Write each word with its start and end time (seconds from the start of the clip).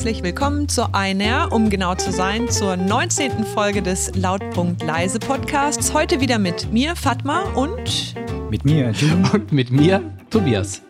Herzlich 0.00 0.22
willkommen 0.22 0.66
zu 0.66 0.94
einer, 0.94 1.52
um 1.52 1.68
genau 1.68 1.94
zu 1.94 2.10
sein, 2.10 2.48
zur 2.48 2.78
19. 2.78 3.44
Folge 3.44 3.82
des 3.82 4.16
Lautpunkt 4.16 4.82
Leise 4.82 5.18
Podcasts. 5.18 5.92
Heute 5.92 6.22
wieder 6.22 6.38
mit 6.38 6.72
mir, 6.72 6.96
Fatma, 6.96 7.42
und 7.52 8.14
mit 8.48 8.64
mir, 8.64 8.92
Jim. 8.92 9.28
Und 9.34 9.52
mit 9.52 9.70
mir, 9.70 10.00
Tobias. 10.30 10.80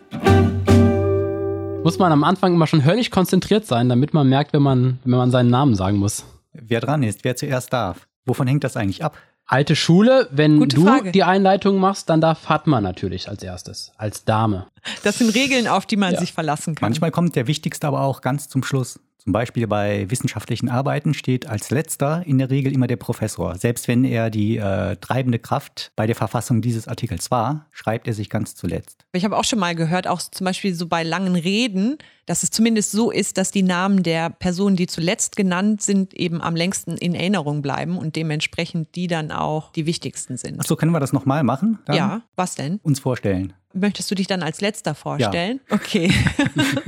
Muss 1.83 1.99
man 1.99 2.13
am 2.13 2.23
Anfang 2.23 2.53
immer 2.53 2.67
schon 2.67 2.85
höllisch 2.85 3.09
konzentriert 3.09 3.65
sein, 3.65 3.89
damit 3.89 4.13
man 4.13 4.29
merkt, 4.29 4.53
wenn 4.53 4.61
man, 4.61 4.99
wenn 5.03 5.17
man 5.17 5.29
seinen 5.29 5.49
Namen 5.49 5.75
sagen 5.75 5.97
muss. 5.97 6.23
Wer 6.53 6.79
dran 6.79 7.03
ist, 7.03 7.25
wer 7.25 7.35
zuerst 7.35 7.73
darf. 7.73 8.07
Wovon 8.25 8.47
hängt 8.47 8.63
das 8.63 8.77
eigentlich 8.77 9.03
ab? 9.03 9.17
Alte 9.51 9.75
Schule, 9.75 10.29
wenn 10.31 10.59
Gute 10.59 10.77
du 10.77 10.85
Frage. 10.85 11.11
die 11.11 11.23
Einleitung 11.23 11.77
machst, 11.77 12.09
dann 12.09 12.21
darf 12.21 12.39
Fatma 12.39 12.79
natürlich 12.79 13.27
als 13.27 13.43
erstes, 13.43 13.91
als 13.97 14.23
Dame. 14.23 14.67
das 15.03 15.17
sind 15.17 15.35
Regeln, 15.35 15.67
auf 15.67 15.85
die 15.85 15.97
man 15.97 16.13
Ja. 16.13 16.19
sich 16.21 16.31
verlassen 16.31 16.73
kann. 16.75 16.87
Manchmal 16.87 17.11
kommt 17.11 17.35
der 17.35 17.47
Wichtigste 17.47 17.85
aber 17.85 18.01
auch 18.01 18.21
ganz 18.21 18.47
zum 18.47 18.63
Schluss. 18.63 18.97
Zum 19.23 19.33
Beispiel 19.33 19.67
bei 19.67 20.09
wissenschaftlichen 20.09 20.67
Arbeiten 20.67 21.13
steht 21.13 21.45
als 21.45 21.69
letzter 21.69 22.23
in 22.25 22.39
der 22.39 22.49
Regel 22.49 22.73
immer 22.73 22.87
der 22.87 22.95
Professor. 22.95 23.55
Selbst 23.55 23.87
wenn 23.87 24.03
er 24.03 24.31
die 24.31 24.57
äh, 24.57 24.95
treibende 24.95 25.37
Kraft 25.37 25.91
bei 25.95 26.07
der 26.07 26.15
Verfassung 26.15 26.63
dieses 26.63 26.87
Artikels 26.87 27.29
war, 27.29 27.67
schreibt 27.71 28.07
er 28.07 28.15
sich 28.15 28.31
ganz 28.31 28.55
zuletzt. 28.55 29.05
Ich 29.13 29.23
habe 29.23 29.37
auch 29.37 29.43
schon 29.43 29.59
mal 29.59 29.75
gehört, 29.75 30.07
auch 30.07 30.21
zum 30.21 30.45
Beispiel 30.45 30.73
so 30.73 30.87
bei 30.87 31.03
langen 31.03 31.35
Reden, 31.35 31.99
dass 32.25 32.41
es 32.41 32.49
zumindest 32.49 32.91
so 32.91 33.11
ist, 33.11 33.37
dass 33.37 33.51
die 33.51 33.61
Namen 33.61 34.01
der 34.01 34.31
Personen, 34.31 34.75
die 34.75 34.87
zuletzt 34.87 35.35
genannt 35.35 35.83
sind, 35.83 36.15
eben 36.15 36.41
am 36.41 36.55
längsten 36.55 36.97
in 36.97 37.13
Erinnerung 37.13 37.61
bleiben 37.61 37.99
und 37.99 38.15
dementsprechend 38.15 38.95
die 38.95 39.05
dann 39.05 39.31
auch 39.31 39.71
die 39.73 39.85
wichtigsten 39.85 40.37
sind. 40.37 40.59
Achso, 40.59 40.75
können 40.75 40.93
wir 40.93 40.99
das 40.99 41.13
nochmal 41.13 41.43
machen? 41.43 41.77
Dann 41.85 41.95
Ja, 41.95 42.21
was 42.35 42.55
denn? 42.55 42.79
Uns 42.81 42.99
vorstellen. 42.99 43.53
Möchtest 43.73 44.09
du 44.11 44.15
dich 44.15 44.27
dann 44.27 44.43
als 44.43 44.61
letzter 44.61 44.95
vorstellen? 44.95 45.59
Okay. 45.69 46.11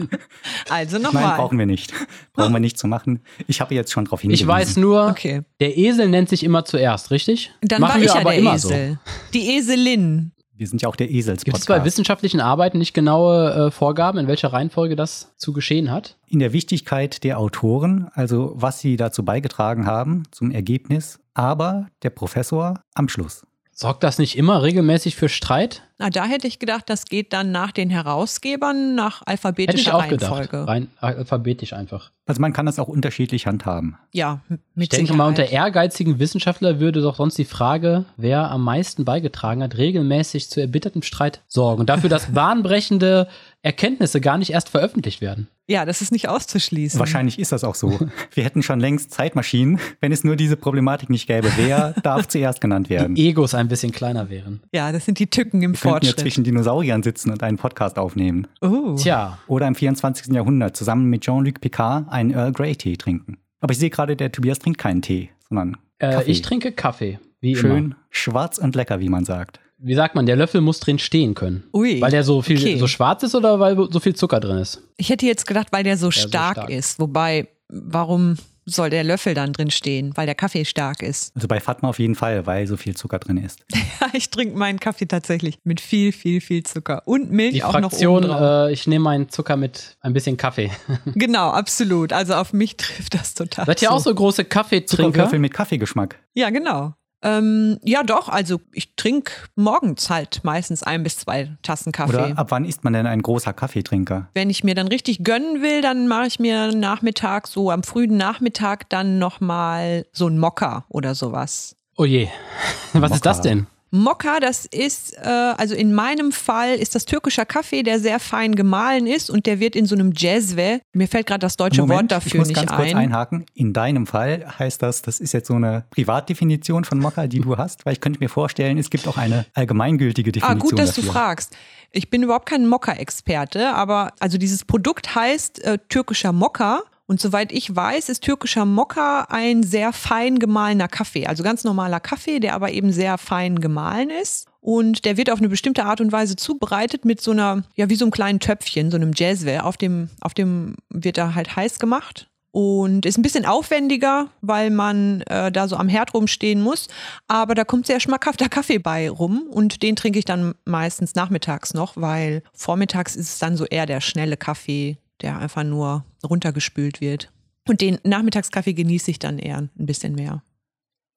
also 0.69 0.97
Nein, 0.97 1.03
nochmal. 1.03 1.37
brauchen 1.37 1.57
wir 1.59 1.65
nicht. 1.65 1.93
Brauchen 2.33 2.53
wir 2.53 2.59
nicht 2.59 2.77
zu 2.77 2.87
machen. 2.87 3.21
Ich 3.47 3.61
habe 3.61 3.73
jetzt 3.75 3.91
schon 3.91 4.05
darauf 4.05 4.21
hingewiesen. 4.21 4.43
Ich 4.43 4.47
weiß 4.47 4.77
nur, 4.77 5.07
Okay. 5.07 5.41
der 5.59 5.77
Esel 5.77 6.07
nennt 6.09 6.29
sich 6.29 6.43
immer 6.43 6.65
zuerst, 6.65 7.11
richtig? 7.11 7.51
Dann 7.61 7.81
Machen 7.81 7.93
war 7.93 7.99
wir 8.01 8.07
ich 8.07 8.13
ja 8.13 8.21
aber 8.21 8.31
der 8.31 8.39
immer 8.39 8.55
Esel. 8.55 8.99
Die 9.33 9.55
Eselin. 9.57 10.31
Wir 10.55 10.67
sind 10.67 10.81
ja 10.83 10.87
auch 10.87 10.95
der 10.95 11.09
Esels 11.09 11.43
Gibt 11.43 11.57
es 11.57 11.65
bei 11.65 11.83
wissenschaftlichen 11.83 12.39
Arbeiten 12.39 12.77
nicht 12.77 12.93
genaue 12.93 13.67
äh, 13.67 13.71
Vorgaben, 13.71 14.19
in 14.19 14.27
welcher 14.27 14.53
Reihenfolge 14.53 14.95
das 14.95 15.33
zu 15.37 15.51
geschehen 15.51 15.91
hat? 15.91 16.17
in 16.29 16.39
der 16.39 16.51
Wichtigkeit 16.53 17.23
der 17.23 17.37
Autoren, 17.39 18.07
also 18.13 18.53
was 18.55 18.79
sie 18.79 18.95
dazu 18.97 19.23
beigetragen 19.23 19.85
haben 19.85 20.23
zum 20.31 20.49
Ergebnis, 20.51 21.19
aber 21.35 21.87
der 22.01 22.09
Professor 22.11 22.81
am 22.95 23.07
Schluss. 23.09 23.45
Sorgt 23.75 24.03
das 24.03 24.19
nicht 24.19 24.37
immer 24.37 24.61
regelmäßig 24.61 25.15
für 25.15 25.29
Streit? 25.29 25.81
Na, 25.97 26.09
da 26.09 26.25
hätte 26.25 26.47
ich 26.47 26.59
gedacht, 26.59 26.83
das 26.87 27.05
geht 27.05 27.33
dann 27.33 27.51
nach 27.51 27.71
den 27.71 27.89
Herausgebern 27.89 28.93
nach 28.95 29.21
Hätte 29.21 29.23
ich 29.23 29.29
alphabetischer 29.29 29.95
auch 29.95 30.01
Reihenfolge. 30.01 30.47
gedacht. 30.47 30.67
Rein 30.67 30.87
alphabetisch 30.99 31.73
einfach. 31.73 32.11
Also 32.25 32.39
man 32.39 32.53
kann 32.53 32.65
das 32.65 32.79
auch 32.79 32.87
unterschiedlich 32.87 33.47
handhaben. 33.47 33.97
Ja, 34.11 34.41
m- 34.49 34.59
Ich 34.59 34.75
mit 34.75 34.91
denke 34.93 35.01
Sicherheit. 35.07 35.17
mal, 35.17 35.27
unter 35.27 35.49
ehrgeizigen 35.49 36.19
Wissenschaftler 36.19 36.79
würde 36.79 37.01
doch 37.01 37.15
sonst 37.15 37.37
die 37.37 37.45
Frage, 37.45 38.05
wer 38.15 38.49
am 38.51 38.63
meisten 38.63 39.05
beigetragen 39.05 39.63
hat, 39.63 39.77
regelmäßig 39.77 40.49
zu 40.49 40.59
erbittertem 40.61 41.01
Streit 41.01 41.41
sorgen. 41.47 41.81
Und 41.81 41.89
dafür, 41.89 42.09
dass 42.09 42.27
bahnbrechende 42.33 43.27
Erkenntnisse 43.63 44.19
gar 44.21 44.37
nicht 44.37 44.51
erst 44.51 44.69
veröffentlicht 44.69 45.21
werden. 45.21 45.47
Ja, 45.67 45.85
das 45.85 46.01
ist 46.01 46.11
nicht 46.11 46.27
auszuschließen. 46.27 46.99
Wahrscheinlich 46.99 47.39
ist 47.39 47.53
das 47.53 47.63
auch 47.63 47.75
so. 47.75 47.97
Wir 48.33 48.43
hätten 48.43 48.61
schon 48.61 48.81
längst 48.81 49.11
Zeitmaschinen, 49.11 49.79
wenn 50.01 50.11
es 50.11 50.25
nur 50.25 50.35
diese 50.35 50.57
Problematik 50.57 51.09
nicht 51.09 51.27
gäbe. 51.27 51.49
Wer 51.55 51.91
darf 52.03 52.27
zuerst 52.27 52.59
genannt 52.59 52.89
werden? 52.89 53.15
Die 53.15 53.29
Egos 53.29 53.53
ein 53.55 53.69
bisschen 53.69 53.93
kleiner 53.93 54.29
wären. 54.29 54.61
Ja, 54.73 54.91
das 54.91 55.05
sind 55.05 55.17
die 55.19 55.27
Tücken 55.27 55.61
im 55.61 55.71
Wir 55.71 55.79
könnten 55.79 55.87
ja 55.87 55.91
Fortschritt. 55.93 56.19
zwischen 56.19 56.43
Dinosauriern 56.43 57.01
sitzen 57.03 57.31
und 57.31 57.41
einen 57.41 57.57
Podcast 57.57 57.97
aufnehmen. 57.97 58.47
Oh. 58.61 58.95
Tja, 58.95 59.39
Oder 59.47 59.67
im 59.67 59.75
24. 59.75 60.33
Jahrhundert 60.33 60.75
zusammen 60.75 61.05
mit 61.09 61.21
Jean-Luc 61.23 61.61
Picard 61.61 62.09
einen 62.09 62.31
Earl 62.31 62.51
Grey 62.51 62.75
Tee 62.75 62.97
trinken. 62.97 63.37
Aber 63.61 63.71
ich 63.71 63.79
sehe 63.79 63.89
gerade, 63.89 64.17
der 64.17 64.29
Tobias 64.33 64.59
trinkt 64.59 64.77
keinen 64.79 65.01
Tee, 65.01 65.29
sondern 65.47 65.77
äh, 65.99 66.11
Kaffee. 66.11 66.31
ich 66.31 66.41
trinke 66.41 66.73
Kaffee. 66.73 67.19
Wie 67.39 67.55
Schön 67.55 67.77
immer. 67.85 67.95
schwarz 68.09 68.57
und 68.57 68.75
lecker, 68.75 68.99
wie 68.99 69.07
man 69.09 69.23
sagt. 69.23 69.61
Wie 69.85 69.95
sagt 69.95 70.15
man, 70.15 70.25
der 70.25 70.35
Löffel 70.37 70.61
muss 70.61 70.79
drin 70.79 70.97
stehen 70.97 71.33
können. 71.35 71.63
Ui. 71.73 71.99
Weil 71.99 72.11
der 72.11 72.23
so 72.23 72.41
viel 72.41 72.57
Okay. 72.57 72.77
so 72.77 72.87
schwarz 72.87 73.21
ist 73.23 73.35
oder 73.35 73.59
weil 73.59 73.75
so 73.91 73.99
viel 73.99 74.15
Zucker 74.15 74.39
drin 74.39 74.57
ist? 74.57 74.81
Ich 74.97 75.09
hätte 75.09 75.25
jetzt 75.25 75.45
gedacht, 75.45 75.67
weil 75.71 75.83
der 75.83 75.97
so 75.97 76.07
so 76.07 76.11
stark 76.11 76.53
stark. 76.57 76.69
ist. 76.69 76.99
Wobei, 76.99 77.47
warum 77.67 78.37
soll 78.65 78.89
der 78.89 79.03
Löffel 79.03 79.33
dann 79.33 79.51
drin 79.51 79.71
stehen? 79.71 80.11
Weil 80.15 80.25
der 80.25 80.35
Kaffee 80.35 80.63
stark 80.63 81.03
ist. 81.03 81.35
Also 81.35 81.49
bei 81.49 81.59
Fatma 81.59 81.89
auf 81.89 81.99
jeden 81.99 82.15
Fall, 82.15 82.45
weil 82.45 82.65
so 82.65 82.77
viel 82.77 82.95
Zucker 82.95 83.19
drin 83.19 83.37
ist. 83.37 83.59
Ja, 84.01 84.09
ich 84.13 84.29
trinke 84.29 84.57
meinen 84.57 84.79
Kaffee 84.81 85.05
tatsächlich 85.05 85.59
mit 85.63 85.79
viel, 85.79 86.11
viel, 86.11 86.41
viel 86.41 86.63
Zucker. 86.63 87.03
Und 87.05 87.31
Milch 87.31 87.53
Die 87.53 87.63
auch 87.63 87.71
Fraktion, 87.71 88.23
noch 88.23 88.29
oben 88.29 88.39
drauf. 88.39 88.67
äh, 88.69 88.73
ich 88.73 88.85
nehme 88.87 89.03
meinen 89.03 89.29
Zucker 89.29 89.55
mit 89.55 89.95
ein 90.01 90.11
bisschen 90.13 90.35
Kaffee. 90.35 90.71
Genau, 91.15 91.49
absolut. 91.51 92.11
Also 92.11 92.33
auf 92.33 92.51
mich 92.53 92.75
trifft 92.77 93.13
das 93.13 93.33
total 93.33 93.65
Seid 93.65 93.81
ihr 93.81 93.91
auch 93.91 93.99
so 93.99 94.13
große 94.13 94.43
Kaffeetrinker? 94.45 95.11
Zuckerwürfel 95.13 95.39
mit 95.39 95.53
Kaffeegeschmack. 95.53 96.19
Ja, 96.33 96.49
genau. 96.49 96.93
Ähm, 97.23 97.79
ja, 97.83 98.03
doch. 98.03 98.29
Also 98.29 98.59
ich 98.73 98.95
trinke 98.95 99.31
morgens 99.55 100.09
halt 100.09 100.41
meistens 100.43 100.83
ein 100.83 101.03
bis 101.03 101.17
zwei 101.17 101.49
Tassen 101.61 101.91
Kaffee. 101.91 102.13
Oder 102.13 102.37
ab 102.37 102.51
wann 102.51 102.65
ist 102.65 102.83
man 102.83 102.93
denn 102.93 103.07
ein 103.07 103.21
großer 103.21 103.53
Kaffeetrinker? 103.53 104.27
Wenn 104.33 104.49
ich 104.49 104.63
mir 104.63 104.75
dann 104.75 104.89
richtig 104.89 105.23
gönnen 105.23 105.61
will, 105.61 105.81
dann 105.81 106.07
mache 106.07 106.27
ich 106.27 106.39
mir 106.39 106.73
Nachmittag, 106.73 107.47
so 107.47 107.71
am 107.71 107.83
frühen 107.83 108.17
Nachmittag, 108.17 108.89
dann 108.89 109.19
nochmal 109.19 110.05
so 110.11 110.27
ein 110.27 110.37
Mokka 110.37 110.85
oder 110.89 111.15
sowas. 111.15 111.77
Oh 111.95 112.05
je. 112.05 112.27
Was 112.93 113.01
Mokka. 113.01 113.15
ist 113.15 113.25
das 113.25 113.41
denn? 113.41 113.67
Mokka, 113.95 114.39
das 114.39 114.65
ist, 114.65 115.15
äh, 115.17 115.21
also 115.29 115.75
in 115.75 115.93
meinem 115.93 116.31
Fall 116.31 116.73
ist 116.77 116.95
das 116.95 117.05
türkischer 117.05 117.45
Kaffee, 117.45 117.83
der 117.83 117.99
sehr 117.99 118.19
fein 118.19 118.55
gemahlen 118.55 119.05
ist 119.05 119.29
und 119.29 119.45
der 119.45 119.59
wird 119.59 119.75
in 119.75 119.85
so 119.85 119.93
einem 119.93 120.13
Jazwe, 120.17 120.81
mir 120.93 121.07
fällt 121.07 121.27
gerade 121.27 121.41
das 121.41 121.57
deutsche 121.57 121.81
Moment, 121.81 122.09
Wort 122.09 122.11
dafür 122.11 122.31
ich 122.31 122.37
muss 122.39 122.47
nicht 122.47 122.55
ganz 122.57 122.71
kurz 122.71 122.89
ein. 122.89 122.97
einhaken. 122.97 123.45
In 123.53 123.71
deinem 123.71 124.07
Fall 124.07 124.45
heißt 124.57 124.81
das, 124.81 125.03
das 125.03 125.19
ist 125.19 125.31
jetzt 125.31 125.47
so 125.47 125.53
eine 125.53 125.85
Privatdefinition 125.91 126.85
von 126.85 126.97
Mokka, 126.97 127.27
die 127.27 127.41
du 127.41 127.55
hast, 127.57 127.85
weil 127.85 127.93
ich 127.93 128.01
könnte 128.01 128.19
mir 128.19 128.29
vorstellen, 128.29 128.79
es 128.79 128.89
gibt 128.89 129.07
auch 129.07 129.17
eine 129.17 129.45
allgemeingültige 129.53 130.29
Ah, 130.29 130.55
Definition 130.55 130.59
gut, 130.71 130.79
dass 130.79 130.95
dafür. 130.95 131.03
du 131.03 131.11
fragst. 131.11 131.55
Ich 131.91 132.09
bin 132.09 132.23
überhaupt 132.23 132.49
kein 132.49 132.65
Mokka-Experte, 132.67 133.75
aber 133.75 134.13
also 134.19 134.39
dieses 134.39 134.65
Produkt 134.65 135.13
heißt 135.13 135.63
äh, 135.63 135.77
türkischer 135.89 136.31
Mokka. 136.33 136.81
Und 137.13 137.21
soweit 137.21 137.51
ich 137.51 137.75
weiß, 137.75 138.09
ist 138.09 138.23
türkischer 138.23 138.65
Mokka 138.65 139.27
ein 139.29 139.61
sehr 139.61 139.93
fein 139.93 140.39
gemahlener 140.39 140.87
Kaffee. 140.87 141.27
Also 141.27 141.43
ganz 141.43 141.63
normaler 141.63 141.99
Kaffee, 141.99 142.39
der 142.39 142.55
aber 142.55 142.71
eben 142.71 142.91
sehr 142.91 143.19
fein 143.19 143.61
gemahlen 143.61 144.09
ist. 144.09 144.47
Und 144.61 145.05
der 145.05 145.15
wird 145.15 145.29
auf 145.29 145.37
eine 145.37 145.47
bestimmte 145.47 145.85
Art 145.85 146.01
und 146.01 146.11
Weise 146.11 146.35
zubereitet 146.35 147.05
mit 147.05 147.21
so 147.21 147.29
einer, 147.29 147.65
ja, 147.75 147.87
wie 147.87 147.95
so 147.97 148.05
einem 148.05 148.11
kleinen 148.11 148.39
Töpfchen, 148.39 148.89
so 148.89 148.97
einem 148.97 149.11
Jazwe. 149.13 149.63
Auf 149.63 149.77
dem, 149.77 150.09
auf 150.21 150.33
dem 150.33 150.73
wird 150.89 151.19
er 151.19 151.35
halt 151.35 151.55
heiß 151.55 151.77
gemacht. 151.77 152.31
Und 152.49 153.05
ist 153.05 153.19
ein 153.19 153.21
bisschen 153.21 153.45
aufwendiger, 153.45 154.29
weil 154.41 154.71
man 154.71 155.21
äh, 155.27 155.51
da 155.51 155.67
so 155.67 155.75
am 155.75 155.89
Herd 155.89 156.15
rumstehen 156.15 156.63
muss. 156.63 156.87
Aber 157.27 157.53
da 157.53 157.63
kommt 157.63 157.85
sehr 157.85 157.99
schmackhafter 157.99 158.49
Kaffee 158.49 158.79
bei 158.79 159.07
rum. 159.07 159.43
Und 159.51 159.83
den 159.83 159.95
trinke 159.95 160.17
ich 160.17 160.25
dann 160.25 160.55
meistens 160.65 161.13
nachmittags 161.13 161.75
noch, 161.75 161.95
weil 161.95 162.41
vormittags 162.53 163.15
ist 163.15 163.33
es 163.33 163.37
dann 163.37 163.55
so 163.55 163.65
eher 163.65 163.85
der 163.85 164.01
schnelle 164.01 164.35
Kaffee, 164.35 164.97
der 165.21 165.37
einfach 165.39 165.63
nur 165.63 166.05
runtergespült 166.23 167.01
wird. 167.01 167.31
Und 167.67 167.81
den 167.81 167.99
Nachmittagskaffee 168.03 168.73
genieße 168.73 169.11
ich 169.11 169.19
dann 169.19 169.39
eher 169.39 169.57
ein 169.57 169.69
bisschen 169.75 170.15
mehr. 170.15 170.43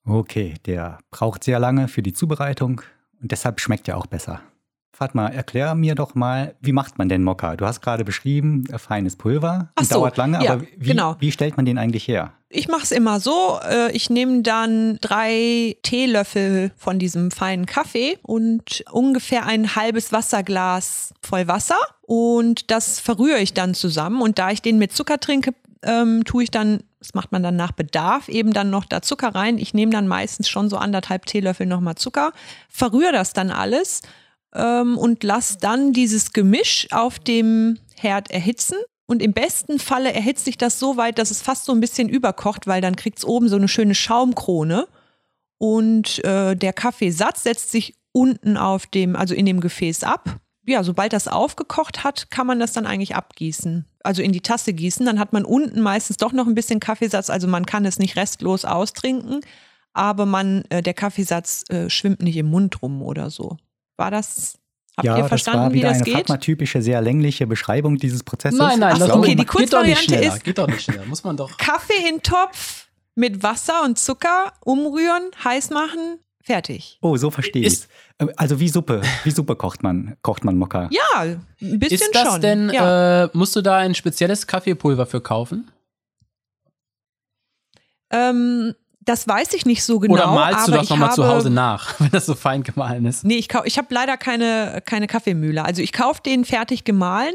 Okay, 0.04 0.54
der 0.66 0.98
braucht 1.10 1.42
sehr 1.42 1.58
lange 1.58 1.88
für 1.88 2.02
die 2.02 2.12
Zubereitung 2.12 2.82
und 3.20 3.32
deshalb 3.32 3.60
schmeckt 3.60 3.88
er 3.88 3.96
auch 3.96 4.06
besser. 4.06 4.40
Fatma, 4.96 5.28
erklär 5.28 5.74
mir 5.74 5.94
doch 5.94 6.14
mal, 6.14 6.54
wie 6.62 6.72
macht 6.72 6.96
man 6.96 7.10
denn 7.10 7.22
Mokka? 7.22 7.56
Du 7.56 7.66
hast 7.66 7.82
gerade 7.82 8.02
beschrieben, 8.02 8.64
äh, 8.72 8.78
feines 8.78 9.16
Pulver, 9.16 9.68
Ach 9.74 9.84
so, 9.84 9.96
dauert 9.96 10.16
lange, 10.16 10.42
ja, 10.42 10.54
aber 10.54 10.62
wie, 10.62 10.88
genau. 10.88 11.16
wie 11.18 11.30
stellt 11.30 11.58
man 11.58 11.66
den 11.66 11.76
eigentlich 11.76 12.08
her? 12.08 12.32
Ich 12.48 12.68
mache 12.68 12.84
es 12.84 12.92
immer 12.92 13.20
so, 13.20 13.58
äh, 13.68 13.92
ich 13.92 14.08
nehme 14.08 14.40
dann 14.40 14.96
drei 15.02 15.76
Teelöffel 15.82 16.72
von 16.78 16.98
diesem 16.98 17.30
feinen 17.30 17.66
Kaffee 17.66 18.16
und 18.22 18.84
ungefähr 18.90 19.44
ein 19.44 19.76
halbes 19.76 20.12
Wasserglas 20.12 21.12
voll 21.20 21.46
Wasser 21.46 21.76
und 22.00 22.70
das 22.70 22.98
verrühre 22.98 23.40
ich 23.40 23.52
dann 23.52 23.74
zusammen 23.74 24.22
und 24.22 24.38
da 24.38 24.50
ich 24.50 24.62
den 24.62 24.78
mit 24.78 24.92
Zucker 24.92 25.20
trinke, 25.20 25.52
ähm, 25.82 26.24
tue 26.24 26.44
ich 26.44 26.50
dann, 26.50 26.78
das 27.00 27.12
macht 27.12 27.32
man 27.32 27.42
dann 27.42 27.56
nach 27.56 27.72
Bedarf, 27.72 28.30
eben 28.30 28.54
dann 28.54 28.70
noch 28.70 28.86
da 28.86 29.02
Zucker 29.02 29.34
rein. 29.34 29.58
Ich 29.58 29.74
nehme 29.74 29.92
dann 29.92 30.08
meistens 30.08 30.48
schon 30.48 30.70
so 30.70 30.78
anderthalb 30.78 31.26
Teelöffel 31.26 31.66
nochmal 31.66 31.96
Zucker, 31.96 32.32
verrühre 32.70 33.12
das 33.12 33.34
dann 33.34 33.50
alles 33.50 34.00
ähm, 34.56 34.98
und 34.98 35.22
lass 35.22 35.58
dann 35.58 35.92
dieses 35.92 36.32
Gemisch 36.32 36.88
auf 36.90 37.18
dem 37.18 37.78
Herd 37.96 38.30
erhitzen. 38.30 38.76
Und 39.06 39.22
im 39.22 39.32
besten 39.32 39.78
Falle 39.78 40.12
erhitzt 40.12 40.44
sich 40.44 40.58
das 40.58 40.80
so 40.80 40.96
weit, 40.96 41.18
dass 41.18 41.30
es 41.30 41.40
fast 41.40 41.64
so 41.64 41.72
ein 41.72 41.80
bisschen 41.80 42.08
überkocht, 42.08 42.66
weil 42.66 42.80
dann 42.80 42.96
kriegt 42.96 43.18
es 43.18 43.24
oben 43.24 43.48
so 43.48 43.56
eine 43.56 43.68
schöne 43.68 43.94
Schaumkrone. 43.94 44.88
Und 45.58 46.24
äh, 46.24 46.56
der 46.56 46.72
Kaffeesatz 46.72 47.44
setzt 47.44 47.70
sich 47.70 47.94
unten 48.12 48.56
auf 48.56 48.86
dem, 48.86 49.14
also 49.14 49.34
in 49.34 49.46
dem 49.46 49.60
Gefäß 49.60 50.02
ab. 50.02 50.40
Ja, 50.64 50.82
sobald 50.82 51.12
das 51.12 51.28
aufgekocht 51.28 52.02
hat, 52.02 52.30
kann 52.30 52.46
man 52.48 52.58
das 52.58 52.72
dann 52.72 52.86
eigentlich 52.86 53.14
abgießen. 53.14 53.86
Also 54.02 54.22
in 54.22 54.32
die 54.32 54.40
Tasse 54.40 54.72
gießen. 54.72 55.06
Dann 55.06 55.20
hat 55.20 55.32
man 55.32 55.44
unten 55.44 55.80
meistens 55.80 56.16
doch 56.16 56.32
noch 56.32 56.48
ein 56.48 56.56
bisschen 56.56 56.80
Kaffeesatz. 56.80 57.30
Also 57.30 57.46
man 57.46 57.64
kann 57.66 57.84
es 57.84 58.00
nicht 58.00 58.16
restlos 58.16 58.64
austrinken, 58.64 59.40
aber 59.92 60.26
man, 60.26 60.64
äh, 60.70 60.82
der 60.82 60.94
Kaffeesatz 60.94 61.62
äh, 61.68 61.88
schwimmt 61.88 62.20
nicht 62.22 62.36
im 62.36 62.46
Mund 62.50 62.82
rum 62.82 63.02
oder 63.02 63.30
so. 63.30 63.56
War 63.96 64.10
das 64.10 64.58
Habt 64.96 65.04
ja, 65.06 65.14
ihr 65.16 65.20
das 65.20 65.28
verstanden, 65.28 65.60
war 65.60 65.70
wie 65.72 65.76
wieder 65.76 65.88
das 65.88 65.96
eine 65.98 66.04
geht? 66.04 66.14
Fatma-typische, 66.14 66.80
sehr 66.80 67.00
längliche 67.02 67.46
Beschreibung 67.46 67.98
dieses 67.98 68.22
Prozesses. 68.22 68.58
Nein, 68.58 68.78
nein, 68.78 68.92
Ach 68.94 68.98
das 68.98 69.10
okay, 69.10 69.34
die 69.34 69.44
geht 69.44 69.48
doch 69.72 69.82
nicht 69.84 69.98
Kurzvariante 70.08 70.14
ist- 70.16 70.44
Geht 70.44 70.58
doch 70.58 70.66
nicht 70.66 70.82
schneller. 70.82 71.04
Muss 71.06 71.22
man 71.22 71.36
doch. 71.36 71.56
Kaffee 71.58 72.08
in 72.08 72.22
Topf 72.22 72.86
mit 73.14 73.42
Wasser 73.42 73.82
und 73.84 73.98
Zucker 73.98 74.52
umrühren, 74.64 75.30
heiß 75.44 75.68
machen, 75.70 76.18
fertig. 76.42 76.98
Oh, 77.02 77.16
so 77.18 77.30
verstehe 77.30 77.62
ich 77.62 77.68
Ist- 77.68 77.88
Also 78.36 78.58
wie 78.58 78.68
Suppe. 78.70 79.02
Wie 79.24 79.30
Suppe 79.30 79.54
kocht 79.56 79.82
man, 79.82 80.16
kocht 80.22 80.44
man 80.44 80.56
Mokka. 80.56 80.88
Ja, 80.90 81.20
ein 81.22 81.44
bisschen 81.78 82.00
Ist 82.00 82.14
das 82.14 82.28
schon. 82.28 82.40
denn, 82.40 82.70
ja. 82.70 83.24
äh, 83.24 83.30
musst 83.34 83.54
du 83.54 83.60
da 83.60 83.76
ein 83.76 83.94
spezielles 83.94 84.46
Kaffeepulver 84.46 85.04
für 85.06 85.20
kaufen? 85.20 85.70
ähm, 88.10 88.74
das 89.06 89.26
weiß 89.26 89.54
ich 89.54 89.64
nicht 89.64 89.84
so 89.84 90.00
genau. 90.00 90.14
Oder 90.14 90.26
malst 90.26 90.68
du 90.68 90.72
das 90.72 90.90
nochmal 90.90 91.12
zu 91.12 91.26
Hause 91.26 91.48
nach, 91.48 91.94
wenn 92.00 92.10
das 92.10 92.26
so 92.26 92.34
fein 92.34 92.62
gemahlen 92.62 93.06
ist? 93.06 93.24
Nee, 93.24 93.36
ich, 93.36 93.48
ich 93.64 93.78
habe 93.78 93.94
leider 93.94 94.16
keine, 94.16 94.82
keine 94.84 95.06
Kaffeemühle. 95.06 95.64
Also 95.64 95.80
ich 95.80 95.92
kaufe 95.92 96.20
den 96.22 96.44
fertig 96.44 96.84
gemahlen 96.84 97.34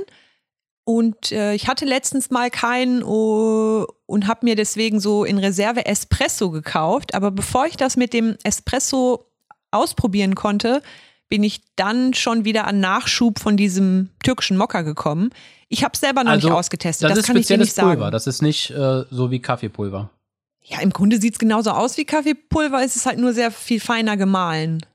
und 0.83 1.31
äh, 1.31 1.53
ich 1.53 1.67
hatte 1.67 1.85
letztens 1.85 2.29
mal 2.29 2.49
keinen 2.49 3.03
oh, 3.03 3.87
und 4.05 4.27
habe 4.27 4.45
mir 4.45 4.55
deswegen 4.55 4.99
so 4.99 5.23
in 5.23 5.37
Reserve 5.37 5.85
Espresso 5.85 6.51
gekauft. 6.51 7.15
Aber 7.15 7.31
bevor 7.31 7.65
ich 7.65 7.77
das 7.77 7.95
mit 7.95 8.13
dem 8.13 8.35
Espresso 8.43 9.25
ausprobieren 9.71 10.35
konnte, 10.35 10.81
bin 11.29 11.43
ich 11.43 11.61
dann 11.77 12.13
schon 12.13 12.43
wieder 12.43 12.67
an 12.67 12.81
Nachschub 12.81 13.39
von 13.39 13.55
diesem 13.55 14.09
türkischen 14.21 14.57
Mokka 14.57 14.81
gekommen. 14.81 15.29
Ich 15.69 15.85
habe 15.85 15.93
es 15.93 16.01
selber 16.01 16.25
noch 16.25 16.31
Also, 16.31 16.49
nicht 16.49 16.57
ausgetestet. 16.57 17.09
Das, 17.09 17.11
Das, 17.11 17.19
ist 17.19 17.27
kann 17.27 17.37
ich 17.37 17.47
dir 17.47 17.57
nicht 17.57 17.73
sagen. 17.73 17.91
Pulver. 17.91 18.11
Das 18.11 18.27
ist 18.27 18.41
nicht 18.41 18.71
äh, 18.71 19.05
so 19.09 19.31
wie 19.31 19.39
Kaffeepulver. 19.39 20.09
Ja, 20.63 20.79
im 20.79 20.91
Grunde 20.91 21.19
sieht 21.19 21.33
es 21.33 21.39
genauso 21.39 21.71
aus 21.71 21.97
wie 21.97 22.05
Kaffeepulver. 22.05 22.81
Es 22.83 22.95
ist 22.95 23.05
halt 23.05 23.19
nur 23.19 23.33
sehr 23.33 23.51
viel 23.51 23.79
feiner 23.79 24.15
gemahlen. 24.17 24.85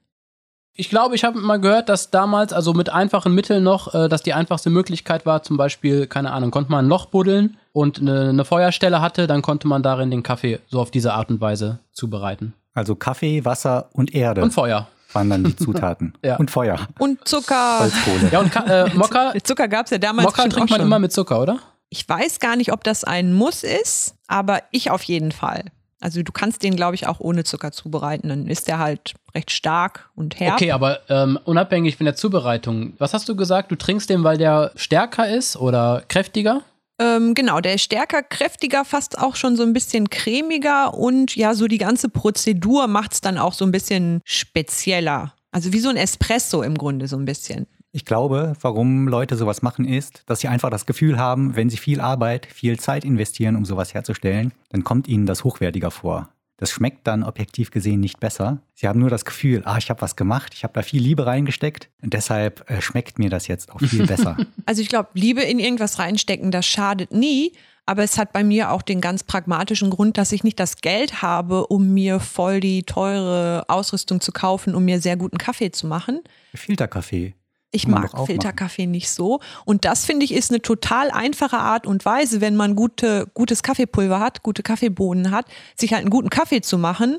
Ich 0.78 0.90
glaube, 0.90 1.14
ich 1.14 1.24
habe 1.24 1.38
mal 1.40 1.58
gehört, 1.58 1.88
dass 1.88 2.10
damals, 2.10 2.52
also 2.52 2.74
mit 2.74 2.90
einfachen 2.90 3.34
Mitteln 3.34 3.64
noch, 3.64 3.94
äh, 3.94 4.08
dass 4.08 4.22
die 4.22 4.34
einfachste 4.34 4.68
Möglichkeit 4.68 5.24
war, 5.24 5.42
zum 5.42 5.56
Beispiel, 5.56 6.06
keine 6.06 6.32
Ahnung, 6.32 6.50
konnte 6.50 6.70
man 6.70 6.84
ein 6.84 6.88
Loch 6.88 7.06
buddeln 7.06 7.56
und 7.72 7.98
eine, 7.98 8.28
eine 8.28 8.44
Feuerstelle 8.44 9.00
hatte, 9.00 9.26
dann 9.26 9.40
konnte 9.40 9.66
man 9.68 9.82
darin 9.82 10.10
den 10.10 10.22
Kaffee 10.22 10.60
so 10.68 10.80
auf 10.80 10.90
diese 10.90 11.14
Art 11.14 11.30
und 11.30 11.40
Weise 11.40 11.78
zubereiten. 11.92 12.52
Also 12.74 12.94
Kaffee, 12.94 13.44
Wasser 13.46 13.88
und 13.94 14.14
Erde 14.14 14.42
Und 14.42 14.52
Feuer. 14.52 14.86
waren 15.14 15.30
dann 15.30 15.44
die 15.44 15.56
Zutaten. 15.64 16.12
Ja. 16.22 16.36
Und 16.36 16.50
Feuer, 16.50 16.78
Und 16.98 17.26
Zucker. 17.26 17.78
Holzkohle. 17.80 18.28
Ja, 18.30 18.40
und 18.40 18.52
Ka 18.52 18.64
äh, 18.84 18.94
Mokka, 18.94 19.32
Zucker 19.44 19.68
gab 19.68 19.86
es 19.86 19.92
ja 19.92 19.98
damals 19.98 20.26
Mokka 20.26 20.42
trinkt 20.42 20.56
auch 20.56 20.60
man 20.68 20.68
schon. 20.80 20.86
immer 20.86 20.98
mit 20.98 21.10
Zucker, 21.12 21.40
oder? 21.40 21.58
Ich 21.88 22.08
weiß 22.08 22.40
gar 22.40 22.56
nicht, 22.56 22.72
ob 22.72 22.84
das 22.84 23.04
ein 23.04 23.32
Muss 23.32 23.62
ist, 23.62 24.14
aber 24.26 24.62
ich 24.70 24.90
auf 24.90 25.02
jeden 25.04 25.32
Fall. 25.32 25.64
Also 26.00 26.22
du 26.22 26.30
kannst 26.30 26.62
den, 26.62 26.76
glaube 26.76 26.94
ich, 26.94 27.06
auch 27.06 27.20
ohne 27.20 27.44
Zucker 27.44 27.72
zubereiten. 27.72 28.28
Dann 28.28 28.46
ist 28.48 28.68
der 28.68 28.78
halt 28.78 29.14
recht 29.34 29.50
stark 29.50 30.10
und 30.14 30.38
herb. 30.38 30.54
Okay, 30.54 30.72
aber 30.72 31.00
ähm, 31.08 31.38
unabhängig 31.44 31.96
von 31.96 32.04
der 32.04 32.14
Zubereitung, 32.14 32.94
was 32.98 33.14
hast 33.14 33.28
du 33.28 33.36
gesagt? 33.36 33.70
Du 33.70 33.76
trinkst 33.76 34.10
den, 34.10 34.22
weil 34.22 34.36
der 34.36 34.72
stärker 34.76 35.28
ist 35.28 35.56
oder 35.56 36.02
kräftiger? 36.08 36.62
Ähm, 36.98 37.34
genau, 37.34 37.60
der 37.60 37.74
ist 37.74 37.82
stärker, 37.82 38.22
kräftiger, 38.22 38.84
fast 38.84 39.18
auch 39.18 39.36
schon 39.36 39.56
so 39.56 39.62
ein 39.62 39.72
bisschen 39.72 40.08
cremiger 40.08 40.94
und 40.94 41.36
ja, 41.36 41.54
so 41.54 41.66
die 41.66 41.78
ganze 41.78 42.08
Prozedur 42.08 42.86
macht 42.86 43.14
es 43.14 43.20
dann 43.20 43.36
auch 43.36 43.52
so 43.52 43.66
ein 43.66 43.72
bisschen 43.72 44.22
spezieller. 44.24 45.34
Also 45.50 45.72
wie 45.72 45.80
so 45.80 45.88
ein 45.88 45.96
Espresso 45.96 46.62
im 46.62 46.76
Grunde 46.76 47.08
so 47.08 47.16
ein 47.16 47.24
bisschen. 47.24 47.66
Ich 47.96 48.04
glaube, 48.04 48.52
warum 48.60 49.08
Leute 49.08 49.36
sowas 49.36 49.62
machen, 49.62 49.86
ist, 49.86 50.22
dass 50.26 50.40
sie 50.40 50.48
einfach 50.48 50.68
das 50.68 50.84
Gefühl 50.84 51.18
haben, 51.18 51.56
wenn 51.56 51.70
sie 51.70 51.78
viel 51.78 52.02
Arbeit, 52.02 52.44
viel 52.44 52.78
Zeit 52.78 53.06
investieren, 53.06 53.56
um 53.56 53.64
sowas 53.64 53.94
herzustellen, 53.94 54.52
dann 54.68 54.84
kommt 54.84 55.08
ihnen 55.08 55.24
das 55.24 55.44
hochwertiger 55.44 55.90
vor. 55.90 56.28
Das 56.58 56.70
schmeckt 56.70 57.06
dann 57.06 57.22
objektiv 57.22 57.70
gesehen 57.70 58.00
nicht 58.00 58.20
besser. 58.20 58.60
Sie 58.74 58.86
haben 58.86 59.00
nur 59.00 59.08
das 59.08 59.24
Gefühl, 59.24 59.62
ah, 59.64 59.78
ich 59.78 59.88
habe 59.88 60.02
was 60.02 60.14
gemacht, 60.14 60.52
ich 60.52 60.62
habe 60.62 60.74
da 60.74 60.82
viel 60.82 61.00
Liebe 61.00 61.24
reingesteckt 61.24 61.88
und 62.02 62.12
deshalb 62.12 62.70
äh, 62.70 62.82
schmeckt 62.82 63.18
mir 63.18 63.30
das 63.30 63.48
jetzt 63.48 63.72
auch 63.72 63.80
viel 63.80 64.06
besser. 64.06 64.36
Also 64.66 64.82
ich 64.82 64.90
glaube, 64.90 65.08
Liebe 65.14 65.40
in 65.40 65.58
irgendwas 65.58 65.98
reinstecken, 65.98 66.50
das 66.50 66.66
schadet 66.66 67.12
nie. 67.12 67.52
Aber 67.86 68.02
es 68.02 68.18
hat 68.18 68.34
bei 68.34 68.44
mir 68.44 68.72
auch 68.72 68.82
den 68.82 69.00
ganz 69.00 69.22
pragmatischen 69.22 69.88
Grund, 69.88 70.18
dass 70.18 70.32
ich 70.32 70.44
nicht 70.44 70.60
das 70.60 70.82
Geld 70.82 71.22
habe, 71.22 71.68
um 71.68 71.94
mir 71.94 72.20
voll 72.20 72.60
die 72.60 72.82
teure 72.82 73.64
Ausrüstung 73.68 74.20
zu 74.20 74.32
kaufen, 74.32 74.74
um 74.74 74.84
mir 74.84 75.00
sehr 75.00 75.16
guten 75.16 75.38
Kaffee 75.38 75.70
zu 75.70 75.86
machen. 75.86 76.20
Filterkaffee. 76.52 77.34
Ich 77.72 77.86
mag 77.86 78.10
Filterkaffee 78.26 78.86
nicht 78.86 79.10
so. 79.10 79.40
Und 79.64 79.84
das 79.84 80.04
finde 80.06 80.24
ich 80.24 80.32
ist 80.32 80.50
eine 80.50 80.62
total 80.62 81.10
einfache 81.10 81.58
Art 81.58 81.86
und 81.86 82.04
Weise, 82.04 82.40
wenn 82.40 82.56
man 82.56 82.74
gute, 82.76 83.26
gutes 83.34 83.62
Kaffeepulver 83.62 84.20
hat, 84.20 84.42
gute 84.42 84.62
Kaffeebohnen 84.62 85.30
hat, 85.30 85.46
sich 85.76 85.92
halt 85.92 86.02
einen 86.02 86.10
guten 86.10 86.30
Kaffee 86.30 86.60
zu 86.62 86.78
machen, 86.78 87.18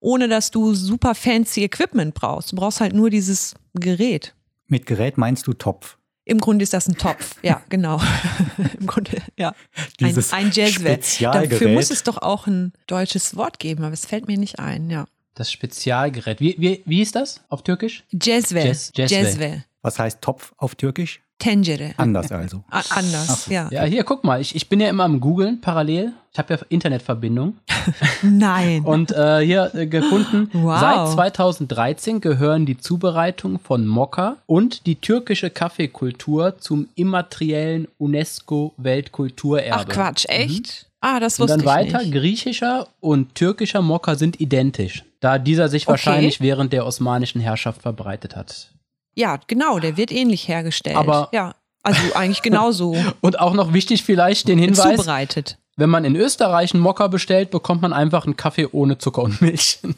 ohne 0.00 0.28
dass 0.28 0.50
du 0.50 0.74
super 0.74 1.14
fancy 1.14 1.62
Equipment 1.64 2.12
brauchst. 2.14 2.52
Du 2.52 2.56
brauchst 2.56 2.80
halt 2.80 2.92
nur 2.92 3.08
dieses 3.08 3.54
Gerät. 3.74 4.34
Mit 4.66 4.84
Gerät 4.86 5.16
meinst 5.16 5.46
du 5.46 5.52
Topf. 5.54 5.96
Im 6.26 6.38
Grunde 6.40 6.62
ist 6.62 6.72
das 6.72 6.88
ein 6.88 6.96
Topf. 6.96 7.36
Ja, 7.42 7.62
genau. 7.68 8.00
Im 8.80 8.86
Grunde, 8.86 9.22
ja. 9.38 9.50
Ein, 10.00 10.08
Dieses 10.08 10.32
ein 10.32 10.50
Jazzwell. 10.52 10.94
Spezialgerät. 10.94 11.52
Dafür 11.52 11.68
muss 11.68 11.90
es 11.90 12.02
doch 12.02 12.18
auch 12.18 12.46
ein 12.46 12.72
deutsches 12.86 13.36
Wort 13.36 13.58
geben, 13.58 13.84
aber 13.84 13.92
es 13.92 14.06
fällt 14.06 14.26
mir 14.26 14.38
nicht 14.38 14.58
ein, 14.58 14.90
ja. 14.90 15.04
Das 15.34 15.50
Spezialgerät. 15.52 16.40
Wie, 16.40 16.54
wie, 16.58 16.82
wie 16.86 16.96
hieß 16.98 17.12
das 17.12 17.42
auf 17.48 17.62
Türkisch? 17.62 18.04
Jazzwell. 18.12 18.66
Jazz- 18.66 18.92
Jazzwell. 18.96 19.64
Was 19.84 19.98
heißt 19.98 20.20
Topf 20.22 20.52
auf 20.56 20.74
Türkisch? 20.74 21.20
Tencere. 21.38 21.90
Anders 21.98 22.30
also. 22.32 22.62
A- 22.70 22.80
Anders, 22.90 23.46
ja. 23.48 23.68
Ja, 23.70 23.82
hier, 23.84 24.04
guck 24.04 24.24
mal. 24.24 24.40
Ich, 24.40 24.54
ich 24.54 24.68
bin 24.68 24.80
ja 24.80 24.88
immer 24.88 25.04
am 25.04 25.20
Googeln 25.20 25.60
parallel. 25.60 26.12
Ich 26.32 26.38
habe 26.38 26.54
ja 26.54 26.60
Internetverbindung. 26.68 27.58
Nein. 28.22 28.82
Und 28.84 29.10
äh, 29.12 29.40
hier 29.44 29.74
äh, 29.74 29.86
gefunden, 29.86 30.48
Wow. 30.52 30.80
seit 30.80 31.08
2013 31.08 32.20
gehören 32.20 32.66
die 32.66 32.78
Zubereitung 32.78 33.58
von 33.58 33.84
Mokka 33.86 34.36
und 34.46 34.86
die 34.86 34.94
türkische 34.96 35.50
Kaffeekultur 35.50 36.56
zum 36.58 36.88
immateriellen 36.94 37.88
UNESCO-Weltkulturerbe. 37.98 39.70
Ach 39.74 39.88
Quatsch, 39.88 40.24
echt? 40.28 40.86
Ah, 41.00 41.20
das 41.20 41.38
Und 41.38 41.48
wusste 41.48 41.58
dann 41.58 41.66
weiter, 41.66 42.00
ich 42.00 42.08
nicht. 42.10 42.18
griechischer 42.20 42.88
und 43.00 43.34
türkischer 43.34 43.82
Mokka 43.82 44.14
sind 44.14 44.40
identisch, 44.40 45.04
da 45.20 45.38
dieser 45.38 45.68
sich 45.68 45.82
Okay. 45.82 45.90
wahrscheinlich 45.90 46.40
während 46.40 46.72
der 46.72 46.86
osmanischen 46.86 47.40
Herrschaft 47.42 47.82
verbreitet 47.82 48.36
hat. 48.36 48.70
Ja, 49.14 49.38
genau, 49.46 49.78
der 49.78 49.96
wird 49.96 50.12
ähnlich 50.12 50.48
hergestellt. 50.48 50.96
Aber- 50.96 51.28
ja, 51.32 51.54
also 51.82 52.00
eigentlich 52.14 52.42
genauso 52.42 52.96
Und 53.20 53.38
auch 53.38 53.54
noch 53.54 53.72
wichtig 53.72 54.02
vielleicht 54.04 54.48
den 54.48 54.58
Hinweis, 54.58 54.96
zubereitet. 54.96 55.58
wenn 55.76 55.90
man 55.90 56.04
in 56.04 56.16
Österreich 56.16 56.72
einen 56.74 56.82
Mokka 56.82 57.08
bestellt, 57.08 57.50
bekommt 57.50 57.82
man 57.82 57.92
einfach 57.92 58.24
einen 58.24 58.36
Kaffee 58.36 58.66
ohne 58.72 58.98
Zucker 58.98 59.22
und 59.22 59.40
Milch. 59.40 59.78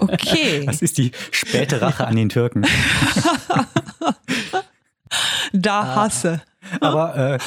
Okay, 0.00 0.64
Das 0.66 0.82
ist 0.82 0.98
die 0.98 1.10
späte 1.32 1.80
Rache 1.82 2.06
an 2.06 2.14
den 2.16 2.28
Türken. 2.28 2.64
da 5.52 5.94
hasse. 5.96 6.42
Aber 6.80 7.16
äh, 7.16 7.38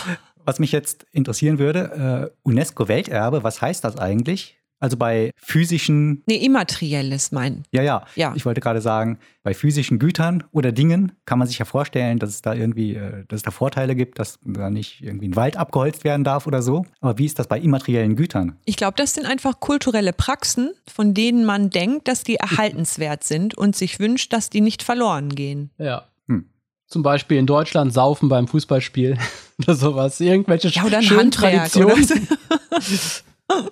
was 0.45 0.59
mich 0.59 0.71
jetzt 0.71 1.05
interessieren 1.11 1.59
würde, 1.59 2.31
äh, 2.33 2.38
UNESCO-Welterbe, 2.43 3.43
was 3.43 3.61
heißt 3.61 3.83
das 3.83 3.97
eigentlich? 3.97 4.57
Also 4.81 4.97
bei 4.97 5.31
physischen, 5.38 6.23
Nee, 6.25 6.38
immaterielles 6.43 7.31
mein. 7.31 7.63
ja, 7.71 7.81
ja, 7.83 8.03
Ja. 8.15 8.33
ich 8.35 8.45
wollte 8.45 8.59
gerade 8.61 8.81
sagen, 8.81 9.19
bei 9.43 9.53
physischen 9.53 10.00
Gütern 10.00 10.43
oder 10.51 10.71
Dingen 10.71 11.13
kann 11.25 11.39
man 11.39 11.47
sich 11.47 11.59
ja 11.59 11.65
vorstellen, 11.65 12.19
dass 12.19 12.31
es 12.31 12.41
da 12.41 12.53
irgendwie, 12.53 12.95
äh, 12.95 13.23
dass 13.27 13.38
es 13.38 13.43
da 13.43 13.51
Vorteile 13.51 13.95
gibt, 13.95 14.19
dass 14.19 14.39
da 14.43 14.69
nicht 14.69 15.01
irgendwie 15.01 15.27
ein 15.29 15.35
Wald 15.35 15.55
abgeholzt 15.55 16.03
werden 16.03 16.23
darf 16.23 16.47
oder 16.47 16.61
so. 16.61 16.85
Aber 17.00 17.17
wie 17.19 17.25
ist 17.25 17.39
das 17.39 17.47
bei 17.47 17.59
immateriellen 17.59 18.15
Gütern? 18.15 18.57
Ich 18.65 18.75
glaube, 18.75 18.95
das 18.97 19.13
sind 19.13 19.25
einfach 19.25 19.59
kulturelle 19.59 20.13
Praxen, 20.13 20.71
von 20.91 21.13
denen 21.13 21.45
man 21.45 21.69
denkt, 21.69 22.07
dass 22.07 22.23
die 22.23 22.35
erhaltenswert 22.35 23.23
sind 23.23 23.55
und 23.55 23.75
sich 23.75 24.00
wünscht, 24.00 24.33
dass 24.33 24.50
die 24.50 24.61
nicht 24.61 24.83
verloren 24.83 25.29
gehen. 25.29 25.69
Ja. 25.77 26.07
Hm. 26.27 26.45
Zum 26.88 27.03
Beispiel 27.03 27.38
in 27.38 27.45
Deutschland 27.45 27.93
saufen 27.93 28.29
beim 28.29 28.47
Fußballspiel 28.47 29.15
oder 29.59 29.75
sowas. 29.75 30.19
Irgendwelche 30.19 30.69
Ja, 30.69 30.83
oder 30.85 30.97
ein 30.97 31.03
schönen 31.03 31.19
Handwerk. 31.19 31.71
Traditionen, 31.71 32.03
Oder? 32.03 33.61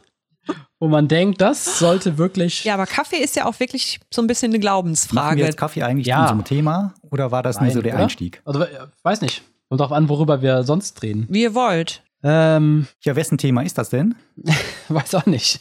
wo 0.79 0.87
man 0.87 1.07
denkt, 1.07 1.41
das 1.41 1.79
sollte 1.79 2.17
wirklich. 2.17 2.63
Ja, 2.63 2.73
aber 2.75 2.85
Kaffee 2.85 3.17
ist 3.17 3.35
ja 3.35 3.45
auch 3.45 3.59
wirklich 3.59 3.99
so 4.13 4.21
ein 4.21 4.27
bisschen 4.27 4.45
eine 4.51 4.53
Machen 4.53 4.61
wir 4.61 4.69
Glaubensfrage. 4.69 5.41
jetzt 5.41 5.57
Kaffee 5.57 5.83
eigentlich 5.83 6.07
Ja. 6.07 6.15
zu 6.17 6.21
unserem 6.33 6.43
Thema 6.45 6.93
oder 7.11 7.31
war 7.31 7.43
das 7.43 7.57
nur 7.57 7.65
Nein, 7.65 7.73
so 7.73 7.81
der 7.81 7.93
oder? 7.95 8.03
Einstieg? 8.03 8.41
Also, 8.45 8.61
äh, 8.63 8.67
weiß 9.03 9.21
nicht. 9.21 9.43
Kommt 9.67 9.81
drauf 9.81 9.91
an, 9.91 10.09
worüber 10.09 10.41
wir 10.41 10.63
sonst 10.63 11.01
reden. 11.03 11.27
Wie 11.29 11.43
ihr 11.43 11.53
wollt. 11.53 12.01
Ähm, 12.23 12.87
Ja, 13.03 13.15
wessen 13.15 13.37
Thema 13.37 13.61
ist 13.61 13.77
das 13.77 13.89
denn? 13.89 14.15
weiß 14.89 15.15
auch 15.15 15.25
nicht. 15.25 15.59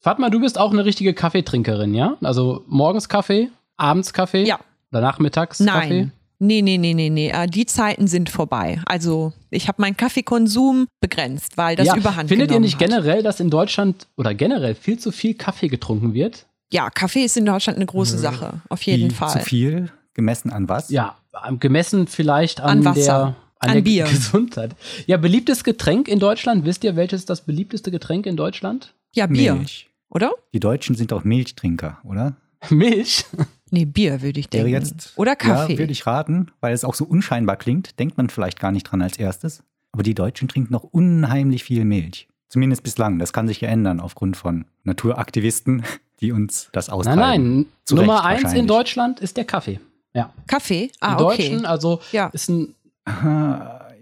Fatma, 0.00 0.30
du 0.30 0.40
bist 0.40 0.58
auch 0.58 0.72
eine 0.72 0.84
richtige 0.84 1.14
Kaffeetrinkerin, 1.14 1.94
ja? 1.94 2.16
Also 2.22 2.64
morgens 2.68 3.08
Kaffee, 3.08 3.50
abends 3.76 4.12
Kaffee? 4.12 4.44
Ja. 4.44 4.60
Danach 4.92 5.18
mittags 5.18 5.58
Kaffee? 5.58 6.10
Nein. 6.38 6.46
Nee, 6.48 6.62
nee, 6.62 6.76
nee, 6.78 6.94
nee, 6.94 7.10
nee. 7.10 7.30
Äh, 7.30 7.46
Die 7.46 7.66
Zeiten 7.66 8.06
sind 8.08 8.28
vorbei. 8.30 8.80
Also, 8.86 9.32
ich 9.50 9.68
habe 9.68 9.80
meinen 9.80 9.96
Kaffeekonsum 9.96 10.86
begrenzt, 11.00 11.56
weil 11.56 11.76
das 11.76 11.86
ja, 11.86 11.96
überhand 11.96 12.28
Findet 12.28 12.50
ihr 12.50 12.60
nicht 12.60 12.74
hat. 12.74 12.80
generell, 12.80 13.22
dass 13.22 13.40
in 13.40 13.50
Deutschland 13.50 14.06
oder 14.16 14.34
generell 14.34 14.74
viel 14.74 14.98
zu 14.98 15.12
viel 15.12 15.34
Kaffee 15.34 15.68
getrunken 15.68 16.12
wird? 16.14 16.46
Ja, 16.72 16.90
Kaffee 16.90 17.24
ist 17.24 17.36
in 17.36 17.46
Deutschland 17.46 17.76
eine 17.76 17.86
große 17.86 18.18
Sache. 18.18 18.60
Auf 18.68 18.82
jeden 18.82 19.10
Wie 19.10 19.14
Fall. 19.14 19.30
Zu 19.30 19.38
viel, 19.40 19.90
gemessen 20.14 20.50
an 20.50 20.68
was? 20.68 20.90
Ja, 20.90 21.16
gemessen 21.60 22.06
vielleicht 22.06 22.60
an, 22.60 22.78
An 22.78 22.84
Wasser. 22.84 23.02
der, 23.02 23.16
an 23.24 23.36
An 23.70 23.74
der 23.74 23.80
Bier. 23.82 24.04
Gesundheit. 24.10 24.74
Ja, 25.06 25.16
beliebtes 25.16 25.64
Getränk 25.64 26.08
in 26.08 26.18
Deutschland. 26.18 26.64
Wisst 26.64 26.82
ihr, 26.84 26.96
welches 26.96 27.24
das 27.24 27.42
beliebteste 27.46 27.90
Getränk 27.90 28.26
in 28.26 28.36
Deutschland? 28.36 28.94
Ja, 29.14 29.26
Bier, 29.26 29.54
Milch. 29.54 29.88
oder? 30.10 30.32
Die 30.52 30.60
Deutschen 30.60 30.96
sind 30.96 31.12
doch 31.12 31.24
Milchtrinker, 31.24 31.98
oder? 32.04 32.36
Milch. 32.70 33.24
Nee, 33.70 33.84
Bier 33.84 34.22
würde 34.22 34.38
ich 34.40 34.48
denken. 34.48 34.68
jetzt, 34.68 35.12
Oder 35.16 35.34
Kaffee. 35.36 35.72
Ja, 35.74 35.78
würde 35.80 35.92
ich 35.92 36.06
raten, 36.06 36.48
weil 36.60 36.72
es 36.72 36.84
auch 36.84 36.94
so 36.94 37.04
unscheinbar 37.04 37.56
klingt, 37.56 37.98
denkt 37.98 38.16
man 38.16 38.28
vielleicht 38.28 38.60
gar 38.60 38.70
nicht 38.72 38.84
dran 38.84 39.02
als 39.02 39.18
erstes. 39.18 39.62
Aber 39.92 40.02
die 40.02 40.14
Deutschen 40.14 40.46
trinken 40.48 40.72
noch 40.72 40.84
unheimlich 40.84 41.64
viel 41.64 41.84
Milch. 41.84 42.28
Zumindest 42.48 42.82
bislang. 42.84 43.18
Das 43.18 43.32
kann 43.32 43.48
sich 43.48 43.60
ja 43.60 43.68
ändern 43.68 43.98
aufgrund 44.00 44.36
von 44.36 44.66
Naturaktivisten, 44.84 45.82
die 46.20 46.30
uns 46.32 46.68
das 46.72 46.88
Nein, 46.88 46.96
austreiben. 46.96 47.18
nein. 47.20 47.66
Zu 47.84 47.96
Nummer 47.96 48.24
eins 48.24 48.52
in. 48.52 48.66
Deutschland 48.66 49.20
ist 49.20 49.36
der 49.36 49.44
Kaffee. 49.44 49.80
Ja. 50.14 50.32
Kaffee? 50.46 50.86
Die 50.88 50.92
Ah, 51.00 51.16
Deutschen, 51.16 51.58
okay. 51.58 51.66
also 51.66 52.00
Ja. 52.12 52.28
ist 52.28 52.48
ein, 52.48 52.74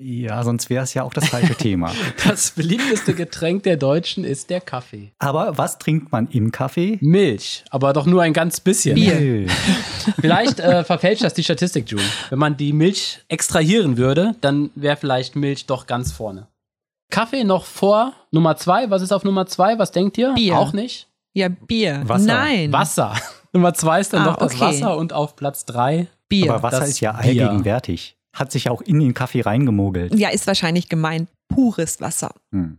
Ja, 0.07 0.43
sonst 0.45 0.69
wäre 0.69 0.85
es 0.85 0.93
ja 0.93 1.03
auch 1.03 1.15
das 1.15 1.29
falsche 1.29 1.55
Thema. 1.55 1.91
das 2.29 2.51
beliebteste 2.51 3.15
Getränk 3.15 3.63
der 3.63 3.79
Deutschen 3.79 4.23
ist 4.23 4.51
der 4.51 4.61
Kaffee. 4.61 5.13
Aber 5.19 5.57
was 5.57 5.79
trinkt 5.79 6.13
man 6.13 6.29
im 6.29 6.53
Kaffee? 6.53 6.99
Milch, 7.01 7.65
aber 7.71 7.95
doch 7.95 8.05
nur 8.05 8.21
ein 8.21 8.35
ganz 8.35 8.61
bisschen. 8.61 8.97
Bier. 8.97 9.47
Vielleicht 10.21 10.61
äh, 10.61 10.85
verfälscht 10.85 11.25
das 11.25 11.33
die 11.33 11.43
Statistik, 11.43 11.91
June. 11.91 12.03
Wenn 12.29 12.39
man 12.39 12.55
die 12.59 12.75
Milch 12.75 13.21
extrahieren 13.29 13.97
würde, 13.97 14.35
dann 14.43 14.71
wäre 14.75 14.99
vielleicht 14.99 15.37
Milch 15.37 15.65
doch 15.65 15.87
ganz 15.87 16.13
vorne. 16.13 16.49
Kaffee 17.11 17.45
noch 17.45 17.65
vor 17.65 18.13
Nummer 18.31 18.57
zwei. 18.57 18.91
Was 18.91 19.01
ist 19.01 19.13
auf 19.13 19.25
Nummer 19.25 19.47
zwei? 19.47 19.79
Was 19.79 19.91
denkt 19.91 20.19
ihr? 20.19 20.35
Bier. 20.35 20.59
Auch 20.59 20.75
nicht. 20.75 21.09
Ja, 21.33 21.49
Bier. 21.49 22.03
Wasser. 22.05 22.27
Nein. 22.27 22.73
Wasser. 22.73 23.15
Nummer 23.55 23.73
zwei 23.73 24.01
ist 24.01 24.13
dann 24.13 24.23
Ah, 24.23 24.27
noch 24.33 24.37
das 24.37 24.53
okay. 24.53 24.61
Wasser 24.65 24.97
und 24.99 25.15
auf 25.15 25.35
Platz 25.35 25.65
drei. 25.65 26.09
Bier. 26.29 26.53
Aber 26.53 26.63
Wasser 26.63 26.81
das 26.81 26.91
ist 26.91 27.01
ja 27.01 27.13
Bier. 27.13 27.45
allgegenwärtig. 27.47 28.17
Hat 28.35 28.53
sich 28.53 28.69
auch 28.69 28.83
in 28.83 29.01
den 29.01 29.15
Kaffee 29.15 29.41
reingemogelt. 29.43 30.15
ja, 30.15 30.29
ist 30.29 30.47
wahrscheinlich 30.47 30.89
gemeint 30.89 31.29
pures 31.49 32.01
Wasser. 32.01 32.35
Hm. 32.53 32.79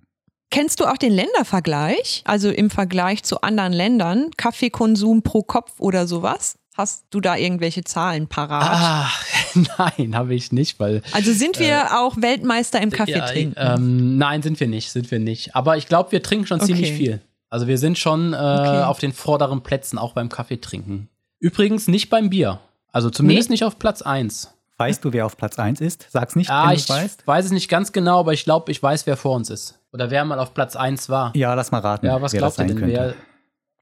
Kennst 0.51 0.79
du 0.79 0.85
auch 0.85 0.97
den 0.97 1.11
Ländervergleich? 1.11 2.21
Also 2.25 2.49
im 2.49 2.69
Vergleich 2.69 3.23
zu 3.23 3.41
anderen 3.41 3.73
Ländern, 3.73 4.31
Kaffeekonsum 4.37 5.21
pro 5.21 5.41
Kopf 5.43 5.73
oder 5.79 6.07
sowas? 6.07 6.57
Hast 6.77 7.05
du 7.09 7.21
da 7.21 7.37
irgendwelche 7.37 7.83
Zahlen 7.85 8.27
parat? 8.27 8.63
Ah, 8.69 9.09
nein, 9.97 10.15
habe 10.15 10.35
ich 10.35 10.51
nicht, 10.51 10.79
weil 10.79 11.01
Also 11.13 11.31
sind 11.33 11.57
wir 11.59 11.99
auch 11.99 12.17
Weltmeister 12.21 12.81
im 12.81 12.91
Kaffee 12.91 13.11
Ja, 13.13 13.25
trinken? 13.25 13.55
Ähm, 13.57 14.17
nein, 14.17 14.41
sind 14.41 14.59
wir 14.59 14.67
nicht, 14.67 14.91
sind 14.91 15.09
wir 15.09 15.19
nicht. 15.19 15.55
Aber 15.55 15.77
ich 15.77 15.87
glaube, 15.87 16.11
wir 16.11 16.21
trinken 16.21 16.45
schon 16.47 16.59
ziemlich 16.59 16.89
Okay. 16.89 16.97
viel. 16.97 17.21
Also 17.49 17.67
wir 17.67 17.77
sind 17.77 17.97
schon 17.97 18.33
äh, 18.33 18.35
Okay. 18.35 18.83
auf 18.83 18.99
den 18.99 19.13
vorderen 19.13 19.61
Plätzen, 19.63 19.97
auch 19.97 20.13
beim 20.13 20.27
Kaffee 20.29 20.59
trinken. 20.59 21.07
Übrigens 21.39 21.87
nicht 21.87 22.09
beim 22.09 22.29
Bier. 22.29 22.59
Also 22.91 23.09
zumindest 23.09 23.49
Nee? 23.49 23.53
nicht 23.53 23.63
auf 23.63 23.79
Platz 23.79 24.01
1. 24.01 24.53
Weißt 24.77 25.03
du, 25.05 25.13
wer 25.13 25.25
auf 25.25 25.37
Platz 25.37 25.57
1 25.57 25.79
ist? 25.81 26.07
Sag's 26.09 26.35
nicht, 26.35 26.49
Ah, 26.49 26.63
wenn 26.63 26.69
du 26.71 26.75
ich 26.75 26.81
es 26.83 26.89
weißt. 26.89 27.27
weiß 27.27 27.45
es 27.45 27.51
nicht 27.51 27.69
ganz 27.69 27.91
genau, 27.93 28.19
aber 28.19 28.33
ich 28.33 28.43
glaube, 28.43 28.71
ich 28.71 28.81
weiß, 28.83 29.05
wer 29.07 29.15
vor 29.17 29.35
uns 29.35 29.49
ist. 29.49 29.79
Oder 29.93 30.11
wer 30.11 30.25
mal 30.25 30.37
auf 30.39 30.53
Platz 30.53 30.75
1 30.75 31.07
war. 31.09 31.31
Ja, 31.35 31.53
lass 31.53 31.71
mal 31.71 31.79
raten. 31.79 32.05
Ja, 32.05 32.21
was 32.21 32.33
glaubt 32.33 32.57
ihr 32.59 32.65
denn? 32.65 32.77
könnte. 32.77 32.93
Wer, 32.93 33.13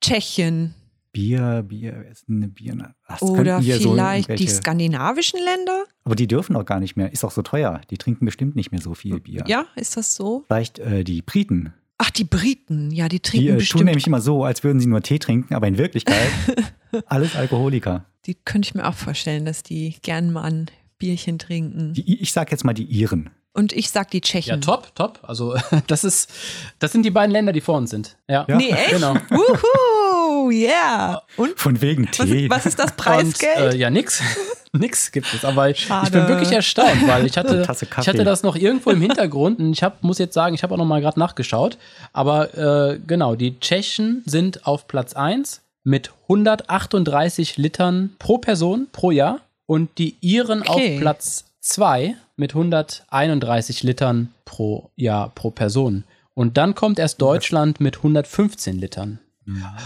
Tschechien 0.01 0.75
Bier, 1.12 1.63
Bier, 1.67 1.93
wer 2.01 2.12
ist 2.12 2.27
denn 2.27 2.38
eine 2.38 2.47
Bier? 2.47 2.95
Was 3.07 3.21
oder 3.21 3.62
wir 3.62 3.79
so 3.79 3.91
vielleicht 3.93 4.39
die 4.39 4.47
skandinavischen 4.47 5.39
Länder? 5.39 5.83
Aber 6.05 6.15
die 6.15 6.25
dürfen 6.27 6.55
auch 6.55 6.65
gar 6.65 6.79
nicht 6.79 6.95
mehr. 6.95 7.12
Ist 7.13 7.23
auch 7.23 7.29
so 7.31 7.43
teuer. 7.43 7.81
Die 7.91 7.97
trinken 8.00 8.25
bestimmt 8.25 8.55
nicht 8.55 8.71
mehr 8.71 8.81
so 8.81 8.95
viel 8.95 9.19
Bier. 9.19 9.43
Ja, 9.47 9.65
ist 9.75 9.95
das 9.95 10.15
so? 10.15 10.43
Vielleicht 10.47 10.79
äh, 10.79 11.03
die 11.03 11.21
Briten. 11.21 11.71
Ach, 12.00 12.09
die 12.09 12.23
Briten, 12.23 12.89
ja, 12.89 13.07
die 13.09 13.17
Die 13.17 13.21
trinken 13.21 13.45
äh, 13.47 13.50
tun 13.51 13.57
bestimmt. 13.59 13.85
nämlich 13.85 14.07
immer 14.07 14.21
so, 14.21 14.43
als 14.43 14.63
würden 14.63 14.79
sie 14.79 14.88
nur 14.88 15.01
Tee 15.01 15.19
trinken, 15.19 15.53
aber 15.53 15.67
in 15.67 15.77
Wirklichkeit 15.77 16.29
alles 17.05 17.35
Alkoholiker. 17.35 18.05
Die 18.25 18.33
könnte 18.33 18.67
ich 18.69 18.73
mir 18.75 18.88
auch 18.88 18.95
vorstellen, 18.95 19.45
dass 19.45 19.62
die 19.62 19.95
gern 20.01 20.31
mal 20.33 20.43
ein 20.45 20.65
Bierchen 21.03 21.38
trinken. 21.39 21.93
Die, 21.93 22.22
ich 22.22 22.31
sag 22.31 22.51
jetzt 22.51 22.63
mal 22.63 22.74
die 22.74 22.86
Iren. 22.86 23.29
Und 23.55 23.72
ich 23.72 23.91
sag 23.91 24.10
die 24.10 24.22
Tschechen. 24.22 24.50
ja, 24.55 24.57
top, 24.57 24.95
top. 24.95 25.19
Also 25.24 25.55
das 25.88 26.03
ist, 26.03 26.31
das 26.79 26.91
sind 26.91 27.03
die 27.03 27.12
beiden 27.12 27.31
Länder, 27.31 27.51
die 27.53 27.62
vor 27.62 27.77
uns 27.77 27.89
sind. 27.91 28.15
Ja, 28.27 28.45
Ja. 28.48 28.55
Nee, 28.55 28.69
echt? 28.72 28.91
genau. 28.91 29.15
Wuhu, 29.29 30.50
yeah. 30.51 31.22
Und 31.38 31.60
Von 31.60 31.81
wegen 31.81 32.07
was, 32.17 32.27
Tee. 32.27 32.50
was 32.50 32.65
ist 32.65 32.79
das 32.79 32.91
Und, 32.91 32.98
Preisgeld? 32.98 33.74
äh, 33.74 33.77
ja, 33.77 33.89
nix. 33.89 34.22
nix 34.74 35.12
gibt 35.12 35.31
es. 35.33 35.45
Aber 35.45 35.69
ich, 35.69 35.77
ich 35.79 35.86
Schade. 35.86 36.10
bin 36.12 36.27
wirklich 36.29 36.51
erstaunt, 36.51 37.05
weil 37.07 37.25
ich 37.27 37.38
hatte, 37.38 37.62
ich 37.69 38.07
hatte 38.07 38.24
das 38.24 38.41
noch 38.43 38.55
irgendwo 38.55 38.89
im 38.89 39.01
Hintergrund 39.01 39.60
und 39.60 39.72
ich 39.74 39.83
hab, 39.83 40.03
muss 40.03 40.17
jetzt 40.17 40.33
sagen, 40.33 40.55
ich 40.55 40.63
habe 40.63 40.74
auch 40.74 40.79
noch 40.79 40.86
mal 40.86 41.01
gerade 41.01 41.19
nachgeschaut. 41.19 41.77
Aber 42.12 42.57
äh, 42.93 43.00
genau, 43.05 43.36
die 43.36 43.60
Tschechen 43.60 44.24
sind 44.25 44.65
auf 44.65 44.88
Platz 44.88 45.13
1 45.13 45.62
mit 45.83 46.12
138 46.24 47.57
Litern 47.57 48.15
pro 48.17 48.38
Person 48.38 48.88
pro 48.91 49.12
Jahr 49.12 49.41
und 49.65 49.98
die 49.98 50.17
Iren 50.22 50.62
Okay. 50.62 50.96
auf 50.96 51.01
Platz 51.01 51.46
2 51.62 52.15
mit 52.36 52.55
131 52.55 53.84
Litern 53.84 54.34
pro 54.46 54.91
Jahr 54.96 55.29
pro 55.29 55.51
Person. 55.51 56.03
Und 56.34 56.58
dann 56.58 56.75
kommt 56.75 57.00
erst 57.00 57.22
Deutschland 57.22 57.79
mit 57.79 57.98
115 57.98 58.77
Litern. 58.77 59.20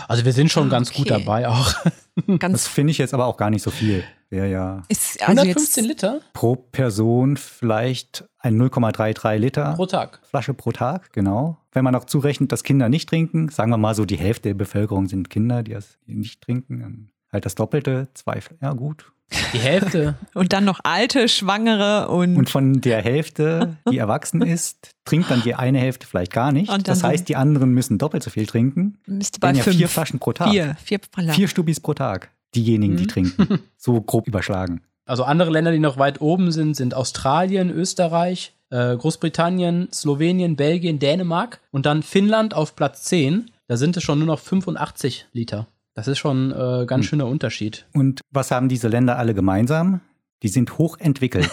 Also 0.08 0.24
wir 0.24 0.34
sind 0.34 0.52
schon 0.52 0.70
ganz 0.70 0.94
gut 0.94 1.12
okay. 1.12 1.24
dabei 1.24 1.48
auch. 1.48 1.74
Das 2.26 2.40
Ganz 2.40 2.68
finde 2.68 2.90
ich 2.90 2.98
jetzt 2.98 3.14
aber 3.14 3.28
auch 3.28 3.38
gar 3.38 3.52
nicht 3.52 3.62
so 3.62 3.70
viel. 3.70 4.04
Wäre 4.32 4.50
ja 4.50 4.82
ist 4.90 5.22
also 5.22 5.40
115 5.40 5.84
jetzt, 5.84 6.02
Liter 6.02 6.20
pro 6.34 6.56
Person 6.56 7.38
vielleicht 7.38 8.26
ein 8.40 8.60
0,33 8.60 9.36
Liter 9.38 9.74
pro 9.76 9.86
Tag. 9.86 10.20
Flasche 10.24 10.56
pro 10.56 10.72
Tag, 10.72 11.14
genau. 11.14 11.58
Wenn 11.74 11.84
man 11.84 11.94
noch 11.94 12.06
zurechnet, 12.06 12.52
dass 12.52 12.64
Kinder 12.64 12.90
nicht 12.90 13.08
trinken, 13.08 13.50
sagen 13.50 13.70
wir 13.70 13.78
mal 13.78 13.94
so, 13.94 14.06
die 14.06 14.18
Hälfte 14.18 14.50
der 14.50 14.56
Bevölkerung 14.56 15.08
sind 15.08 15.30
Kinder, 15.30 15.62
die 15.62 15.74
das 15.74 16.00
nicht 16.08 16.42
trinken, 16.42 16.80
dann 16.80 17.12
halt 17.32 17.46
das 17.46 17.54
Doppelte, 17.54 18.08
zwei, 18.16 18.40
ja 18.62 18.74
gut. 18.74 19.12
Die 19.54 19.60
Hälfte. 19.60 20.16
und 20.34 20.54
dann 20.54 20.64
noch 20.66 20.80
alte, 20.84 21.28
Schwangere 21.28 22.08
und, 22.10 22.38
Und 22.38 22.50
von 22.50 22.80
der 22.82 23.02
Hälfte, 23.02 23.78
die 23.90 23.98
erwachsen 23.98 24.42
ist, 24.42 24.92
trinkt 25.06 25.30
dann 25.30 25.42
die 25.42 25.54
eine 25.56 25.80
Hälfte 25.80 26.08
vielleicht 26.08 26.32
gar 26.32 26.52
nicht. 26.52 26.72
Das 26.88 27.04
heißt, 27.04 27.28
die 27.28 27.36
anderen 27.36 27.72
müssen 27.72 27.98
doppelt 27.98 28.24
so 28.24 28.30
viel 28.30 28.46
trinken. 28.46 28.98
müsste 29.06 29.40
bei 29.40 29.52
ja 29.52 29.64
fünf. 29.64 29.76
vier 29.78 29.90
Flaschen 29.90 30.20
pro 30.20 30.34
Tag. 30.34 30.50
Vier, 30.52 30.76
vier. 30.84 31.00
Vier 31.34 31.48
Stubis 31.48 31.80
pro 31.80 31.94
Tag. 31.94 32.30
Diejenigen, 32.56 32.96
die 32.98 33.04
Mhm. 33.04 33.08
trinken. 33.10 33.60
So 33.78 34.00
grob 34.02 34.28
überschlagen. 34.28 34.82
Also 35.06 35.24
andere 35.24 35.52
Länder, 35.52 35.72
die 35.72 35.80
noch 35.80 35.98
weit 35.98 36.20
oben 36.22 36.52
sind, 36.52 36.76
sind 36.76 36.94
Australien, 36.94 37.70
Österreich, 37.70 38.54
äh, 38.70 38.96
Großbritannien, 38.98 39.88
Slowenien, 39.94 40.56
Belgien, 40.58 41.00
Dänemark 41.00 41.60
und 41.72 41.86
dann 41.86 42.04
Finnland 42.04 42.54
auf 42.54 42.76
Platz 42.76 43.04
10. 43.04 43.52
Da 43.68 43.78
sind 43.78 43.96
es 43.98 44.04
schon 44.04 44.20
nur 44.20 44.28
noch 44.28 44.40
85 44.40 45.28
Liter. 45.34 45.68
Das 45.98 46.08
ist 46.08 46.20
schon 46.20 46.52
äh, 46.52 46.86
ganz 46.86 47.06
Hm. 47.06 47.10
schöner 47.10 47.26
Unterschied. 47.26 47.88
Und 47.92 48.22
was 48.30 48.52
haben 48.52 48.70
diese 48.70 48.88
Länder 48.88 49.18
alle 49.18 49.34
gemeinsam? 49.34 50.02
Die 50.44 50.48
sind 50.48 50.78
hochentwickelt. 50.78 51.50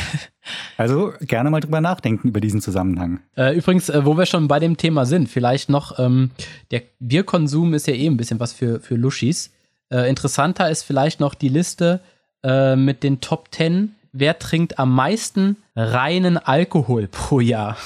also 0.76 1.12
gerne 1.20 1.50
mal 1.50 1.60
drüber 1.60 1.80
nachdenken 1.80 2.26
über 2.26 2.40
diesen 2.40 2.60
Zusammenhang. 2.60 3.20
Äh, 3.36 3.56
übrigens, 3.56 3.88
äh, 3.88 4.04
wo 4.04 4.16
wir 4.16 4.26
schon 4.26 4.48
bei 4.48 4.58
dem 4.58 4.76
Thema 4.76 5.06
sind, 5.06 5.28
vielleicht 5.28 5.68
noch, 5.68 5.98
ähm, 6.00 6.30
der 6.72 6.82
Bierkonsum 6.98 7.72
ist 7.74 7.86
ja 7.86 7.94
eh 7.94 8.06
ein 8.08 8.16
bisschen 8.16 8.40
was 8.40 8.52
für, 8.52 8.80
für 8.80 8.96
Luschis. 8.96 9.52
Äh, 9.90 10.08
interessanter 10.10 10.68
ist 10.68 10.82
vielleicht 10.82 11.20
noch 11.20 11.34
die 11.34 11.48
Liste 11.48 12.00
äh, 12.42 12.74
mit 12.74 13.04
den 13.04 13.20
Top 13.20 13.48
10. 13.54 13.94
Wer 14.12 14.40
trinkt 14.40 14.80
am 14.80 14.92
meisten 14.92 15.56
reinen 15.76 16.36
Alkohol 16.36 17.06
pro 17.06 17.38
Jahr? 17.38 17.76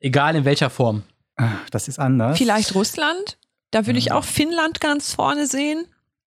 Egal 0.00 0.36
in 0.36 0.46
welcher 0.46 0.70
Form. 0.70 1.02
Ah, 1.36 1.50
Das 1.70 1.88
ist 1.88 1.98
anders. 1.98 2.38
Vielleicht 2.38 2.74
Russland? 2.74 3.36
Da 3.74 3.86
würde 3.86 3.98
ich 3.98 4.12
auch 4.12 4.22
Finnland 4.22 4.80
ganz 4.80 5.12
vorne 5.12 5.48
sehen. 5.48 5.86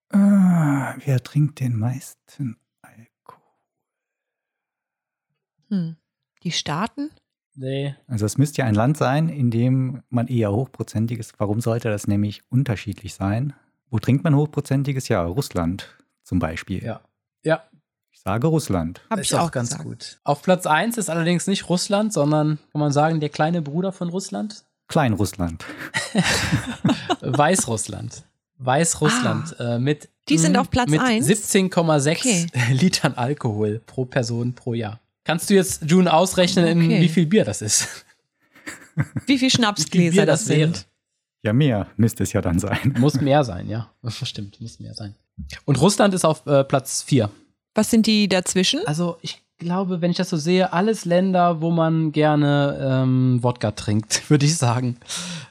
Ah, 0.10 0.96
wer 1.06 1.24
trinkt 1.24 1.62
den 1.62 1.80
meisten 1.80 2.58
Alkohol? 2.82 3.42
Hm. 5.70 5.96
Die 6.44 6.51
Staaten? 6.51 7.10
Nee. 7.56 7.96
Also 8.06 8.25
es 8.25 8.38
müsste 8.38 8.63
ja 8.63 8.66
ein 8.68 8.75
Land 8.75 8.98
sein, 8.98 9.30
in 9.30 9.50
dem 9.50 10.04
man 10.10 10.27
eher 10.27 10.51
hochprozentiges. 10.51 11.32
Warum 11.38 11.62
sollte 11.62 11.89
das 11.89 12.06
nämlich 12.06 12.42
unterschiedlich 12.50 13.13
sein? 13.13 13.54
Wo 13.89 13.98
trinkt 14.00 14.25
man 14.25 14.36
hochprozentiges? 14.36 15.08
Ja, 15.08 15.24
Russland 15.24 15.88
zum 16.24 16.39
Beispiel. 16.39 16.84
Ja. 16.84 17.00
Ja, 17.46 17.63
Ich 18.12 18.20
sage 18.20 18.48
Russland. 18.48 19.01
Habe 19.10 19.22
ist 19.22 19.32
ich 19.32 19.38
auch 19.38 19.51
ganz 19.51 19.70
gesagt. 19.70 19.86
gut. 19.86 20.20
Auf 20.25 20.42
Platz 20.42 20.66
1 20.66 20.98
ist 20.98 21.10
allerdings 21.10 21.48
nicht 21.48 21.70
Russland, 21.70 22.12
sondern, 22.12 22.60
kann 22.74 22.82
man 22.82 22.92
sagen, 22.92 23.22
der 23.22 23.30
kleine 23.30 23.62
Bruder 23.62 23.94
von 23.94 24.10
Russland? 24.10 24.66
Kleinrussland. 24.88 25.65
Weißrussland. 27.22 28.24
Weißrussland 28.60 29.56
äh, 29.60 29.79
mit 29.79 30.10
Ah. 30.27 30.29
Die 30.29 30.38
sind 30.38 30.58
auf 30.58 30.70
Platz 30.70 30.89
mit 30.89 31.00
eins? 31.00 31.25
17,6 31.27 32.12
Okay. 32.12 32.48
Litern 32.74 33.13
Alkohol 33.13 33.82
pro 33.86 34.03
Person 34.03 34.53
pro 34.53 34.74
Jahr. 34.74 35.00
Kannst 35.24 35.50
du 35.50 35.53
jetzt, 35.53 35.84
June, 35.89 36.12
ausrechnen, 36.12 36.65
in 36.67 36.86
Okay. 36.86 37.01
wie 37.01 37.08
viel 37.08 37.25
Bier 37.25 37.46
das 37.46 37.62
ist? 37.62 38.06
Wie 39.25 39.38
viel 39.38 39.50
Schnapsgläser 39.50 40.25
das, 40.25 40.46
sind? 40.46 40.86
Ja, 41.44 41.53
mehr 41.53 41.88
müsste 41.96 42.24
es 42.24 42.34
ja 42.34 42.41
dann 42.41 42.60
sein. 42.60 42.96
Muss 43.00 43.22
mehr 43.22 43.44
sein, 43.46 43.70
ja. 43.70 43.89
Stimmt, 44.24 44.60
muss 44.60 44.79
mehr 44.82 44.94
sein. 44.94 45.15
Und 45.65 45.79
Russland 45.79 46.13
ist 46.13 46.25
auf 46.25 46.46
äh, 46.46 46.63
Platz 46.65 47.03
4. 47.03 47.29
Was 47.75 47.89
sind 47.91 48.06
die 48.06 48.27
dazwischen? 48.27 48.82
Also 48.86 49.17
ich 49.22 49.41
glaube, 49.58 50.02
wenn 50.02 50.12
ich 50.12 50.18
das 50.18 50.30
so 50.30 50.38
sehe, 50.38 50.74
alles 50.74 51.06
Länder, 51.06 51.62
wo 51.62 51.72
man 51.72 52.12
gerne 52.12 52.78
ähm, 52.82 53.40
Wodka 53.42 53.72
trinkt, 53.72 54.30
würde 54.30 54.46
ich 54.46 54.58
sagen. 54.58 54.98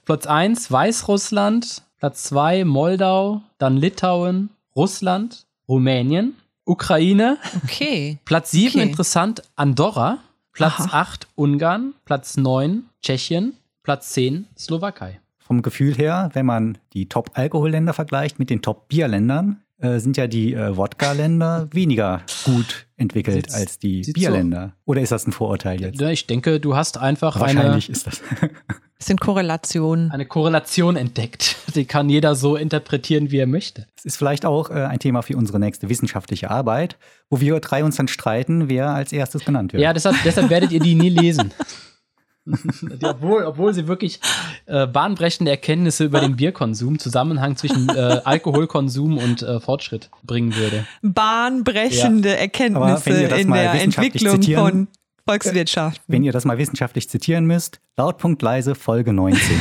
Platz 0.05 0.27
1 0.27 0.71
Weißrussland, 0.71 1.83
Platz 1.99 2.25
2 2.25 2.65
Moldau, 2.65 3.43
dann 3.59 3.77
Litauen, 3.77 4.51
Russland, 4.75 5.47
Rumänien, 5.69 6.35
Ukraine, 6.65 7.39
Okay. 7.65 8.19
Platz 8.25 8.51
7 8.51 8.69
Okay. 8.81 8.83
interessant 8.89 9.43
Andorra, 9.57 10.19
Platz 10.53 10.81
Aha. 10.81 11.01
8 11.01 11.29
Ungarn, 11.35 11.95
Platz 12.05 12.37
9 12.37 12.85
Tschechien, 13.03 13.55
Platz 13.83 14.11
10 14.11 14.47
Slowakei. 14.57 15.21
Vom 15.39 15.63
Gefühl 15.63 15.95
her, 15.95 16.31
wenn 16.33 16.45
man 16.47 16.79
die 16.93 17.09
Top-Alkoholländer 17.09 17.93
vergleicht 17.93 18.41
mit 18.41 18.51
den 18.51 18.63
Top-Bierländern, 18.63 19.63
äh, 19.79 19.99
sind 19.99 20.17
ja 20.17 20.27
die 20.27 20.55
äh, 20.55 20.77
Wodka-Länder 20.77 21.69
weniger 21.73 22.23
gut 22.45 22.87
entwickelt 22.97 23.37
Sieht's- 23.47 23.55
als 23.55 23.79
die 23.79 24.05
sieht's 24.05 24.19
so- 24.21 24.27
Bierländer. 24.27 24.73
Oder 24.85 25.01
ist 25.03 25.13
das 25.13 25.27
ein 25.27 25.33
Vorurteil 25.33 25.81
jetzt? 25.81 26.01
Ich 26.01 26.27
denke, 26.27 26.61
du 26.61 26.77
hast 26.77 26.99
einfach 26.99 27.37
eine, 27.37 27.57
Wahrscheinlich 27.59 27.91
ist 27.91 28.07
das. 28.07 28.21
Das 28.99 29.09
sind 29.09 29.21
Korrelationen. 29.21 30.11
eine 30.11 30.25
Korrelation 30.25 30.97
entdeckt. 30.97 31.57
Die 31.75 31.85
kann 31.85 32.09
jeder 32.09 32.35
so 32.35 32.57
interpretieren, 32.57 33.31
wie 33.31 33.37
er 33.37 33.47
möchte. 33.47 33.87
Das 33.95 34.07
ist 34.07 34.17
vielleicht 34.17 34.47
auch 34.47 34.71
äh, 34.71 34.85
ein 34.85 34.99
Thema 34.99 35.21
für 35.21 35.37
unsere 35.37 35.61
nächste 35.61 35.91
wissenschaftliche 35.91 36.51
Arbeit, 36.51 36.97
wo 37.29 37.39
wir 37.39 37.61
drei 37.61 37.85
uns 37.85 37.97
dann 37.97 38.09
streiten, 38.09 38.71
wer 38.71 38.89
als 38.89 39.13
erstes 39.13 39.45
genannt 39.45 39.75
wird. 39.75 39.83
Ja, 39.83 39.93
deshalb, 39.93 40.17
deshalb 40.25 40.49
werdet 40.49 40.73
ihr 40.73 40.81
die 40.81 40.95
nie 40.95 41.11
lesen. 41.11 41.53
Die, 42.47 43.05
obwohl, 43.05 43.45
obwohl 43.45 43.75
sie 43.75 43.89
wirklich 43.89 44.21
äh, 44.67 44.87
bahnbrechende 44.87 45.51
Erkenntnisse 45.51 46.05
über 46.05 46.21
den 46.21 46.37
Bierkonsum, 46.37 46.99
Zusammenhang 46.99 47.57
zwischen 47.57 47.89
äh, 47.89 48.21
Alkoholkonsum 48.25 49.19
und 49.19 49.43
äh, 49.43 49.59
Fortschritt 49.61 50.11
bringen 50.23 50.55
würde. 50.55 50.87
Bahnbrechende 51.03 52.31
Aber 52.31 52.39
Erkenntnisse 52.39 53.11
in 53.41 53.53
der 53.53 53.83
Entwicklung 53.83 54.41
zitieren- 54.41 54.61
von 54.71 54.89
Volkswirtschaft. 55.29 56.01
Wenn 56.07 56.23
ihr 56.23 56.31
das 56.31 56.45
mal 56.45 56.57
wissenschaftlich 56.57 57.09
zitieren 57.09 57.47
müsst, 57.47 57.81
lautpunkt 57.97 58.41
leise 58.43 58.77
Folge 58.77 59.13
19. 59.13 59.41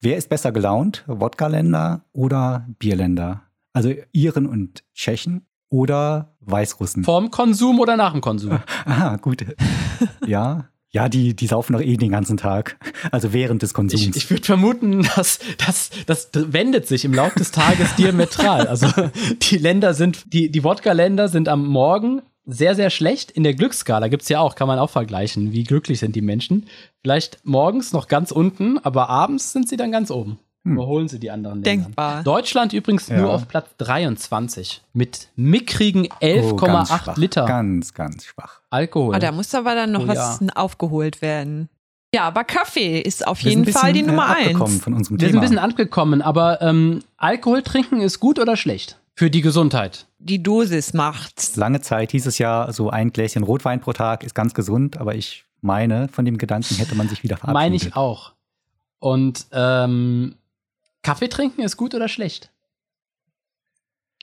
Wer 0.00 0.16
ist 0.16 0.28
besser 0.28 0.52
gelaunt? 0.52 1.02
Wodka-Länder 1.06 2.04
oder 2.12 2.66
Bierländer? 2.78 3.42
Also 3.72 3.92
Iren 4.12 4.46
und 4.46 4.84
Tschechen 4.94 5.46
oder 5.70 6.33
Weißrussen? 6.46 7.04
Vorm 7.04 7.30
Konsum 7.30 7.80
oder 7.80 7.96
nach 7.96 8.12
dem 8.12 8.20
Konsum? 8.20 8.58
Aha, 8.84 9.16
gut. 9.16 9.44
Ja, 10.26 10.68
ja, 10.94 11.08
die, 11.08 11.34
die 11.34 11.48
saufen 11.48 11.72
doch 11.72 11.80
eh 11.80 11.96
den 11.96 12.12
ganzen 12.12 12.36
Tag. 12.36 12.78
Also 13.10 13.32
während 13.32 13.62
des 13.62 13.74
Konsums. 13.74 14.00
Ich, 14.00 14.16
ich 14.16 14.30
würde 14.30 14.44
vermuten, 14.44 15.02
dass 15.16 15.40
das, 15.58 15.90
das 16.06 16.30
wendet 16.32 16.86
sich 16.86 17.04
im 17.04 17.12
Laufe 17.12 17.36
des 17.36 17.50
Tages 17.50 17.96
diametral. 17.96 18.68
Also 18.68 18.86
die 19.42 19.58
Länder 19.58 19.92
sind, 19.92 20.32
die, 20.32 20.50
die 20.50 20.62
Wodka-Länder 20.62 21.28
sind 21.28 21.48
am 21.48 21.66
Morgen 21.66 22.22
sehr, 22.46 22.76
sehr 22.76 22.90
schlecht. 22.90 23.32
In 23.32 23.42
der 23.42 23.54
Glücksskala 23.54 24.06
gibt's 24.06 24.28
ja 24.28 24.38
auch, 24.38 24.54
kann 24.54 24.68
man 24.68 24.78
auch 24.78 24.90
vergleichen, 24.90 25.52
wie 25.52 25.64
glücklich 25.64 25.98
sind 25.98 26.14
die 26.14 26.22
Menschen. 26.22 26.66
Vielleicht 27.02 27.40
morgens 27.42 27.92
noch 27.92 28.06
ganz 28.06 28.30
unten, 28.30 28.78
aber 28.78 29.08
abends 29.08 29.52
sind 29.52 29.68
sie 29.68 29.76
dann 29.76 29.90
ganz 29.90 30.12
oben. 30.12 30.38
Hm. 30.64 30.72
Überholen 30.72 31.08
sie 31.08 31.18
die 31.18 31.30
anderen 31.30 31.62
Länder. 31.62 31.84
Denkbar. 31.84 32.22
Deutschland 32.22 32.72
übrigens 32.72 33.08
Ja. 33.08 33.18
nur 33.18 33.32
auf 33.34 33.46
Platz 33.48 33.68
23 33.78 34.82
mit 34.94 35.28
mickrigen 35.36 36.08
Oh, 36.22 36.56
ganz 36.56 36.90
11,8 36.90 37.04
schwach. 37.04 37.16
Liter 37.16 37.44
Ganz, 37.46 37.92
ganz 37.94 38.24
schwach. 38.24 38.60
Alkohol. 38.70 39.14
Ah, 39.14 39.18
da 39.18 39.30
muss 39.32 39.54
aber 39.54 39.74
dann 39.74 39.92
noch 39.92 40.04
Oh, 40.04 40.08
was 40.08 40.40
aufgeholt 40.56 41.20
werden. 41.22 41.68
Ja, 42.14 42.22
aber 42.24 42.44
Kaffee 42.44 43.00
ist 43.00 43.26
auf 43.26 43.42
Wir 43.44 43.50
sind 43.50 43.66
jeden 43.66 43.72
Fall 43.76 43.92
die 43.92 44.00
bisschen, 44.02 44.14
Nummer 44.16 44.28
äh, 44.38 44.42
abgekommen 44.44 44.74
eins. 44.74 44.82
von 44.84 44.94
unserem 44.94 45.20
Wir 45.20 45.26
sind 45.26 45.32
Thema. 45.32 45.40
ein 45.40 45.42
bisschen 45.42 45.58
angekommen, 45.58 46.22
aber 46.22 46.62
ähm, 46.62 47.00
Alkohol 47.16 47.62
trinken 47.62 48.00
ist 48.00 48.20
gut 48.20 48.38
oder 48.38 48.56
schlecht 48.56 48.98
für 49.16 49.30
die 49.30 49.40
Gesundheit? 49.42 50.06
Die 50.18 50.42
Dosis 50.42 50.92
macht's. 50.94 51.56
Lange 51.56 51.80
Zeit 51.82 52.12
hieß 52.12 52.26
es 52.26 52.38
ja, 52.38 52.72
so 52.72 52.88
ein 52.90 53.12
Gläschen 53.12 53.42
Rotwein 53.42 53.80
pro 53.80 53.92
Tag 53.92 54.24
ist 54.24 54.34
ganz 54.34 54.54
gesund, 54.54 54.96
aber 54.96 55.14
ich 55.14 55.44
meine, 55.60 56.08
von 56.08 56.24
dem 56.24 56.38
Gedanken 56.38 56.74
hätte 56.76 56.94
man 56.94 57.08
sich 57.08 57.22
wieder 57.22 57.36
verabschiedet. 57.36 57.54
Meine 57.62 57.76
ich 57.76 57.96
auch. 57.96 58.32
Und 59.00 59.46
ähm, 59.52 60.36
Kaffee 61.04 61.28
trinken 61.28 61.62
ist 61.62 61.76
gut 61.76 61.94
oder 61.94 62.08
schlecht? 62.08 62.50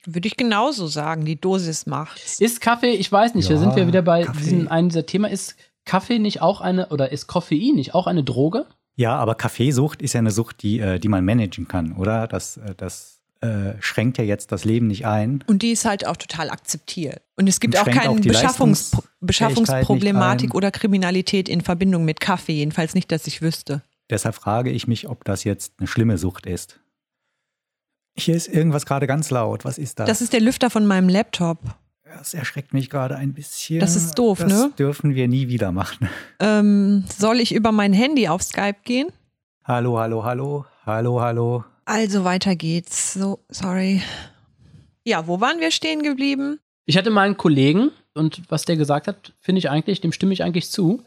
Würde 0.04 0.26
ich 0.26 0.36
genauso 0.36 0.88
sagen, 0.88 1.24
die 1.24 1.40
Dosis 1.40 1.86
macht's. 1.86 2.40
Ist 2.40 2.60
Kaffee, 2.60 2.90
ich 2.90 3.10
weiß 3.10 3.34
nicht, 3.34 3.48
da 3.48 3.54
Ja, 3.54 3.60
sind 3.60 3.76
wir 3.76 3.86
wieder 3.86 4.02
bei 4.02 4.24
Kaffee. 4.24 4.40
diesem 4.40 4.68
einen 4.68 4.88
dieser 4.88 5.06
Thema, 5.06 5.30
ist 5.30 5.54
Kaffee 5.84 6.18
nicht 6.18 6.42
auch 6.42 6.60
eine, 6.60 6.88
oder 6.88 7.12
ist 7.12 7.28
Koffein 7.28 7.76
nicht 7.76 7.94
auch 7.94 8.06
eine 8.06 8.24
Droge? 8.24 8.66
Ja, 8.96 9.16
aber 9.16 9.36
Kaffeesucht 9.36 10.02
ist 10.02 10.12
ja 10.12 10.18
eine 10.18 10.32
Sucht, 10.32 10.62
die, 10.62 10.80
äh, 10.80 10.98
die 10.98 11.08
man 11.08 11.24
managen 11.24 11.68
kann, 11.68 11.92
oder? 11.92 12.26
Das, 12.26 12.56
äh, 12.56 12.74
das 12.76 13.20
äh, 13.40 13.74
schränkt 13.80 14.18
ja 14.18 14.24
jetzt 14.24 14.52
das 14.52 14.64
Leben 14.64 14.88
nicht 14.88 15.06
ein. 15.06 15.42
Und 15.46 15.62
die 15.62 15.70
ist 15.70 15.84
halt 15.84 16.06
auch 16.06 16.16
total 16.16 16.50
akzeptiert. 16.50 17.22
Und 17.36 17.48
es 17.48 17.60
gibt 17.60 17.76
Und 17.76 17.80
auch 17.80 17.86
keine 17.90 18.20
Beschaffungs 18.20 18.96
Beschaffungsproblematik 19.20 20.54
oder 20.54 20.70
Kriminalität 20.72 21.48
in 21.48 21.60
Verbindung 21.60 22.04
mit 22.04 22.20
Kaffee. 22.20 22.52
Jedenfalls 22.54 22.94
nicht, 22.94 23.10
dass 23.12 23.26
ich 23.26 23.40
wüsste. 23.40 23.82
Deshalb 24.12 24.34
frage 24.34 24.70
ich 24.70 24.86
mich, 24.86 25.08
ob 25.08 25.24
das 25.24 25.42
jetzt 25.42 25.72
eine 25.78 25.86
schlimme 25.86 26.18
Sucht 26.18 26.44
ist. 26.44 26.80
Hier 28.14 28.36
ist 28.36 28.46
irgendwas 28.46 28.84
gerade 28.84 29.06
ganz 29.06 29.30
laut. 29.30 29.64
Was 29.64 29.78
ist 29.78 29.98
das? 29.98 30.06
Das 30.06 30.20
ist 30.20 30.34
der 30.34 30.42
Lüfter 30.42 30.68
von 30.68 30.84
meinem 30.84 31.08
Laptop. 31.08 31.58
das 32.04 32.34
erschreckt 32.34 32.74
mich 32.74 32.90
gerade 32.90 33.16
ein 33.16 33.32
bisschen. 33.32 33.80
Das 33.80 33.96
ist 33.96 34.18
doof, 34.18 34.40
das 34.40 34.52
ne? 34.52 34.70
dürfen 34.78 35.14
wir 35.14 35.28
nie 35.28 35.48
wieder 35.48 35.72
machen. 35.72 36.10
Ähm, 36.40 37.04
soll 37.08 37.40
ich 37.40 37.54
über 37.54 37.72
mein 37.72 37.94
Handy 37.94 38.28
auf 38.28 38.42
Skype 38.42 38.80
gehen? 38.84 39.08
Hallo, 39.64 39.98
hallo, 39.98 40.22
hallo. 40.22 40.66
Hallo, 40.84 41.22
hallo. 41.22 41.64
Also 41.86 42.22
weiter 42.22 42.54
geht's. 42.54 43.14
So, 43.14 43.38
sorry. 43.48 44.02
Ja, 45.04 45.26
wo 45.26 45.40
waren 45.40 45.58
wir 45.58 45.70
stehen 45.70 46.02
geblieben? 46.02 46.58
Ich 46.84 46.98
hatte 46.98 47.08
mal 47.08 47.22
einen 47.22 47.38
Kollegen 47.38 47.92
und 48.12 48.42
was 48.50 48.66
der 48.66 48.76
gesagt 48.76 49.06
hat, 49.08 49.32
finde 49.40 49.60
ich 49.60 49.70
eigentlich, 49.70 50.02
dem 50.02 50.12
stimme 50.12 50.34
ich 50.34 50.42
eigentlich 50.42 50.70
zu. 50.70 51.02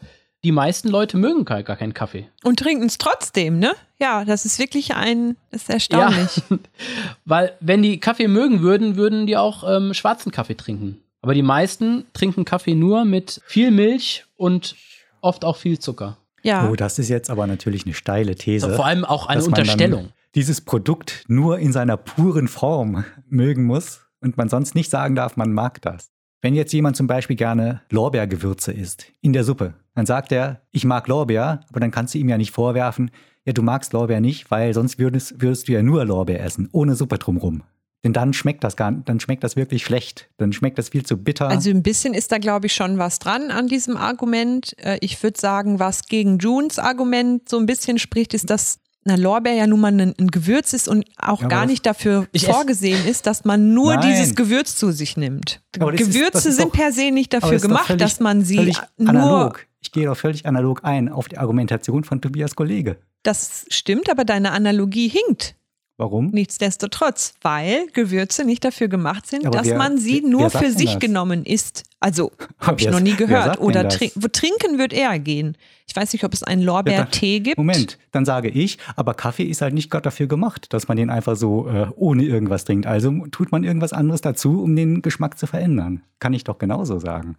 Die 0.46 0.52
meisten 0.52 0.88
Leute 0.88 1.16
mögen 1.16 1.44
gar 1.44 1.64
gar 1.64 1.74
keinen 1.74 1.92
Kaffee. 1.92 2.28
Und 2.44 2.60
trinken 2.60 2.86
es 2.86 2.98
trotzdem, 2.98 3.58
ne? 3.58 3.72
Ja, 3.98 4.24
das 4.24 4.44
ist 4.44 4.60
wirklich 4.60 4.94
ein, 4.94 5.36
das 5.50 5.62
ist 5.62 5.70
erstaunlich. 5.70 6.40
Ja, 6.48 6.58
weil 7.24 7.54
wenn 7.58 7.82
die 7.82 7.98
Kaffee 7.98 8.28
mögen 8.28 8.60
würden, 8.60 8.94
würden 8.94 9.26
die 9.26 9.36
auch 9.36 9.64
ähm, 9.68 9.92
schwarzen 9.92 10.30
Kaffee 10.30 10.56
trinken. 10.56 11.00
Aber 11.20 11.34
die 11.34 11.42
meisten 11.42 12.04
trinken 12.12 12.44
Kaffee 12.44 12.76
nur 12.76 13.04
mit 13.04 13.40
viel 13.44 13.72
Milch 13.72 14.24
und 14.36 14.76
oft 15.20 15.44
auch 15.44 15.56
viel 15.56 15.80
Zucker. 15.80 16.16
Ja. 16.44 16.70
Oh, 16.70 16.76
das 16.76 17.00
ist 17.00 17.08
jetzt 17.08 17.28
aber 17.28 17.48
natürlich 17.48 17.84
eine 17.84 17.94
steile 17.94 18.36
These. 18.36 18.72
Vor 18.72 18.86
allem 18.86 19.04
auch 19.04 19.26
eine 19.26 19.40
dass 19.40 19.46
man 19.48 19.54
dann 19.54 19.62
Unterstellung. 19.62 20.12
Dieses 20.36 20.60
Produkt 20.60 21.24
nur 21.26 21.58
in 21.58 21.72
seiner 21.72 21.96
puren 21.96 22.46
Form 22.46 23.04
mögen 23.28 23.64
muss 23.64 24.02
und 24.20 24.36
man 24.36 24.48
sonst 24.48 24.76
nicht 24.76 24.92
sagen 24.92 25.16
darf, 25.16 25.36
man 25.36 25.50
mag 25.50 25.82
das. 25.82 26.12
Wenn 26.40 26.54
jetzt 26.54 26.72
jemand 26.72 26.96
zum 26.96 27.08
Beispiel 27.08 27.34
gerne 27.34 27.82
Lorbeergewürze 27.90 28.70
isst 28.70 29.06
in 29.22 29.32
der 29.32 29.42
Suppe, 29.42 29.74
dann 29.96 30.06
sagt 30.06 30.30
er, 30.30 30.60
ich 30.70 30.84
mag 30.84 31.08
Lorbeer, 31.08 31.60
aber 31.68 31.80
dann 31.80 31.90
kannst 31.90 32.14
du 32.14 32.18
ihm 32.18 32.28
ja 32.28 32.38
nicht 32.38 32.52
vorwerfen, 32.52 33.10
ja, 33.44 33.52
du 33.52 33.62
magst 33.62 33.92
Lorbeer 33.92 34.20
nicht, 34.20 34.50
weil 34.50 34.74
sonst 34.74 34.98
würdest, 34.98 35.40
würdest 35.40 35.66
du 35.66 35.72
ja 35.72 35.82
nur 35.82 36.04
Lorbeer 36.04 36.44
essen, 36.44 36.68
ohne 36.72 36.94
Suppe 36.94 37.18
drumrum. 37.18 37.62
Denn 38.04 38.12
dann 38.12 38.32
schmeckt 38.32 38.62
das 38.62 38.76
gar 38.76 38.92
dann 38.92 39.18
schmeckt 39.18 39.42
das 39.42 39.56
wirklich 39.56 39.84
schlecht. 39.84 40.28
Dann 40.36 40.52
schmeckt 40.52 40.78
das 40.78 40.90
viel 40.90 41.04
zu 41.04 41.16
bitter. 41.16 41.48
Also 41.48 41.70
ein 41.70 41.82
bisschen 41.82 42.14
ist 42.14 42.30
da, 42.30 42.38
glaube 42.38 42.66
ich, 42.66 42.74
schon 42.74 42.98
was 42.98 43.18
dran 43.18 43.50
an 43.50 43.66
diesem 43.66 43.96
Argument. 43.96 44.76
Äh, 44.78 44.98
Ich 45.00 45.20
würde 45.22 45.40
sagen, 45.40 45.80
was 45.80 46.06
gegen 46.06 46.38
Junes 46.38 46.78
Argument 46.78 47.48
so 47.48 47.58
ein 47.58 47.66
bisschen 47.66 47.98
spricht, 47.98 48.34
ist, 48.34 48.48
dass 48.50 48.78
eine 49.06 49.20
Lorbeer 49.20 49.54
ja 49.54 49.66
nun 49.66 49.80
mal 49.80 49.92
ein, 49.92 50.14
ein 50.18 50.26
Gewürz 50.28 50.72
ist 50.72 50.88
und 50.88 51.04
auch 51.16 51.42
Ja, 51.42 51.48
gar 51.48 51.66
nicht 51.66 51.86
dafür 51.86 52.26
vorgesehen 52.36 53.06
ist, 53.06 53.26
dass 53.26 53.44
man 53.44 53.72
nur 53.74 53.94
Nein. 53.96 54.10
dieses 54.10 54.34
Gewürz 54.34 54.76
zu 54.76 54.90
sich 54.92 55.16
nimmt. 55.16 55.60
Gewürze 55.72 56.48
ist 56.48 56.56
sind 56.56 56.68
doch- 56.68 56.72
per 56.72 56.92
se 56.92 57.10
nicht 57.10 57.32
dafür 57.32 57.58
gemacht, 57.58 57.86
völlig- 57.86 58.00
dass 58.02 58.20
man 58.20 58.42
sie 58.44 58.72
nur. 58.98 59.08
analog. 59.10 59.66
Ich 59.80 59.92
gehe 59.92 60.06
doch 60.06 60.16
völlig 60.16 60.46
analog 60.46 60.80
ein 60.84 61.08
auf 61.08 61.28
die 61.28 61.38
Argumentation 61.38 62.02
von 62.04 62.20
Tobias 62.20 62.56
Kollege. 62.56 62.96
Das 63.22 63.64
stimmt, 63.68 64.10
aber 64.10 64.24
deine 64.24 64.50
Analogie 64.52 65.08
hinkt. 65.08 65.54
Warum? 65.98 66.26
Nichtsdestotrotz, 66.26 67.34
weil 67.40 67.86
Gewürze 67.94 68.44
nicht 68.44 68.62
dafür 68.64 68.88
gemacht 68.88 69.26
sind, 69.26 69.46
Aber 69.46 69.56
dass 69.56 69.66
wer- 69.66 69.78
man 69.78 69.96
sie 69.96 70.20
nur 70.20 70.50
für 70.50 70.70
sich 70.70 70.90
das? 70.92 71.00
genommen 71.00 71.44
isst. 71.46 71.84
Also, 72.00 72.32
habe 72.58 72.78
ich 72.80 72.90
noch 72.90 73.00
nie 73.00 73.14
gehört. 73.16 73.58
Oder 73.60 73.84
das? 73.84 73.96
trink, 73.96 74.12
wo 74.14 74.28
trinken 74.28 74.78
wird 74.78 74.92
eher 74.92 75.18
gehen. 75.18 75.56
Ich 75.88 75.96
weiß 75.96 76.12
nicht, 76.12 76.24
ob 76.24 76.34
es 76.34 76.42
einen 76.42 76.62
Lorbeertee 76.62 77.40
gibt. 77.40 77.56
Moment, 77.56 77.98
dann 78.12 78.26
sage 78.26 78.48
ich, 78.50 78.76
aber 78.96 79.14
Kaffee 79.14 79.44
ist 79.44 79.62
halt 79.62 79.72
nicht 79.72 79.90
Gott 79.90 80.04
dafür 80.04 80.26
gemacht, 80.26 80.72
dass 80.74 80.86
man 80.88 80.98
den 80.98 81.08
einfach 81.08 81.36
so 81.36 81.66
äh, 81.68 81.86
ohne 81.96 82.24
irgendwas 82.24 82.64
trinkt. 82.66 82.86
Also 82.86 83.10
tut 83.30 83.50
man 83.50 83.64
irgendwas 83.64 83.94
anderes 83.94 84.20
dazu, 84.20 84.62
um 84.62 84.76
den 84.76 85.00
Geschmack 85.00 85.38
zu 85.38 85.46
verändern. 85.46 86.02
Kann 86.18 86.34
ich 86.34 86.44
doch 86.44 86.58
genauso 86.58 86.98
sagen. 86.98 87.36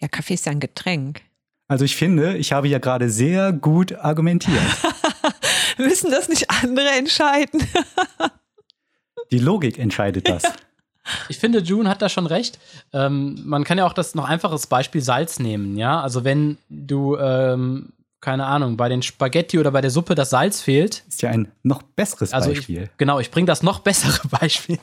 Ja, 0.00 0.08
Kaffee 0.08 0.34
ist 0.34 0.46
ja 0.46 0.52
ein 0.52 0.60
Getränk. 0.60 1.20
Also 1.68 1.84
ich 1.84 1.94
finde, 1.94 2.36
ich 2.38 2.52
habe 2.52 2.66
ja 2.68 2.78
gerade 2.78 3.08
sehr 3.08 3.52
gut 3.52 3.92
argumentiert. 3.94 4.58
Müssen 5.78 6.10
das 6.10 6.28
nicht 6.28 6.50
andere 6.50 6.88
entscheiden? 6.98 7.66
Die 9.30 9.38
Logik 9.38 9.78
entscheidet 9.78 10.28
das. 10.28 10.42
Ich 11.28 11.36
finde, 11.38 11.58
June 11.58 11.86
hat 11.86 12.00
da 12.00 12.08
schon 12.08 12.24
recht. 12.26 12.58
Ähm, 12.94 13.38
man 13.44 13.62
kann 13.64 13.76
ja 13.76 13.84
auch 13.84 13.92
das 13.92 14.14
noch 14.14 14.26
einfaches 14.26 14.66
Beispiel 14.66 15.02
Salz 15.02 15.38
nehmen, 15.38 15.76
ja. 15.76 16.00
Also 16.00 16.24
wenn 16.24 16.56
du, 16.70 17.18
ähm, 17.18 17.90
keine 18.22 18.46
Ahnung, 18.46 18.78
bei 18.78 18.88
den 18.88 19.02
Spaghetti 19.02 19.58
oder 19.58 19.70
bei 19.70 19.82
der 19.82 19.90
Suppe 19.90 20.14
das 20.14 20.30
Salz 20.30 20.62
fehlt, 20.62 21.04
Ist 21.06 21.20
ja 21.20 21.28
ein 21.28 21.48
noch 21.62 21.82
besseres 21.82 22.32
also 22.32 22.48
Beispiel. 22.48 22.84
ich, 22.84 22.96
genau, 22.96 23.20
ich 23.20 23.30
bringe 23.30 23.44
das 23.44 23.62
noch 23.62 23.80
bessere 23.80 24.26
Beispiel. 24.40 24.78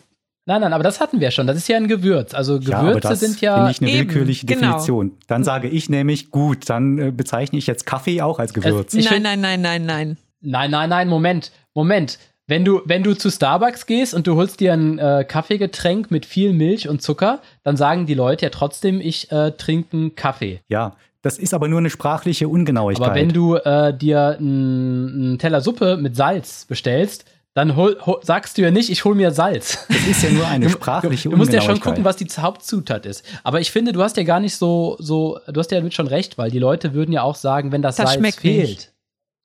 Nein, 0.46 0.62
nein, 0.62 0.74
aber 0.74 0.84
das 0.84 1.00
hatten 1.00 1.20
wir 1.20 1.32
schon. 1.32 1.48
Das 1.48 1.58
ist 1.58 1.68
ja 1.68 1.78
ein 1.78 1.88
Gewürz. 1.88 2.36
Also 2.36 2.58
ja, 2.60 2.78
aber 2.78 2.90
Gewürze 2.90 3.08
das 3.10 3.20
sind 3.20 3.42
ja. 3.42 3.56
finde 3.56 3.72
ich 3.72 3.82
eine 3.82 3.90
Eben, 3.90 4.10
willkürliche 4.10 4.46
genau. 4.46 4.62
Definition. 4.62 5.18
Dann 5.26 5.44
sage 5.44 5.70
ich 5.70 5.90
nämlich, 5.90 6.30
gut, 6.30 6.70
dann 6.70 7.00
äh, 7.00 7.10
bezeichne 7.10 7.58
ich 7.58 7.66
jetzt 7.66 7.88
Kaffee 7.88 8.22
auch 8.22 8.38
als 8.38 8.54
Gewürz. 8.54 8.94
Ich 8.94 9.06
nein, 9.06 9.14
find- 9.16 9.24
nein, 9.24 9.42
nein, 9.42 9.62
nein, 9.62 9.86
nein. 9.88 10.18
Nein, 10.42 10.72
nein, 10.72 10.90
nein, 10.90 11.08
Moment, 11.08 11.52
Moment. 11.74 12.20
Wenn 12.48 12.66
du, 12.66 12.82
wenn 12.86 13.04
du 13.04 13.14
zu 13.14 13.30
Starbucks 13.30 13.86
gehst 13.86 14.14
und 14.14 14.28
du 14.28 14.36
holst 14.36 14.60
dir 14.60 14.74
ein 14.74 15.00
äh, 15.00 15.24
Kaffeegetränk 15.28 16.12
mit 16.12 16.26
viel 16.26 16.52
Milch 16.52 16.90
und 16.90 17.02
Zucker, 17.02 17.40
dann 17.64 17.78
sagen 17.78 18.08
die 18.08 18.14
Leute 18.14 18.46
ja 18.46 18.50
trotzdem, 18.50 19.00
ich 19.00 19.32
äh, 19.32 19.52
trinke 19.52 19.96
einen 19.96 20.16
Kaffee. 20.16 20.60
ja, 20.68 20.96
das 21.24 21.38
ist 21.38 21.54
aber 21.54 21.68
nur 21.68 21.78
eine 21.78 21.92
sprachliche 21.92 22.48
Ungenauigkeit. 22.48 23.06
Aber 23.06 23.16
wenn 23.16 23.30
du 23.30 23.56
äh, 23.56 23.96
dir 23.96 24.38
einen 24.40 25.38
Teller 25.38 25.62
Suppe 25.62 25.96
mit 25.98 26.16
Salz 26.16 26.66
bestellst, 26.66 27.26
dann 27.54 27.76
hol, 27.76 27.96
hol, 28.06 28.18
sagst 28.24 28.58
du 28.58 28.64
ja 28.64 28.72
nicht, 28.72 28.90
ich 28.90 29.06
hol 29.06 29.14
mir 29.14 29.32
Salz. 29.32 29.86
Das 29.88 30.08
ist 30.08 30.24
ja 30.24 30.32
nur 30.32 30.48
eine 30.48 30.68
sprachliche 30.72 31.26
Du, 31.26 31.32
du 31.32 31.38
musst 31.38 31.54
ja 31.54 31.60
schon 31.62 31.76
Ungenauigkeit. 31.76 31.94
gucken, 31.94 32.06
was 32.06 32.16
die 32.16 32.26
Hauptzutat 32.42 33.06
ist. 33.06 33.24
Aber 33.44 33.60
ich 33.60 33.70
finde, 33.72 33.92
du 33.94 34.02
hast 34.02 34.18
ja 34.18 34.24
gar 34.24 34.40
nicht 34.40 34.56
so, 34.56 34.96
so, 35.00 35.38
du 35.48 35.60
hast 35.60 35.70
ja 35.72 35.78
damit 35.78 35.94
schon 35.94 36.08
recht, 36.08 36.38
weil 36.40 36.50
die 36.50 36.60
Leute 36.60 36.94
würden 36.96 37.12
ja 37.12 37.22
auch 37.22 37.36
sagen, 37.36 37.72
wenn 37.72 37.82
das, 37.84 37.98
Das 37.98 38.08
Salz 38.08 38.18
schmeckt 38.20 38.40
fehlt, 38.40 38.70
nicht. 38.70 38.91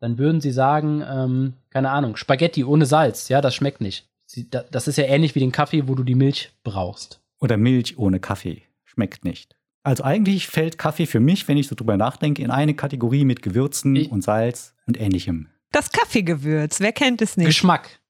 Dann 0.01 0.19
würden 0.19 0.41
sie 0.41 0.51
sagen, 0.51 1.03
ähm, 1.09 1.55
keine 1.71 1.91
Ahnung, 1.91 2.17
Spaghetti 2.17 2.65
ohne 2.65 2.87
Salz, 2.87 3.29
ja, 3.29 3.41
das 3.41 3.55
schmeckt 3.55 3.81
nicht. 3.81 4.09
Sie, 4.27 4.51
da, 4.51 4.65
das 4.71 4.89
ist 4.89 4.99
ja 4.99 5.05
ähnlich 5.05 5.35
wie 5.35 5.41
den 5.41 5.53
Kaffee, 5.53 5.89
wo 5.89 5.95
du 5.95 6.03
die 6.03 6.15
Milch 6.15 6.51
brauchst. 6.65 7.21
Oder 7.39 7.57
Milch 7.57 7.99
ohne 7.99 8.21
Kaffee. 8.21 8.63
Schmeckt 8.85 9.25
nicht. 9.25 9.57
Also 9.83 10.03
eigentlich 10.03 10.49
fällt 10.49 10.79
Kaffee 10.79 11.07
für 11.07 11.21
mich, 11.21 11.47
wenn 11.47 11.57
ich 11.57 11.69
so 11.69 11.77
drüber 11.77 11.97
nachdenke, 11.97 12.43
in 12.43 12.51
eine 12.51 12.75
Kategorie 12.75 13.25
mit 13.25 13.41
Gewürzen 13.43 13.95
Ich- 13.95 14.11
und 14.11 14.23
Salz 14.23 14.75
und 14.87 15.01
ähnlichem. 15.01 15.49
Das 15.71 15.93
Kaffeegewürz, 15.93 16.81
wer 16.81 16.93
kennt 16.93 17.23
es 17.23 17.37
nicht? 17.37 17.47
Geschmack. 17.47 18.01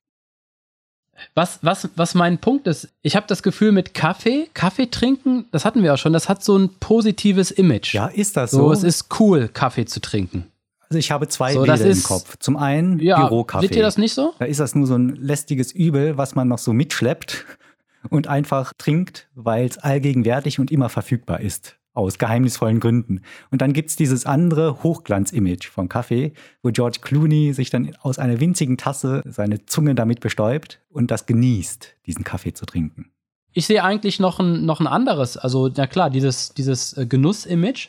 Was, 1.35 1.59
was, 1.63 1.89
was 1.97 2.15
mein 2.15 2.39
Punkt 2.39 2.67
ist, 2.67 2.89
ich 3.03 3.17
habe 3.17 3.27
das 3.27 3.43
Gefühl 3.43 3.73
mit 3.73 3.95
Kaffee, 3.95 4.49
Kaffee 4.55 4.87
trinken, 4.87 5.47
das 5.51 5.65
hatten 5.65 5.83
wir 5.83 5.95
auch 5.95 5.99
schon, 5.99 6.13
das 6.13 6.29
hat 6.29 6.43
so 6.45 6.57
ein 6.57 6.71
positives 6.79 7.51
Image. 7.51 7.95
Ja, 7.95 8.07
ist 8.07 8.37
das 8.37 8.51
so, 8.51 8.69
so? 8.69 8.73
es 8.73 8.83
ist 8.83 9.21
cool, 9.21 9.49
Kaffee 9.49 9.87
zu 9.87 10.01
trinken. 10.01 10.47
Also 10.89 10.99
ich 10.99 11.11
habe 11.11 11.29
zwei 11.29 11.53
So, 11.53 11.61
Bilder 11.61 11.73
das 11.75 11.83
im 11.83 11.91
ist- 11.91 12.05
Kopf. 12.05 12.37
Zum 12.39 12.57
einen 12.57 12.99
Ja, 12.99 13.21
Bürokaffee. 13.27 13.63
wird 13.65 13.75
dir 13.75 13.83
das 13.83 13.99
nicht 13.99 14.15
so? 14.15 14.35
Da 14.39 14.45
ist 14.45 14.61
das 14.61 14.75
nur 14.75 14.87
so 14.87 14.95
ein 14.97 15.11
lästiges 15.17 15.73
Übel, 15.73 16.17
was 16.17 16.35
man 16.35 16.49
noch 16.49 16.59
so 16.59 16.73
mitschleppt 16.73 17.45
und 18.11 18.27
einfach 18.29 18.73
trinkt, 18.79 19.29
weil 19.35 19.67
es 19.67 19.79
allgegenwärtig 19.79 20.59
und 20.61 20.71
immer 20.71 20.89
verfügbar 20.89 21.41
ist. 21.41 21.77
Aus 21.95 22.19
geheimnisvollen 22.19 22.79
Gründen. 22.79 23.23
Und 23.51 23.63
dann 23.63 23.73
gibt's 23.73 23.97
dieses 23.97 24.27
andere 24.27 24.83
Hochglanz-Image 24.83 25.67
von 25.71 25.89
Kaffee, 25.89 26.35
wo 26.63 26.71
George 26.71 26.99
Clooney 27.01 27.55
sich 27.55 27.71
dann 27.71 27.97
aus 28.03 28.19
einer 28.19 28.39
winzigen 28.39 28.77
Tasse 28.77 29.23
seine 29.25 29.65
Zunge 29.65 29.95
damit 29.95 30.21
bestäubt 30.21 30.83
und 30.91 31.11
das 31.11 31.25
genießt, 31.25 31.95
diesen 32.05 32.23
Kaffee 32.23 32.53
zu 32.53 32.67
trinken. 32.67 33.11
Ich 33.55 33.65
sehe 33.67 33.83
eigentlich 33.83 34.21
noch 34.21 34.39
ein, 34.41 34.67
noch 34.67 34.81
ein 34.81 34.87
anderes, 34.87 35.39
also 35.39 35.71
na 35.75 35.87
klar, 35.87 36.11
dieses, 36.11 36.51
dieses 36.53 36.93
äh, 36.99 37.07
Genuss-Image. 37.07 37.89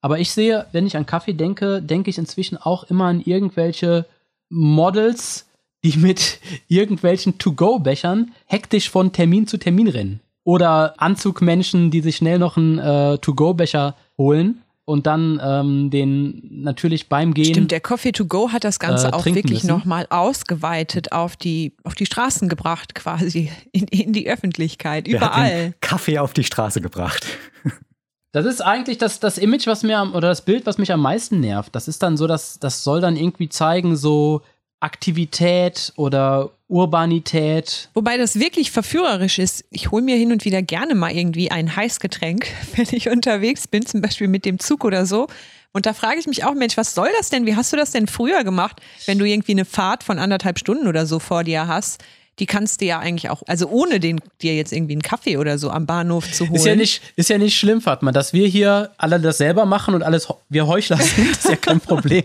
Aber 0.00 0.18
ich 0.18 0.30
sehe, 0.32 0.66
wenn 0.72 0.86
ich 0.86 0.96
an 0.96 1.06
Kaffee 1.06 1.34
denke, 1.34 1.82
denke 1.82 2.10
ich 2.10 2.18
inzwischen 2.18 2.56
auch 2.56 2.84
immer 2.84 3.06
an 3.06 3.20
irgendwelche 3.20 4.06
Models, 4.48 5.46
die 5.84 5.96
mit 5.98 6.40
irgendwelchen 6.68 7.38
To-Go-Bechern 7.38 8.32
hektisch 8.46 8.90
von 8.90 9.12
Termin 9.12 9.46
zu 9.46 9.58
Termin 9.58 9.88
rennen. 9.88 10.20
Oder 10.42 10.94
Anzugmenschen, 11.00 11.90
die 11.90 12.00
sich 12.00 12.16
schnell 12.16 12.38
noch 12.38 12.56
einen 12.56 12.78
äh, 12.78 13.18
To-Go-Becher 13.18 13.94
holen 14.16 14.62
und 14.90 15.06
dann 15.06 15.40
ähm, 15.40 15.90
den 15.90 16.62
natürlich 16.62 17.08
beim 17.08 17.32
Gehen. 17.32 17.54
Stimmt, 17.54 17.70
der 17.70 17.80
Coffee 17.80 18.10
to 18.10 18.24
go 18.24 18.50
hat 18.50 18.64
das 18.64 18.80
Ganze 18.80 19.08
äh, 19.08 19.12
auch 19.12 19.24
wirklich 19.24 19.62
nochmal 19.62 20.06
ausgeweitet 20.10 21.12
auf 21.12 21.36
die, 21.36 21.76
auf 21.84 21.94
die 21.94 22.06
Straßen 22.06 22.48
gebracht, 22.48 22.96
quasi, 22.96 23.52
in, 23.72 23.84
in 23.86 24.12
die 24.12 24.28
Öffentlichkeit, 24.28 25.06
Wer 25.06 25.20
hat 25.20 25.28
überall. 25.28 25.50
den 25.50 25.74
Kaffee 25.80 26.18
auf 26.18 26.32
die 26.32 26.42
Straße 26.42 26.80
gebracht. 26.80 27.26
Das 28.32 28.46
ist 28.46 28.60
eigentlich 28.60 28.98
das, 28.98 29.18
das 29.18 29.38
Image, 29.38 29.66
was 29.66 29.82
mir 29.82 29.98
am, 29.98 30.14
oder 30.14 30.28
das 30.28 30.42
Bild, 30.42 30.66
was 30.66 30.78
mich 30.78 30.92
am 30.92 31.00
meisten 31.00 31.40
nervt. 31.40 31.74
Das 31.74 31.88
ist 31.88 32.02
dann 32.02 32.16
so, 32.16 32.26
dass 32.26 32.58
das 32.58 32.84
soll 32.84 33.00
dann 33.00 33.16
irgendwie 33.16 33.48
zeigen, 33.48 33.96
so 33.96 34.42
Aktivität 34.78 35.92
oder 35.96 36.50
Urbanität. 36.68 37.90
Wobei 37.92 38.16
das 38.16 38.38
wirklich 38.38 38.70
verführerisch 38.70 39.38
ist. 39.38 39.64
Ich 39.70 39.90
hole 39.90 40.02
mir 40.02 40.16
hin 40.16 40.32
und 40.32 40.44
wieder 40.44 40.62
gerne 40.62 40.94
mal 40.94 41.12
irgendwie 41.12 41.50
ein 41.50 41.74
Heißgetränk, 41.74 42.46
wenn 42.76 42.86
ich 42.92 43.08
unterwegs 43.08 43.66
bin, 43.66 43.84
zum 43.84 44.00
Beispiel 44.00 44.28
mit 44.28 44.44
dem 44.44 44.58
Zug 44.58 44.84
oder 44.84 45.06
so. 45.06 45.26
Und 45.72 45.86
da 45.86 45.92
frage 45.92 46.18
ich 46.18 46.26
mich 46.26 46.44
auch, 46.44 46.54
Mensch, 46.54 46.76
was 46.76 46.94
soll 46.94 47.08
das 47.16 47.28
denn? 47.28 47.46
Wie 47.46 47.54
hast 47.54 47.72
du 47.72 47.76
das 47.76 47.92
denn 47.92 48.06
früher 48.06 48.42
gemacht, 48.42 48.80
wenn 49.06 49.18
du 49.18 49.24
irgendwie 49.24 49.52
eine 49.52 49.64
Fahrt 49.64 50.02
von 50.02 50.18
anderthalb 50.18 50.58
Stunden 50.58 50.88
oder 50.88 51.06
so 51.06 51.18
vor 51.18 51.44
dir 51.44 51.68
hast? 51.68 52.02
Die 52.40 52.46
kannst 52.46 52.80
du 52.80 52.86
ja 52.86 52.98
eigentlich 52.98 53.30
auch, 53.30 53.42
also 53.46 53.68
ohne 53.68 54.00
den, 54.00 54.20
dir 54.40 54.54
jetzt 54.56 54.72
irgendwie 54.72 54.94
einen 54.94 55.02
Kaffee 55.02 55.36
oder 55.36 55.58
so 55.58 55.70
am 55.70 55.86
Bahnhof 55.86 56.32
zu 56.32 56.44
holen. 56.46 56.56
Ist 56.56 56.66
ja 56.66 56.74
nicht, 56.74 57.02
ist 57.16 57.30
ja 57.30 57.38
nicht 57.38 57.58
schlimm, 57.58 57.80
Fatma, 57.82 58.12
dass 58.12 58.32
wir 58.32 58.48
hier 58.48 58.90
alle 58.96 59.20
das 59.20 59.38
selber 59.38 59.66
machen 59.66 59.94
und 59.94 60.02
alles 60.02 60.26
wir 60.48 60.66
Heuchler 60.66 60.96
sind, 60.96 61.30
ist 61.30 61.48
ja 61.48 61.56
kein 61.56 61.80
Problem. 61.80 62.24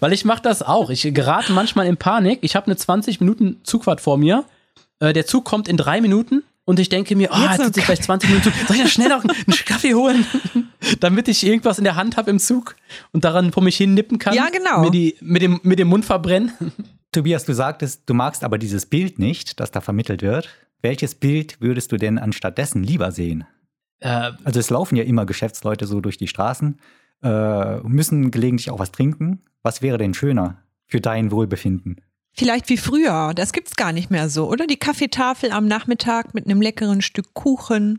Weil 0.00 0.12
ich 0.12 0.24
mache 0.24 0.42
das 0.42 0.62
auch. 0.62 0.90
Ich 0.90 1.02
gerate 1.14 1.52
manchmal 1.52 1.86
in 1.86 1.96
Panik. 1.96 2.40
Ich 2.42 2.56
habe 2.56 2.66
eine 2.66 2.76
20 2.76 3.20
Minuten 3.20 3.60
Zugfahrt 3.62 4.00
vor 4.00 4.18
mir. 4.18 4.44
Äh, 5.00 5.12
der 5.12 5.24
Zug 5.24 5.44
kommt 5.44 5.68
in 5.68 5.76
drei 5.76 6.00
Minuten 6.00 6.42
und 6.64 6.80
ich 6.80 6.88
denke 6.88 7.16
mir, 7.16 7.30
oh, 7.32 7.36
Jetzt 7.38 7.52
jetzt 7.52 7.64
sitze 7.64 7.80
ich 7.80 7.86
gleich 7.86 8.02
20 8.02 8.28
Minuten 8.28 8.50
Zug. 8.50 8.66
Soll 8.66 8.76
ich 8.76 8.82
noch 8.82 8.90
schnell 8.90 9.08
noch 9.08 9.24
einen 9.24 9.56
Kaffee 9.64 9.94
holen, 9.94 10.26
damit 11.00 11.28
ich 11.28 11.46
irgendwas 11.46 11.78
in 11.78 11.84
der 11.84 11.96
Hand 11.96 12.16
habe 12.16 12.30
im 12.30 12.38
Zug 12.38 12.76
und 13.12 13.24
daran 13.24 13.52
vor 13.52 13.62
mich 13.62 13.76
hin 13.76 13.94
nippen 13.94 14.18
kann? 14.18 14.34
Ja, 14.34 14.48
genau. 14.50 14.82
Mir, 14.82 14.90
die, 14.90 15.16
mit, 15.20 15.42
dem, 15.42 15.60
mit 15.62 15.78
dem 15.78 15.88
Mund 15.88 16.04
verbrennen. 16.04 16.52
Tobias, 17.12 17.44
du 17.44 17.54
sagtest, 17.54 18.02
du 18.06 18.14
magst 18.14 18.44
aber 18.44 18.58
dieses 18.58 18.86
Bild 18.86 19.18
nicht, 19.18 19.60
das 19.60 19.70
da 19.70 19.80
vermittelt 19.80 20.22
wird. 20.22 20.48
Welches 20.82 21.14
Bild 21.14 21.60
würdest 21.60 21.90
du 21.90 21.96
denn 21.96 22.18
anstattdessen 22.18 22.82
lieber 22.82 23.12
sehen? 23.12 23.44
Äh, 24.00 24.32
Also 24.44 24.60
es 24.60 24.70
laufen 24.70 24.96
ja 24.96 25.04
immer 25.04 25.26
Geschäftsleute 25.26 25.86
so 25.86 26.00
durch 26.00 26.18
die 26.18 26.28
Straßen, 26.28 26.78
äh, 27.22 27.76
müssen 27.80 28.30
gelegentlich 28.30 28.70
auch 28.70 28.78
was 28.78 28.92
trinken. 28.92 29.42
Was 29.62 29.82
wäre 29.82 29.98
denn 29.98 30.14
schöner 30.14 30.62
für 30.86 31.00
dein 31.00 31.30
Wohlbefinden? 31.30 32.00
Vielleicht 32.32 32.68
wie 32.68 32.76
früher. 32.76 33.32
Das 33.34 33.52
gibt's 33.52 33.74
gar 33.74 33.92
nicht 33.92 34.10
mehr 34.10 34.28
so. 34.28 34.48
Oder 34.48 34.66
die 34.68 34.76
Kaffeetafel 34.76 35.50
am 35.50 35.66
Nachmittag 35.66 36.34
mit 36.34 36.44
einem 36.46 36.60
leckeren 36.60 37.02
Stück 37.02 37.34
Kuchen. 37.34 37.98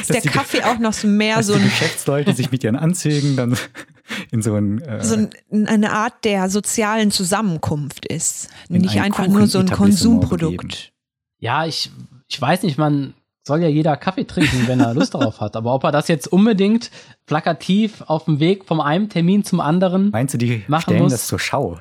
Ist 0.00 0.12
der 0.12 0.22
Kaffee 0.22 0.62
auch 0.64 0.78
noch 0.78 0.92
so 0.92 1.06
mehr 1.06 1.36
Dass 1.36 1.46
so, 1.46 1.54
die 1.54 1.60
ein, 1.62 1.68
Geschäftsleute 1.68 2.34
sich 2.34 2.50
mit 2.50 2.64
ihren 2.64 2.76
Anzügen 2.76 3.36
dann 3.36 3.56
in 4.30 4.42
so 4.42 4.54
ein, 4.54 4.80
äh, 4.82 5.02
so 5.04 5.14
ein, 5.50 5.66
eine 5.68 5.92
Art 5.92 6.24
der 6.24 6.50
sozialen 6.50 7.10
Zusammenkunft 7.10 8.06
ist. 8.06 8.48
Nicht 8.68 8.96
ein 8.96 9.04
einfach 9.04 9.26
nur 9.28 9.46
so 9.46 9.58
ein 9.58 9.68
Konsumprodukt. 9.70 10.92
Ja, 11.38 11.66
ich, 11.66 11.90
ich 12.28 12.40
weiß 12.40 12.62
nicht, 12.64 12.78
man 12.78 13.14
soll 13.46 13.62
ja 13.62 13.68
jeder 13.68 13.96
Kaffee 13.96 14.24
trinken, 14.24 14.66
wenn 14.66 14.80
er 14.80 14.92
Lust 14.94 15.14
darauf 15.14 15.40
hat. 15.40 15.56
Aber 15.56 15.74
ob 15.74 15.84
er 15.84 15.92
das 15.92 16.08
jetzt 16.08 16.26
unbedingt 16.26 16.90
plakativ 17.26 18.02
auf 18.06 18.24
dem 18.24 18.40
Weg 18.40 18.64
vom 18.64 18.80
einen 18.80 19.08
Termin 19.08 19.44
zum 19.44 19.60
anderen, 19.60 20.10
meinst 20.10 20.34
du, 20.34 20.38
die 20.38 20.64
machen 20.68 20.82
stellen 20.82 21.02
muss- 21.04 21.12
das 21.12 21.26
zur 21.28 21.38
Schau? 21.38 21.78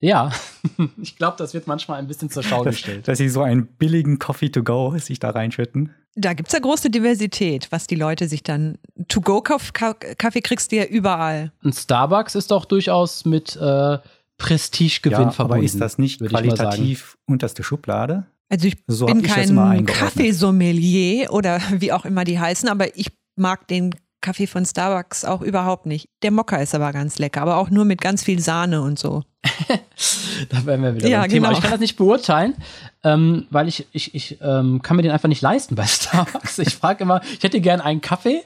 ja, 0.00 0.30
ich 1.00 1.16
glaube, 1.16 1.36
das 1.38 1.54
wird 1.54 1.66
manchmal 1.66 1.98
ein 1.98 2.06
bisschen 2.06 2.30
zur 2.30 2.42
Schau 2.42 2.62
gestellt. 2.62 3.06
dass 3.08 3.18
sie 3.18 3.28
so 3.28 3.42
einen 3.42 3.66
billigen 3.66 4.18
Coffee 4.18 4.48
to 4.50 4.62
go 4.62 4.96
sich 4.98 5.18
da 5.18 5.30
reinschütten? 5.30 5.94
Da 6.16 6.32
gibt's 6.32 6.52
ja 6.52 6.58
große 6.58 6.90
Diversität, 6.90 7.68
was 7.70 7.86
die 7.86 7.94
Leute 7.94 8.26
sich 8.28 8.42
dann. 8.42 8.78
To-Go-Kaffee 9.08 10.40
kriegst 10.40 10.72
du 10.72 10.76
ja 10.76 10.84
überall. 10.84 11.52
Ein 11.62 11.72
Starbucks 11.72 12.34
ist 12.34 12.50
doch 12.50 12.64
durchaus 12.64 13.24
mit 13.24 13.54
äh, 13.56 13.98
Prestigegewinn 14.36 15.12
Ja, 15.26 15.30
verbunden. 15.30 15.58
aber 15.58 15.64
ist 15.64 15.80
das 15.80 15.98
nicht 15.98 16.20
qualitativ 16.24 17.16
unterste 17.26 17.62
Schublade? 17.62 18.26
Also 18.48 18.66
ich 18.68 18.76
So 18.86 19.06
bin 19.06 19.22
kein. 19.22 19.84
Kaffeesommelier 19.86 21.32
oder 21.32 21.60
wie 21.78 21.92
auch 21.92 22.04
immer 22.04 22.24
die 22.24 22.38
heißen, 22.38 22.68
aber 22.68 22.96
ich 22.96 23.08
mag 23.36 23.66
den 23.68 23.94
Kaffee 24.20 24.46
von 24.46 24.64
Starbucks 24.66 25.24
auch 25.24 25.42
überhaupt 25.42 25.86
nicht. 25.86 26.08
Der 26.22 26.30
Mokka 26.32 26.56
ist 26.56 26.74
aber 26.74 26.92
ganz 26.92 27.18
lecker, 27.18 27.40
aber 27.42 27.56
auch 27.56 27.70
nur 27.70 27.84
mit 27.84 28.00
ganz 28.00 28.22
viel 28.24 28.40
Sahne 28.40 28.82
und 28.82 28.98
so. 28.98 29.22
Da 30.50 30.64
wären 30.66 30.82
wir 30.82 30.94
wieder 30.94 31.08
Ja, 31.08 31.20
beim 31.22 31.30
Thema. 31.30 31.48
genau. 31.48 31.58
Ich 31.58 31.62
kann 31.62 31.72
das 31.72 31.80
nicht 31.80 31.96
beurteilen, 31.96 32.54
ähm, 33.02 33.46
weil 33.50 33.66
ich, 33.66 33.86
ich, 33.92 34.14
ich 34.14 34.38
ähm, 34.40 34.80
kann 34.82 34.96
mir 34.96 35.02
den 35.02 35.10
einfach 35.10 35.28
nicht 35.28 35.42
leisten 35.42 35.74
bei 35.74 35.84
Starbucks. 35.86 36.58
Ich 36.60 36.76
frage 36.76 37.02
immer, 37.02 37.20
ich 37.36 37.42
hätte 37.42 37.60
gern 37.60 37.80
einen 37.80 38.00
Kaffee. 38.00 38.42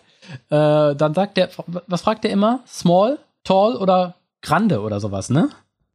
Äh, 0.49 0.95
dann 0.97 1.13
sagt 1.15 1.37
der, 1.37 1.51
was 1.87 2.01
fragt 2.03 2.25
der 2.25 2.31
immer? 2.31 2.61
Small, 2.67 3.19
tall 3.45 3.77
oder 3.77 4.15
grande 4.41 4.81
oder 4.81 5.01
sowas, 5.01 5.29
ne? 5.29 5.51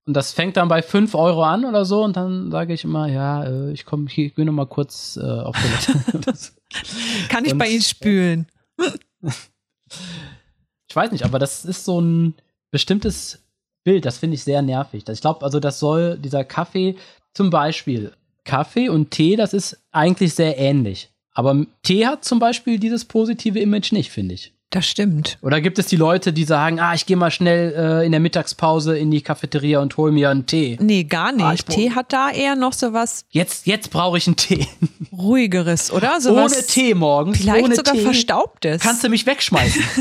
Und 0.05 0.13
das 0.13 0.31
fängt 0.31 0.55
dann 0.57 0.67
bei 0.67 0.81
5 0.83 1.15
Euro 1.15 1.43
an 1.43 1.65
oder 1.65 1.83
so 1.83 2.03
und 2.03 2.15
dann 2.15 2.51
sage 2.51 2.73
ich 2.73 2.83
immer, 2.83 3.07
ja, 3.07 3.43
äh, 3.43 3.71
ich 3.71 3.85
komme 3.85 4.07
hier, 4.09 4.27
ich 4.27 4.35
gehe 4.35 4.45
noch 4.45 4.53
mal 4.53 4.67
kurz 4.67 5.17
äh, 5.21 5.25
auf 5.25 5.55
Toilette. 5.57 6.31
Kann 7.29 7.43
ich 7.45 7.53
Und- 7.53 7.57
bei 7.57 7.67
Ihnen 7.69 7.81
spülen? 7.81 8.47
Ich 10.89 10.95
weiß 10.95 11.11
nicht, 11.11 11.25
aber 11.25 11.39
das 11.39 11.65
ist 11.65 11.85
so 11.85 11.99
ein 11.99 12.35
bestimmtes 12.71 13.39
Bild, 13.83 14.05
das 14.05 14.17
finde 14.17 14.35
ich 14.35 14.43
sehr 14.43 14.61
nervig. 14.61 15.03
Ich 15.07 15.21
glaube, 15.21 15.45
also 15.45 15.59
das 15.59 15.79
soll 15.79 16.17
dieser 16.17 16.43
Kaffee, 16.43 16.95
zum 17.33 17.49
Beispiel 17.49 18.13
Kaffee 18.43 18.89
und 18.89 19.11
Tee, 19.11 19.35
das 19.35 19.53
ist 19.53 19.77
eigentlich 19.91 20.33
sehr 20.33 20.57
ähnlich. 20.57 21.09
Aber 21.31 21.65
Tee 21.83 22.07
hat 22.07 22.25
zum 22.25 22.39
Beispiel 22.39 22.79
dieses 22.79 23.05
positive 23.05 23.59
Image 23.59 23.91
nicht, 23.91 24.11
finde 24.11 24.35
ich. 24.35 24.53
Das 24.69 24.85
stimmt. 24.85 25.37
Oder 25.41 25.61
gibt 25.61 25.79
es 25.79 25.85
die 25.87 25.95
Leute, 25.95 26.33
die 26.33 26.43
sagen, 26.43 26.81
ah, 26.81 26.93
ich 26.93 27.05
gehe 27.05 27.15
mal 27.15 27.31
schnell 27.31 27.73
äh, 27.73 28.05
in 28.05 28.11
der 28.11 28.19
Mittagspause 28.19 28.97
in 28.97 29.11
die 29.11 29.21
Cafeteria 29.21 29.79
und 29.79 29.95
hol 29.95 30.11
mir 30.11 30.29
einen 30.29 30.45
Tee. 30.45 30.77
Nee, 30.81 31.05
gar 31.05 31.31
nicht. 31.31 31.43
Ah, 31.45 31.53
ich 31.53 31.65
brauch- 31.65 31.75
Tee 31.75 31.91
hat 31.91 32.11
da 32.11 32.29
eher 32.31 32.55
noch 32.57 32.73
so 32.73 32.91
was 32.91 33.23
Jetzt, 33.29 33.65
jetzt 33.65 33.91
brauche 33.91 34.17
ich 34.17 34.27
einen 34.27 34.35
Tee. 34.35 34.67
ruhigeres, 35.13 35.89
oder? 35.89 36.19
So 36.19 36.37
ohne 36.37 36.65
Tee 36.65 36.93
morgens. 36.95 37.37
Vielleicht 37.37 37.63
ohne 37.63 37.75
sogar 37.75 37.93
Tee. 37.93 38.01
verstaubtes. 38.01 38.81
Kannst 38.81 39.03
du 39.05 39.09
mich 39.09 39.25
wegschmeißen? 39.25 39.81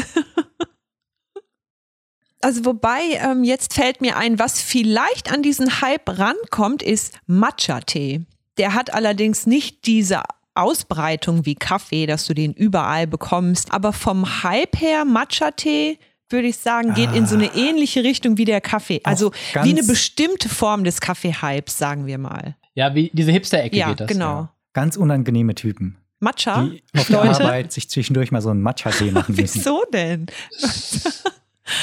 Also 2.43 2.65
wobei, 2.65 3.01
ähm, 3.15 3.43
jetzt 3.45 3.75
fällt 3.75 4.01
mir 4.01 4.17
ein, 4.17 4.39
was 4.39 4.61
vielleicht 4.61 5.33
an 5.33 5.43
diesen 5.43 5.81
Hype 5.81 6.19
rankommt, 6.19 6.83
ist 6.83 7.15
Matcha-Tee. 7.27 8.21
Der 8.59 8.75
hat 8.75 8.95
allerdings 8.95 9.47
nicht 9.47 9.87
diese 9.87 10.23
Ausbreitung 10.57 11.47
wie 11.47 11.55
Kaffee, 11.55 12.07
dass 12.07 12.27
du 12.27 12.35
den 12.35 12.53
überall 12.53 13.07
bekommst. 13.07 13.73
Aber 13.73 13.92
vom 13.92 14.42
Hype 14.42 14.81
her, 14.81 15.05
Matcha-Tee, 15.05 15.99
würde 16.29 16.49
ich 16.49 16.57
sagen, 16.57 16.95
geht 16.95 17.12
in 17.14 17.27
so 17.27 17.37
eine 17.37 17.55
ähnliche 17.55 18.03
Richtung 18.03 18.37
wie 18.37 18.45
der 18.45 18.61
Kaffee. 18.61 19.01
Also 19.05 19.31
wie 19.62 19.71
eine 19.71 19.83
bestimmte 19.85 20.49
Form 20.49 20.83
des 20.85 21.01
Kaffee-Hypes, 21.01 21.79
sagen 21.79 22.07
wir 22.07 22.19
mal. 22.19 22.57
Ja, 22.75 22.95
wie 22.95 23.11
diese 23.14 23.31
Hipster-Ecke 23.31 23.77
Ja, 23.77 23.88
geht 23.90 24.01
das. 24.01 24.09
genau. 24.09 24.40
Ja. 24.40 24.53
Ganz 24.73 24.97
unangenehme 24.97 25.55
Typen, 25.55 25.97
Matcha? 26.21 26.64
die 26.64 26.83
auf 26.99 27.07
der 27.07 27.25
Leute? 27.25 27.45
Arbeit 27.45 27.73
sich 27.73 27.88
zwischendurch 27.88 28.31
mal 28.33 28.42
so 28.42 28.51
einen 28.51 28.61
Matcha-Tee 28.62 29.11
machen 29.12 29.35
müssen. 29.38 29.55
Wieso 29.61 29.85
denn? 29.92 30.27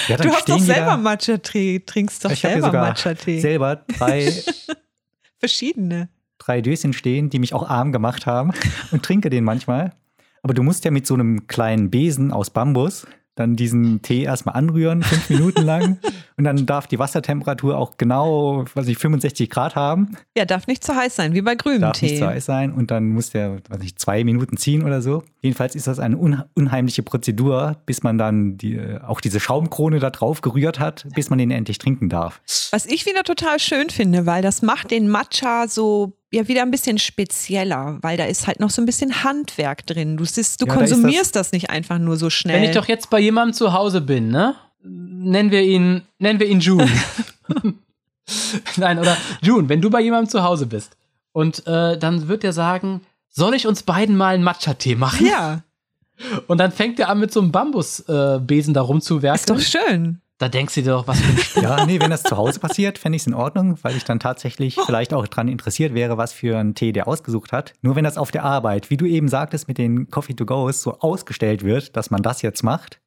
Ja, 0.08 0.18
Du 0.18 0.30
hast 0.32 0.48
doch 0.50 0.60
selber. 0.60 0.98
Matcha-Tee, 0.98 1.80
trinkst 1.86 2.24
doch 2.24 2.32
Ich 2.32 2.40
selber 2.42 2.72
Matcha-Tee. 2.72 3.40
selber 3.40 3.78
drei, 3.98 4.32
Verschiedene. 5.40 6.10
Drei 6.46 6.62
Döschen 6.62 6.94
stehen, 6.94 7.30
die 7.30 7.40
mich 7.40 7.54
auch 7.54 7.70
arm 7.70 7.92
gemacht 7.92 8.26
haben 8.26 8.52
und 8.92 9.04
trinke 9.04 9.30
den 9.30 9.44
manchmal. 9.44 9.94
Aber 10.42 10.54
du 10.54 10.64
musst 10.64 10.84
ja 10.86 10.92
mit 10.92 11.08
so 11.08 11.14
einem 11.14 11.48
kleinen 11.48 11.90
Besen 11.90 12.32
aus 12.32 12.50
Bambus 12.50 13.06
dann 13.36 13.56
diesen 13.56 14.02
Tee 14.02 14.24
erstmal 14.24 14.56
anrühren, 14.56 15.02
fünf 15.02 15.30
Minuten 15.30 15.64
lang. 15.64 15.98
Und 16.38 16.46
dann 16.46 16.66
darf 16.66 16.88
die 16.88 17.00
Wassertemperatur 17.00 17.78
auch 17.78 17.98
genau, 17.98 18.66
was 18.74 18.88
ich, 18.88 18.98
65 18.98 19.50
Grad 19.50 19.76
haben. 19.76 20.18
Ja, 20.36 20.46
darf 20.46 20.68
nicht 20.68 20.84
zu 20.84 20.96
heiß 20.96 21.16
sein, 21.16 21.34
wie 21.34 21.42
bei 21.42 21.56
grünem 21.56 21.82
Darf 21.82 22.02
nicht 22.02 22.14
Tee. 22.14 22.20
zu 22.20 22.28
heiß 22.28 22.46
sein. 22.46 22.72
Und 22.72 22.92
dann 22.92 23.10
muss 23.10 23.32
der, 23.32 23.58
weiß 23.70 23.80
nicht, 23.80 24.00
zwei 24.00 24.24
Minuten 24.24 24.58
ziehen 24.58 24.84
oder 24.84 25.02
so. 25.02 25.24
Jedenfalls 25.42 25.76
ist 25.76 25.88
das 25.88 26.00
eine 26.00 26.18
un 26.18 26.44
unheimliche 26.56 27.04
Prozedur, 27.04 27.78
bis 27.86 28.04
man 28.04 28.18
dann 28.18 28.58
die, 28.58 28.76
äh, 28.76 29.00
auch 29.02 29.22
diese 29.22 29.40
Schaumkrone 29.40 30.00
da 30.00 30.10
drauf 30.10 30.42
gerührt 30.42 30.80
hat, 30.80 31.06
bis 31.16 31.30
man 31.30 31.40
den 31.40 31.52
endlich 31.52 31.78
trinken 31.78 32.10
darf. 32.10 32.42
Was 32.72 32.86
ich 32.86 33.06
wieder 33.06 33.24
total 33.24 33.60
schön 33.60 33.90
finde, 33.90 34.26
weil 34.26 34.42
das 34.42 34.62
macht 34.62 34.92
den 34.92 35.08
Matcha 35.08 35.68
so 35.68 36.14
ja 36.34 36.48
wieder 36.48 36.64
ein 36.64 36.72
bisschen 36.72 36.98
spezieller, 36.98 37.98
weil 38.02 38.18
da 38.18 38.26
ist 38.26 38.48
halt 38.48 38.60
noch 38.60 38.70
so 38.70 38.82
ein 38.82 38.86
bisschen 38.86 39.24
Handwerk 39.24 39.86
drin. 39.86 40.18
Du, 40.18 40.26
siehst, 40.26 40.62
du 40.62 40.66
Ja, 40.66 40.76
da 40.76 40.82
ist 40.82 40.92
konsumierst 40.92 41.36
das, 41.36 41.52
nicht 41.52 41.70
einfach 41.70 42.00
nur 42.00 42.18
so 42.18 42.30
schnell. 42.30 42.56
Wenn 42.56 42.70
ich 42.70 42.76
doch 42.76 42.88
jetzt 42.88 43.10
bei 43.10 43.20
jemandem 43.20 43.54
zu 43.54 43.74
Hause 43.74 44.02
bin, 44.02 44.30
ne? 44.30 44.56
Nennen 44.82 45.52
wir 45.52 45.62
ihn, 45.62 46.02
nennen 46.20 46.40
wir 46.40 46.48
ihn 46.48 46.60
June. 46.60 46.90
Nein, 48.78 49.00
oder 49.00 49.18
June, 49.42 49.70
wenn 49.70 49.82
du 49.82 49.90
bei 49.90 50.02
jemandem 50.02 50.30
zu 50.30 50.44
Hause 50.44 50.66
bist 50.66 50.98
und 51.32 51.66
äh, 51.68 51.98
dann 51.98 52.28
wird 52.28 52.44
er 52.44 52.54
sagen, 52.54 53.02
soll 53.30 53.54
ich 53.54 53.68
uns 53.68 53.84
beiden 53.84 54.16
mal 54.16 54.36
einen 54.36 54.44
Matcha-Tee 54.44 54.96
machen? 54.96 55.26
ja, 55.26 55.64
Und 56.48 56.60
dann 56.60 56.72
fängt 56.72 57.00
er 57.00 57.10
an 57.10 57.20
mit 57.20 57.34
so 57.34 57.42
einem 57.42 57.52
Bambusbesen 57.52 58.72
äh, 58.72 58.76
da 58.76 58.82
rumzuwerken. 58.82 59.40
ist 59.40 59.50
doch 59.50 59.60
schön. 59.60 60.22
Da 60.40 60.50
denkst 60.50 60.76
du 60.76 60.82
dir 60.82 60.92
doch, 60.92 61.08
was 61.08 61.20
für 61.20 61.60
ein 61.60 61.64
Ja, 61.64 61.86
nee, 61.86 62.00
wenn 62.00 62.10
das 62.10 62.24
zu 62.24 62.36
Hause 62.36 62.60
passiert, 62.60 62.98
fände 62.98 63.16
ich 63.16 63.22
es 63.22 63.28
in 63.28 63.34
Ordnung, 63.34 63.78
weil 63.84 63.96
ich 63.96 64.04
dann 64.04 64.20
tatsächlich 64.20 64.76
vielleicht 64.86 65.14
auch 65.14 65.28
dran 65.28 65.48
interessiert 65.48 65.94
wäre, 65.94 66.18
was 66.18 66.34
für 66.34 66.58
einen 66.58 66.76
Tee 66.76 66.92
der 66.92 67.08
ausgesucht 67.08 67.52
hat. 67.52 67.74
Nur 67.82 67.96
wenn 67.96 68.04
das 68.04 68.18
auf 68.18 68.32
der 68.32 68.44
Arbeit, 68.44 68.90
wie 68.90 68.98
du 68.98 69.06
eben 69.06 69.28
sagtest, 69.28 69.68
mit 69.68 69.78
den 69.78 70.10
Coffee 70.10 70.34
to 70.34 70.46
Goes 70.46 70.82
so 70.82 71.00
ausgestellt 71.00 71.64
wird, 71.64 71.96
dass 71.96 72.10
man 72.10 72.22
das 72.22 72.42
jetzt 72.42 72.64
macht 72.64 73.00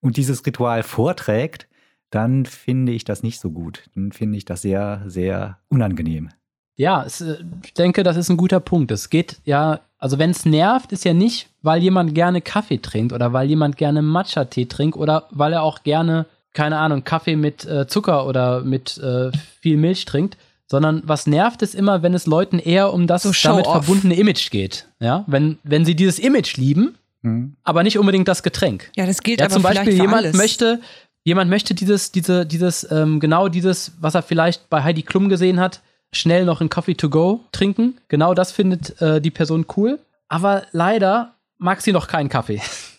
und 0.00 0.16
dieses 0.16 0.44
Ritual 0.44 0.82
vorträgt, 0.82 1.68
dann 2.10 2.44
finde 2.44 2.92
ich 2.92 3.04
das 3.04 3.22
nicht 3.22 3.40
so 3.40 3.50
gut. 3.50 3.84
Dann 3.94 4.12
finde 4.12 4.36
ich 4.36 4.44
das 4.44 4.62
sehr, 4.62 5.02
sehr 5.06 5.58
unangenehm. 5.68 6.30
Ja, 6.76 7.04
es, 7.04 7.20
äh, 7.20 7.36
ich 7.64 7.74
denke, 7.74 8.02
das 8.02 8.16
ist 8.16 8.28
ein 8.28 8.36
guter 8.36 8.60
Punkt. 8.60 8.90
Es 8.90 9.10
geht 9.10 9.40
ja, 9.44 9.80
also 9.98 10.18
wenn 10.18 10.30
es 10.30 10.44
nervt, 10.44 10.92
ist 10.92 11.04
ja 11.04 11.14
nicht, 11.14 11.48
weil 11.62 11.82
jemand 11.82 12.14
gerne 12.14 12.40
Kaffee 12.40 12.78
trinkt 12.78 13.12
oder 13.12 13.32
weil 13.32 13.48
jemand 13.48 13.76
gerne 13.76 14.02
Matcha-Tee 14.02 14.66
trinkt 14.66 14.96
oder 14.96 15.28
weil 15.30 15.52
er 15.52 15.62
auch 15.62 15.82
gerne, 15.82 16.26
keine 16.54 16.78
Ahnung, 16.78 17.04
Kaffee 17.04 17.36
mit 17.36 17.64
äh, 17.64 17.86
Zucker 17.86 18.26
oder 18.26 18.60
mit 18.62 18.98
äh, 18.98 19.30
viel 19.60 19.76
Milch 19.76 20.04
trinkt, 20.04 20.36
sondern 20.66 21.02
was 21.04 21.26
nervt 21.26 21.62
ist 21.62 21.74
immer, 21.74 22.02
wenn 22.02 22.14
es 22.14 22.26
Leuten 22.26 22.58
eher 22.58 22.92
um 22.92 23.06
das 23.06 23.22
So 23.22 23.30
damit 23.42 23.66
Show-off. 23.66 23.84
verbundene 23.84 24.14
Image 24.16 24.50
geht. 24.50 24.86
Ja, 25.00 25.24
wenn, 25.26 25.58
wenn 25.64 25.84
sie 25.84 25.94
dieses 25.94 26.18
Image 26.18 26.56
lieben, 26.56 26.96
Hm? 27.22 27.54
aber 27.62 27.82
nicht 27.84 27.98
unbedingt 27.98 28.26
das 28.26 28.42
Getränk. 28.42 28.90
Ja, 28.96 29.06
das 29.06 29.22
gilt 29.22 29.38
Ja, 29.40 29.46
aber 29.46 29.54
zum 29.54 29.62
Beispiel 29.62 29.92
für 29.92 29.98
jemand 30.02 30.24
alles. 30.24 30.36
möchte, 30.36 30.80
jemand 31.24 31.50
möchte 31.50 31.72
dieses, 31.74 32.10
diese, 32.10 32.44
dieses, 32.46 32.90
ähm, 32.90 33.20
genau 33.20 33.48
dieses, 33.48 33.92
was 34.00 34.14
er 34.16 34.22
vielleicht 34.22 34.68
bei 34.70 34.82
Heidi 34.82 35.02
Klum 35.02 35.28
gesehen 35.28 35.60
hat, 35.60 35.80
schnell 36.12 36.44
noch 36.44 36.60
einen 36.60 36.68
Coffee 36.68 36.94
to 36.96 37.08
go 37.10 37.40
trinken. 37.52 37.96
Genau 38.08 38.34
das 38.34 38.50
findet 38.50 39.00
äh, 39.00 39.20
die 39.20 39.30
Person 39.30 39.66
cool. 39.76 40.00
Aber 40.28 40.64
leider 40.72 41.34
mag 41.58 41.80
sie 41.80 41.92
noch 41.92 42.08
keinen 42.08 42.28
Kaffee. 42.28 42.60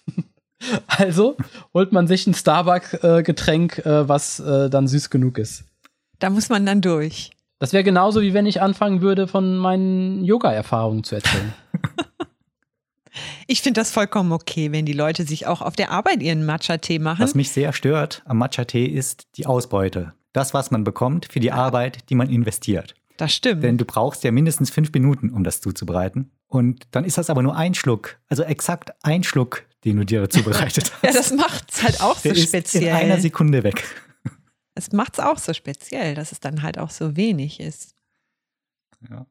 also 0.87 1.37
holt 1.73 1.91
man 1.91 2.07
sich 2.07 2.27
ein 2.27 2.33
Starbucks-Getränk, 2.33 3.85
äh, 3.85 4.07
was 4.07 4.39
äh, 4.39 4.69
dann 4.69 4.87
süß 4.87 5.09
genug 5.09 5.37
ist. 5.37 5.65
Da 6.19 6.29
muss 6.29 6.49
man 6.49 6.65
dann 6.65 6.81
durch. 6.81 7.31
Das 7.59 7.73
wäre 7.73 7.83
genauso, 7.83 8.21
wie 8.21 8.33
wenn 8.33 8.45
ich 8.45 8.61
anfangen 8.61 9.01
würde, 9.01 9.27
von 9.27 9.57
meinen 9.57 10.23
Yoga-Erfahrungen 10.23 11.03
zu 11.03 11.15
erzählen. 11.15 11.53
Ich 13.47 13.61
finde 13.61 13.81
das 13.81 13.91
vollkommen 13.91 14.31
okay, 14.31 14.71
wenn 14.71 14.85
die 14.85 14.93
Leute 14.93 15.23
sich 15.25 15.45
auch 15.47 15.61
auf 15.61 15.75
der 15.75 15.91
Arbeit 15.91 16.23
ihren 16.23 16.45
Matcha-Tee 16.45 16.99
machen. 16.99 17.21
Was 17.21 17.35
mich 17.35 17.51
sehr 17.51 17.73
stört 17.73 18.23
am 18.25 18.37
Matcha-Tee 18.37 18.85
ist 18.85 19.27
die 19.37 19.45
Ausbeute. 19.45 20.13
Das, 20.31 20.53
was 20.53 20.71
man 20.71 20.83
bekommt 20.83 21.27
für 21.31 21.39
die 21.39 21.51
Arbeit, 21.51 22.09
die 22.09 22.15
man 22.15 22.29
investiert. 22.29 22.95
Das 23.17 23.33
stimmt. 23.33 23.63
Denn 23.63 23.77
du 23.77 23.85
brauchst 23.85 24.23
ja 24.23 24.31
mindestens 24.31 24.71
fünf 24.71 24.91
Minuten, 24.93 25.29
um 25.29 25.43
das 25.43 25.61
zuzubereiten. 25.61 26.31
Und 26.47 26.87
dann 26.91 27.05
ist 27.05 27.17
das 27.17 27.29
aber 27.29 27.43
nur 27.43 27.55
ein 27.55 27.75
Schluck, 27.75 28.17
also 28.27 28.43
exakt 28.43 28.93
ein 29.03 29.23
Schluck, 29.23 29.63
den 29.83 29.97
du 29.97 30.05
dir 30.05 30.29
zubereitet 30.29 30.91
hast. 30.93 31.03
ja, 31.03 31.11
das 31.11 31.31
macht 31.33 31.71
es 31.71 31.83
halt 31.83 32.01
auch 32.01 32.17
so 32.17 32.29
Der 32.29 32.33
ist 32.33 32.47
speziell. 32.47 32.83
in 32.83 32.89
einer 32.93 33.19
Sekunde 33.19 33.63
weg. 33.63 33.83
Es 34.75 34.91
macht 34.91 35.13
es 35.13 35.19
auch 35.19 35.37
so 35.37 35.53
speziell, 35.53 36.15
dass 36.15 36.31
es 36.31 36.39
dann 36.39 36.63
halt 36.63 36.79
auch 36.79 36.89
so 36.89 37.15
wenig 37.15 37.59
ist. 37.59 37.95
Ja. 39.09 39.27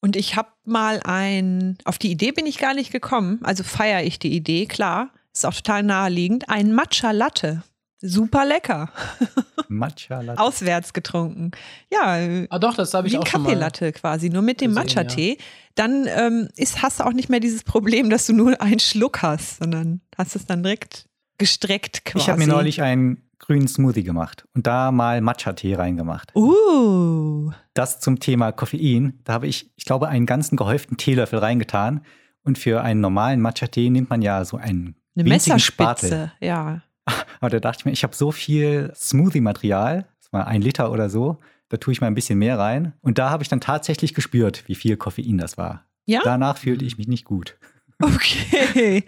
Und 0.00 0.16
ich 0.16 0.36
habe 0.36 0.50
mal 0.64 1.00
ein, 1.04 1.78
auf 1.84 1.98
die 1.98 2.10
Idee 2.10 2.32
bin 2.32 2.44
ich 2.46 2.58
gar 2.58 2.74
nicht 2.74 2.90
gekommen, 2.92 3.38
also 3.42 3.64
feiere 3.64 4.02
ich 4.02 4.18
die 4.18 4.34
Idee, 4.34 4.66
klar, 4.66 5.10
ist 5.32 5.46
auch 5.46 5.54
total 5.54 5.82
naheliegend, 5.82 6.48
ein 6.48 6.74
Matcha 6.74 7.10
Latte. 7.10 7.62
Super 8.06 8.44
lecker. 8.44 8.90
Matcha 9.68 10.20
Latte. 10.20 10.40
Auswärts 10.42 10.92
getrunken. 10.92 11.52
Ja, 11.90 12.46
ah 12.50 12.58
doch, 12.58 12.74
das 12.74 12.92
habe 12.92 13.06
ich 13.06 13.14
wie 13.14 13.18
auch 13.18 13.26
schon 13.26 13.42
mal. 13.42 13.48
Kaffeelatte 13.48 13.92
quasi, 13.92 14.28
nur 14.28 14.42
mit 14.42 14.60
dem 14.60 14.74
Matcha-Tee. 14.74 15.38
Dann 15.74 16.06
ähm, 16.08 16.48
ist, 16.56 16.82
hast 16.82 17.00
du 17.00 17.04
auch 17.04 17.14
nicht 17.14 17.30
mehr 17.30 17.40
dieses 17.40 17.64
Problem, 17.64 18.10
dass 18.10 18.26
du 18.26 18.34
nur 18.34 18.60
einen 18.60 18.78
Schluck 18.78 19.22
hast, 19.22 19.58
sondern 19.58 20.02
hast 20.18 20.36
es 20.36 20.44
dann 20.44 20.62
direkt 20.62 21.06
gestreckt 21.38 22.04
quasi. 22.04 22.24
Ich 22.24 22.28
habe 22.28 22.38
mir 22.38 22.46
neulich 22.46 22.82
einen 22.82 23.22
grünen 23.38 23.68
Smoothie 23.68 24.04
gemacht 24.04 24.46
und 24.54 24.66
da 24.66 24.92
mal 24.92 25.20
Matcha-Tee 25.20 25.74
reingemacht. 25.74 26.34
Uh, 26.36 27.50
Das 27.72 28.00
zum 28.00 28.20
Thema 28.20 28.52
Koffein. 28.52 29.20
Da 29.24 29.32
habe 29.32 29.46
ich, 29.46 29.70
ich 29.76 29.84
glaube, 29.84 30.08
einen 30.08 30.26
ganzen 30.26 30.56
gehäuften 30.56 30.96
Teelöffel 30.96 31.38
reingetan. 31.38 32.02
Und 32.42 32.58
für 32.58 32.82
einen 32.82 33.00
normalen 33.00 33.40
Matcha-Tee 33.40 33.88
nimmt 33.88 34.10
man 34.10 34.20
ja 34.20 34.44
so 34.44 34.58
einen 34.58 34.96
eine 35.16 35.28
Messerspitze, 35.28 36.06
Spatel. 36.06 36.32
ja. 36.40 36.82
Aber 37.40 37.50
da 37.50 37.60
dachte 37.60 37.80
ich 37.80 37.84
mir, 37.84 37.92
ich 37.92 38.02
habe 38.02 38.14
so 38.14 38.32
viel 38.32 38.92
Smoothie-Material, 38.94 40.06
das 40.20 40.32
war 40.32 40.46
ein 40.46 40.62
Liter 40.62 40.90
oder 40.90 41.10
so, 41.10 41.38
da 41.68 41.76
tue 41.76 41.92
ich 41.92 42.00
mal 42.00 42.06
ein 42.06 42.14
bisschen 42.14 42.38
mehr 42.38 42.58
rein. 42.58 42.92
Und 43.02 43.18
da 43.18 43.30
habe 43.30 43.42
ich 43.42 43.48
dann 43.48 43.60
tatsächlich 43.60 44.14
gespürt, 44.14 44.64
wie 44.66 44.74
viel 44.74 44.96
Koffein 44.96 45.38
das 45.38 45.56
war. 45.58 45.84
Ja? 46.06 46.20
Danach 46.24 46.56
fühlte 46.58 46.84
ich 46.84 46.96
mich 46.98 47.08
nicht 47.08 47.24
gut. 47.24 47.56
Okay. 48.02 49.04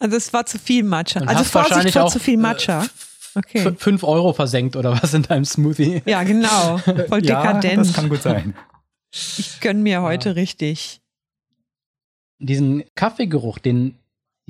Also 0.00 0.16
es 0.16 0.32
war 0.32 0.46
zu 0.46 0.58
viel 0.58 0.82
Matcha. 0.82 1.20
Und 1.20 1.28
Also 1.28 1.44
Vorsicht 1.44 1.92
vor 1.92 2.04
auch, 2.04 2.12
zu 2.12 2.18
viel 2.18 2.36
Matcha. 2.38 2.84
äh, 2.84 2.88
Okay. 3.36 3.58
F- 3.58 3.74
Fünf 3.78 4.02
Euro 4.02 4.32
versenkt 4.32 4.74
oder 4.74 5.00
was 5.00 5.14
in 5.14 5.22
deinem 5.22 5.44
Smoothie? 5.44 6.02
Ja, 6.04 6.24
genau. 6.24 6.78
Voll 6.78 6.94
Ja, 7.24 7.42
dekadent. 7.42 7.78
das 7.86 7.92
kann 7.92 8.08
gut 8.08 8.22
sein. 8.22 8.56
ich 9.12 9.60
gönn 9.60 9.84
mir 9.84 10.02
heute 10.02 10.34
richtig. 10.34 11.00
diesen 12.40 12.82
Kaffeegeruch, 12.96 13.58
den 13.60 13.94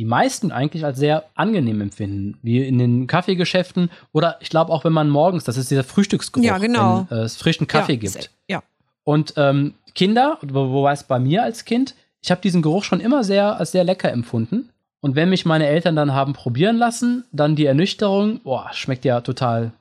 die 0.01 0.07
meisten 0.07 0.51
eigentlich 0.51 0.83
als 0.87 0.99
sehr 0.99 1.25
angenehm 1.35 1.83
empfinden, 1.83 2.39
wie 2.41 2.67
in 2.67 2.79
den 2.79 3.07
Kaffeegeschäften 3.07 3.91
oder 4.13 4.39
ich 4.41 4.49
glaube 4.49 4.73
auch, 4.73 4.83
wenn 4.83 4.95
man 4.95 5.11
morgens, 5.11 5.45
das 5.45 5.59
ist 5.59 5.71
dieser 5.71 5.85
Frühstücksgeruch, 5.85 6.43
Ja, 6.43 6.57
genau. 6.57 7.05
wenn 7.11 7.19
äh, 7.19 7.21
es 7.21 7.37
frischen 7.37 7.67
Kaffee 7.67 7.93
ja, 7.93 7.99
gibt. 7.99 8.31
Ja. 8.49 8.63
Und 9.05 9.35
ähm, 9.37 9.75
Kinder, 9.95 10.39
wo, 10.41 10.71
wobei 10.71 10.93
es 10.93 11.05
bei 11.05 11.19
mir 11.19 11.43
als 11.43 11.67
Kind, 11.67 11.95
ich 12.23 12.31
habe 12.31 12.41
diesen 12.41 12.63
Geruch 12.63 12.85
schon 12.85 13.01
immer 13.01 13.25
sehr 13.25 13.59
als 13.61 13.73
sehr 13.73 13.85
lecker 13.85 14.11
empfunden. 14.11 14.71
Und 15.01 15.17
wenn 15.17 15.29
mich 15.29 15.45
meine 15.45 15.67
Eltern 15.67 15.97
dann 15.97 16.15
haben 16.15 16.33
probieren 16.33 16.79
lassen, 16.79 17.25
dann 17.31 17.55
die 17.55 17.67
Ernüchterung, 17.67 18.41
boah, 18.43 18.71
schmeckt 18.73 19.05
ja 19.05 19.21
total 19.21 19.73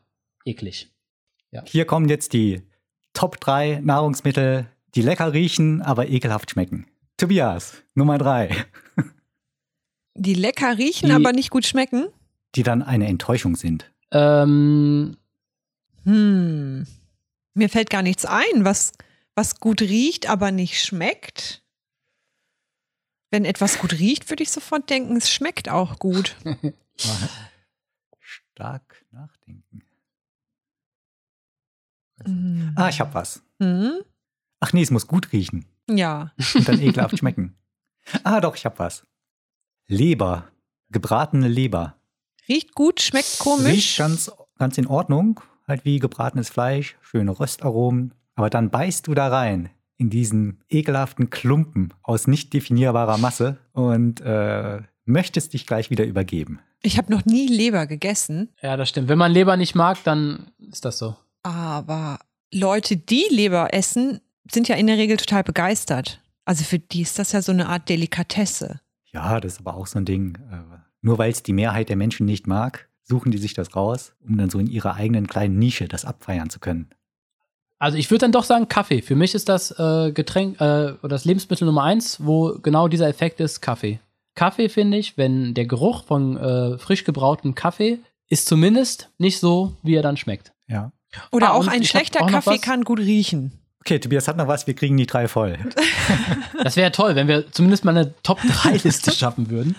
eklig. 0.44 0.90
Hier 1.64 1.86
kommen 1.86 2.10
jetzt 2.10 2.34
die 2.34 2.62
Top 3.14 3.40
3 3.40 3.80
Nahrungsmittel, 3.82 4.66
die 4.96 5.02
lecker 5.02 5.32
riechen, 5.32 5.82
aber 5.82 6.10
ekelhaft 6.10 6.52
schmecken. 6.52 6.88
Tobias, 7.16 7.84
Nummer 7.96 8.18
3, 8.18 8.50
Die 10.20 10.34
lecker 10.34 10.78
riechen, 10.78 11.08
Die- 11.10 11.16
aber 11.16 11.32
nicht 11.34 11.50
gut 11.50 11.66
schmecken. 11.66 12.08
die 12.56 12.64
dann 12.64 12.82
eine 12.82 13.08
Enttäuschung 13.08 13.56
sind. 13.56 13.92
Ähm, 14.12 15.16
Hm. 16.04 16.86
Mir 17.54 17.70
fällt 17.70 17.90
gar 17.90 18.02
nichts 18.02 18.26
ein, 18.26 18.64
was, 18.66 18.92
was 19.36 19.60
gut 19.60 19.82
riecht, 19.82 20.28
aber 20.30 20.52
nicht 20.52 20.82
schmeckt. 20.84 21.64
Wenn 23.32 23.46
etwas 23.46 23.78
gut 23.80 23.94
riecht, 24.00 24.30
würde 24.30 24.42
ich 24.44 24.50
sofort 24.52 24.90
denken, 24.90 25.16
es 25.18 25.30
schmeckt 25.32 25.70
auch 25.70 26.00
gut. 26.00 26.36
Stark 28.20 29.06
nachdenken. 29.12 29.84
Hm. 32.26 32.74
Ah, 32.76 32.90
ich 32.90 33.00
hab 33.00 33.14
was. 33.14 33.44
Hm? 33.62 34.00
Ach 34.60 34.74
nee, 34.74 34.82
es 34.82 34.92
muss 34.92 35.08
gut 35.08 35.32
riechen 35.32 35.66
Ja. 35.90 36.34
und 36.56 36.68
dann 36.68 36.82
ekelhaft 36.82 37.18
schmecken. 37.18 37.56
Ah, 38.24 38.40
doch, 38.42 38.56
ich 38.56 38.66
hab 38.66 38.80
was. 38.80 39.06
Leber, 39.90 40.48
gebratene 40.92 41.48
Leber. 41.48 41.96
Riecht 42.48 42.76
gut, 42.76 43.02
schmeckt 43.02 43.40
komisch. 43.40 43.66
Riecht 43.74 43.98
ganz, 43.98 44.32
ganz 44.60 44.78
in 44.78 44.86
Ordnung, 44.88 45.42
halt 45.68 45.84
wie 45.84 45.98
gebratenes 46.00 46.50
Fleisch, 46.50 46.96
schöne 47.02 47.38
Röstaromen. 47.40 48.14
Aber 48.36 48.50
dann 48.52 48.70
beißt 48.70 49.08
du 49.08 49.16
da 49.16 49.28
rein 49.28 49.70
in 49.98 50.10
diesen 50.12 50.64
ekelhaften 50.70 51.32
Klumpen 51.32 51.92
aus 52.04 52.28
nicht 52.28 52.54
definierbarer 52.54 53.18
Masse 53.18 53.58
und 53.74 54.22
äh, 54.22 54.80
möchtest 55.06 55.54
dich 55.54 55.66
gleich 55.66 55.90
wieder 55.90 56.06
übergeben. 56.06 56.60
Ich 56.84 56.98
habe 57.00 57.12
noch 57.12 57.26
nie 57.26 57.48
Leber 57.48 57.88
gegessen, 57.88 58.50
Ja, 58.62 58.78
das 58.78 58.90
stimmt. 58.90 59.10
Wenn 59.10 59.18
man 59.18 59.32
Leber 59.34 59.58
nicht 59.58 59.74
mag, 59.76 60.02
dann 60.04 60.52
ist 60.72 60.86
das 60.86 61.00
so. 61.00 61.18
aber 61.44 62.20
Leute, 62.54 62.96
die 62.96 63.26
Leber 63.32 63.74
essen, 63.74 64.22
sind 64.50 64.68
ja 64.68 64.76
in 64.76 64.88
der 64.88 64.98
Regel 64.98 65.18
total 65.18 65.44
begeistert. 65.44 66.22
Also 66.46 66.64
für 66.64 66.80
die 66.80 67.02
ist 67.02 67.20
das 67.20 67.32
ja 67.34 67.42
so 67.42 67.52
eine 67.52 67.68
Art 67.68 67.90
Delikatesse. 67.90 68.80
Ja, 69.12 69.40
das 69.40 69.54
ist 69.54 69.60
aber 69.60 69.76
auch 69.76 69.88
so 69.88 70.00
ein 70.00 70.06
Ding. 70.06 70.38
Äh, 70.52 70.78
nur 71.02 71.18
weil 71.18 71.32
es 71.32 71.44
die 71.44 71.54
Mehrheit 71.54 71.90
der 71.90 71.96
Menschen 71.96 72.26
nicht 72.26 72.48
mag, 72.48 72.90
suchen 73.04 73.32
die 73.32 73.38
sich 73.38 73.54
das 73.54 73.76
raus, 73.76 74.14
um 74.20 74.38
dann 74.38 74.50
so 74.50 74.60
in 74.60 74.68
ihrer 74.68 74.96
eigenen 74.96 75.28
kleinen 75.28 75.58
Nische 75.58 75.88
das 75.88 76.06
abfeiern 76.06 76.50
zu 76.50 76.60
können. 76.60 76.90
Also 77.80 77.98
ich 77.98 78.12
würde 78.12 78.20
dann 78.26 78.34
doch 78.34 78.44
sagen 78.44 78.68
Kaffee. 78.68 79.02
Für 79.02 79.16
mich 79.16 79.34
ist 79.34 79.48
das 79.48 79.72
äh, 79.80 80.12
Getränk 80.12 80.60
äh, 80.60 80.92
oder 81.02 81.10
das 81.10 81.26
Lebensmittel 81.26 81.66
Nummer 81.66 81.84
eins, 81.84 82.24
wo 82.24 82.60
genau 82.62 82.88
dieser 82.90 83.08
Effekt 83.08 83.40
ist, 83.40 83.62
Kaffee. 83.62 84.00
Kaffee 84.36 84.70
finde 84.70 84.98
ich, 84.98 85.18
wenn 85.18 85.54
der 85.54 85.66
Geruch 85.66 86.04
von 86.04 86.38
äh, 86.38 86.78
frisch 86.78 87.04
gebrautem 87.06 87.56
Kaffee 87.56 88.00
ist 88.28 88.48
zumindest 88.48 89.10
nicht 89.18 89.40
so, 89.40 89.76
wie 89.82 89.96
er 89.96 90.02
dann 90.04 90.18
schmeckt. 90.18 90.54
Ja. 90.68 90.92
Oder 91.32 91.52
Ah, 91.52 91.54
auch 91.54 91.68
ein 91.68 91.84
schlechter 91.84 92.22
auch 92.24 92.30
Kaffee 92.30 92.60
kann 92.60 92.84
gut 92.84 93.00
riechen. 93.00 93.59
Okay, 93.82 94.00
Tobias 94.00 94.28
hat 94.28 94.38
noch 94.38 94.48
was, 94.48 94.68
wir 94.68 94.74
kriegen 94.74 94.98
die 94.98 95.06
drei 95.06 95.28
voll. 95.28 95.58
Das 96.64 96.76
wäre 96.76 96.92
toll, 96.92 97.16
wenn 97.16 97.30
wir 97.30 97.50
zumindest 97.52 97.86
mal 97.86 97.96
eine 97.96 98.14
Top-3-Liste 98.22 99.12
schaffen 99.14 99.50
würden. 99.50 99.76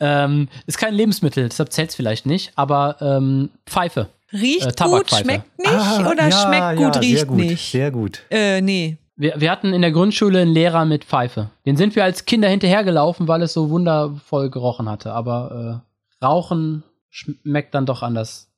Ähm, 0.00 0.48
ist 0.66 0.78
kein 0.78 0.94
Lebensmittel, 0.94 1.46
deshalb 1.46 1.72
zählt 1.72 1.90
es 1.90 1.96
vielleicht 1.96 2.24
nicht, 2.24 2.52
aber 2.56 2.96
ähm, 3.00 3.50
Pfeife. 3.66 4.08
Riecht 4.32 4.80
Äh, 4.80 4.84
gut, 4.84 5.10
schmeckt 5.10 5.58
nicht 5.58 5.70
Ah, 5.70 6.10
oder 6.10 6.28
ja, 6.28 6.42
schmeckt 6.42 6.76
gut, 6.78 6.94
ja, 6.94 7.00
riecht 7.00 7.18
sehr 7.18 7.26
gut, 7.26 7.36
nicht. 7.36 7.70
Sehr 7.70 7.90
gut. 7.90 8.22
Äh, 8.30 8.60
nee. 8.62 8.96
Wir, 9.16 9.34
wir 9.38 9.50
hatten 9.50 9.72
in 9.72 9.82
der 9.82 9.92
Grundschule 9.92 10.40
einen 10.40 10.52
Lehrer 10.52 10.84
mit 10.84 11.04
Pfeife. 11.04 11.50
Den 11.66 11.76
sind 11.76 11.96
wir 11.96 12.04
als 12.04 12.24
Kinder 12.24 12.48
hinterhergelaufen, 12.48 13.28
weil 13.28 13.42
es 13.42 13.52
so 13.52 13.70
wundervoll 13.70 14.50
gerochen 14.50 14.88
hatte. 14.88 15.12
Aber 15.12 15.82
äh, 16.20 16.24
Rauchen 16.24 16.82
schmeckt 17.10 17.74
dann 17.74 17.86
doch 17.86 18.02
anders. 18.02 18.48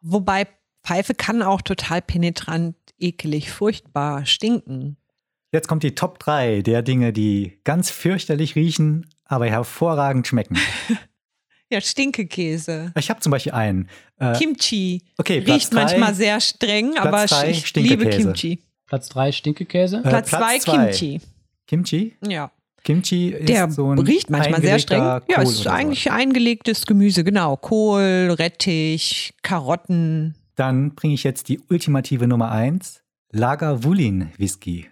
Wobei 0.00 0.46
Pfeife 0.84 1.14
kann 1.14 1.42
auch 1.42 1.62
total 1.62 2.02
penetrant, 2.02 2.74
ekelig, 3.02 3.50
furchtbar 3.50 4.24
stinken. 4.26 4.96
Jetzt 5.52 5.68
kommt 5.68 5.82
die 5.82 5.94
Top 5.94 6.18
3 6.18 6.62
der 6.62 6.82
Dinge, 6.82 7.12
die 7.12 7.58
ganz 7.64 7.90
fürchterlich 7.90 8.56
riechen, 8.56 9.06
aber 9.24 9.46
hervorragend 9.46 10.26
schmecken. 10.26 10.58
Ja, 11.72 11.80
Stinkekäse. 11.80 12.92
Ich 12.98 13.08
habe 13.08 13.20
zum 13.20 13.30
Beispiel 13.30 13.52
einen. 13.52 13.88
Äh, 14.18 14.34
Kimchi 14.34 15.00
okay, 15.16 15.40
Platz 15.40 15.56
riecht 15.56 15.72
drei, 15.72 15.80
manchmal 15.80 16.14
sehr 16.14 16.38
streng, 16.42 16.92
Platz 16.92 17.06
aber 17.06 17.24
drei, 17.24 17.50
ich 17.50 17.74
liebe. 17.74 18.10
Kimchi. 18.10 18.58
Platz 18.84 19.08
3 19.08 19.32
Stinkekäse. 19.32 19.96
Äh, 19.96 20.02
Platz 20.02 20.28
Platz 20.28 20.42
2 20.42 20.58
zwei. 20.58 20.84
Kimchi. 20.90 21.20
Kimchi. 21.66 22.16
Ja. 22.28 22.50
Kimchi 22.84 23.30
ist 23.30 23.48
Der 23.48 23.70
so 23.70 23.90
ein 23.90 23.98
riecht 24.00 24.28
manchmal 24.28 24.60
sehr 24.60 24.78
streng. 24.78 25.00
Ja, 25.00 25.20
Kohl 25.20 25.44
es 25.44 25.50
ist 25.60 25.66
eigentlich 25.66 26.04
sowas. 26.04 26.18
eingelegtes 26.18 26.84
Gemüse, 26.84 27.24
genau. 27.24 27.56
Kohl, 27.56 28.34
Rettich, 28.38 29.32
Karotten. 29.42 30.34
Dann 30.56 30.94
bringe 30.94 31.14
ich 31.14 31.24
jetzt 31.24 31.48
die 31.48 31.60
ultimative 31.70 32.26
Nummer 32.26 32.50
1. 32.50 33.02
Lagavulin 33.30 34.30
Whisky. 34.36 34.88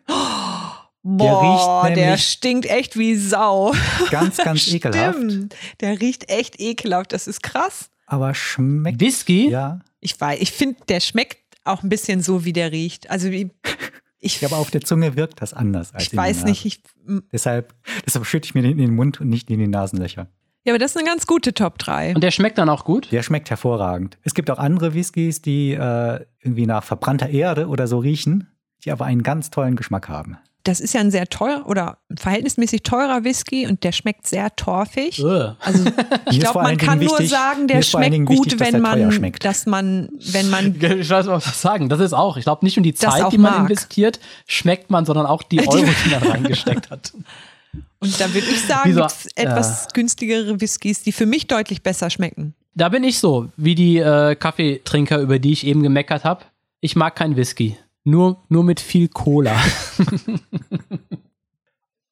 Boah, 1.02 1.82
riecht 1.84 1.96
der 1.96 2.04
nämlich- 2.06 2.26
stinkt 2.28 2.66
echt 2.66 2.98
wie 2.98 3.16
Sau. 3.16 3.72
Ganz, 4.10 4.36
ganz 4.44 4.66
ekelhaft. 4.72 5.16
Stimmt. 5.18 5.56
Der 5.80 6.00
riecht 6.00 6.30
echt 6.30 6.60
ekelhaft. 6.60 7.12
Das 7.12 7.26
ist 7.26 7.42
krass. 7.42 7.90
Aber 8.06 8.34
schmeckt. 8.34 9.00
Whisky? 9.00 9.48
Ja. 9.50 9.80
Ich 10.00 10.20
weiß, 10.20 10.40
ich 10.40 10.52
finde, 10.52 10.76
der 10.88 11.00
schmeckt 11.00 11.38
auch 11.64 11.82
ein 11.82 11.88
bisschen 11.88 12.22
so, 12.22 12.44
wie 12.44 12.52
der 12.52 12.72
riecht. 12.72 13.08
Also 13.10 13.30
wie, 13.30 13.50
ich, 14.18 14.40
Ja, 14.42 14.48
aber 14.48 14.58
auf 14.58 14.70
der 14.70 14.82
Zunge 14.82 15.16
wirkt 15.16 15.40
das 15.40 15.54
anders 15.54 15.94
als 15.94 16.04
ich 16.04 16.12
in 16.12 16.16
der 16.16 16.24
weiß 16.26 16.44
nicht. 16.44 16.64
Ich, 16.66 16.82
Deshalb, 17.32 17.74
deshalb 18.06 18.26
schütte 18.26 18.46
ich 18.46 18.54
mir 18.54 18.62
den 18.62 18.72
in 18.72 18.78
den 18.78 18.94
Mund 18.94 19.20
und 19.20 19.28
nicht 19.28 19.50
in 19.50 19.58
die 19.58 19.66
Nasenlöcher. 19.68 20.28
Ja, 20.64 20.72
aber 20.72 20.78
das 20.78 20.92
ist 20.92 20.96
eine 20.98 21.06
ganz 21.06 21.26
gute 21.26 21.54
Top 21.54 21.78
3. 21.78 22.14
Und 22.14 22.22
der 22.22 22.30
schmeckt 22.30 22.58
dann 22.58 22.68
auch 22.68 22.84
gut? 22.84 23.10
Der 23.12 23.22
schmeckt 23.22 23.50
hervorragend. 23.50 24.18
Es 24.22 24.34
gibt 24.34 24.50
auch 24.50 24.58
andere 24.58 24.94
Whiskys, 24.94 25.40
die 25.42 25.72
äh, 25.72 26.20
irgendwie 26.40 26.66
nach 26.66 26.84
verbrannter 26.84 27.28
Erde 27.30 27.66
oder 27.68 27.86
so 27.86 27.98
riechen, 27.98 28.48
die 28.84 28.92
aber 28.92 29.04
einen 29.06 29.22
ganz 29.22 29.50
tollen 29.50 29.76
Geschmack 29.76 30.08
haben. 30.08 30.36
Das 30.64 30.78
ist 30.80 30.92
ja 30.92 31.00
ein 31.00 31.10
sehr 31.10 31.26
teuer 31.26 31.64
oder 31.66 31.96
verhältnismäßig 32.14 32.82
teurer 32.82 33.24
Whisky 33.24 33.66
und 33.66 33.82
der 33.82 33.92
schmeckt 33.92 34.26
sehr 34.26 34.54
torfig. 34.56 35.18
Ugh. 35.24 35.56
Also 35.58 35.84
ich 36.30 36.38
glaube, 36.38 36.60
man 36.62 36.76
kann 36.76 36.98
Dingen 36.98 37.08
nur 37.10 37.18
wichtig- 37.18 37.30
sagen, 37.30 37.66
der 37.66 37.80
schmeckt 37.80 38.26
gut, 38.26 38.52
wichtig, 38.52 38.60
wenn 38.60 38.82
man, 38.82 39.10
schmeckt. 39.10 39.42
dass 39.46 39.64
man, 39.64 40.10
wenn 40.32 40.50
man, 40.50 40.74
Ich 41.00 41.08
weiß 41.08 41.28
was 41.28 41.46
ich 41.46 41.52
sagen. 41.54 41.88
Das 41.88 41.98
ist 42.00 42.12
auch. 42.12 42.36
Ich 42.36 42.44
glaube, 42.44 42.62
nicht 42.66 42.76
nur 42.76 42.84
die 42.84 42.92
Zeit, 42.92 43.22
auch 43.22 43.30
die 43.30 43.38
man 43.38 43.52
mag. 43.52 43.60
investiert, 43.70 44.20
schmeckt 44.46 44.90
man, 44.90 45.06
sondern 45.06 45.24
auch 45.24 45.42
die 45.42 45.60
Euro, 45.66 45.82
die 46.04 46.10
man 46.10 46.22
reingesteckt 46.24 46.90
hat. 46.90 47.14
Und 48.00 48.20
da 48.20 48.32
würde 48.34 48.48
ich 48.48 48.60
sagen, 48.62 48.94
gibt's 48.94 49.28
etwas 49.34 49.88
günstigere 49.92 50.60
Whiskys, 50.60 51.02
die 51.02 51.12
für 51.12 51.26
mich 51.26 51.46
deutlich 51.46 51.82
besser 51.82 52.10
schmecken. 52.10 52.54
Da 52.74 52.88
bin 52.88 53.04
ich 53.04 53.18
so, 53.18 53.48
wie 53.56 53.74
die 53.74 53.98
äh, 53.98 54.34
Kaffeetrinker, 54.34 55.20
über 55.20 55.38
die 55.38 55.52
ich 55.52 55.66
eben 55.66 55.82
gemeckert 55.82 56.24
habe. 56.24 56.44
Ich 56.80 56.96
mag 56.96 57.16
kein 57.16 57.36
Whisky. 57.36 57.76
Nur, 58.04 58.42
nur 58.48 58.64
mit 58.64 58.80
viel 58.80 59.08
Cola. 59.08 59.54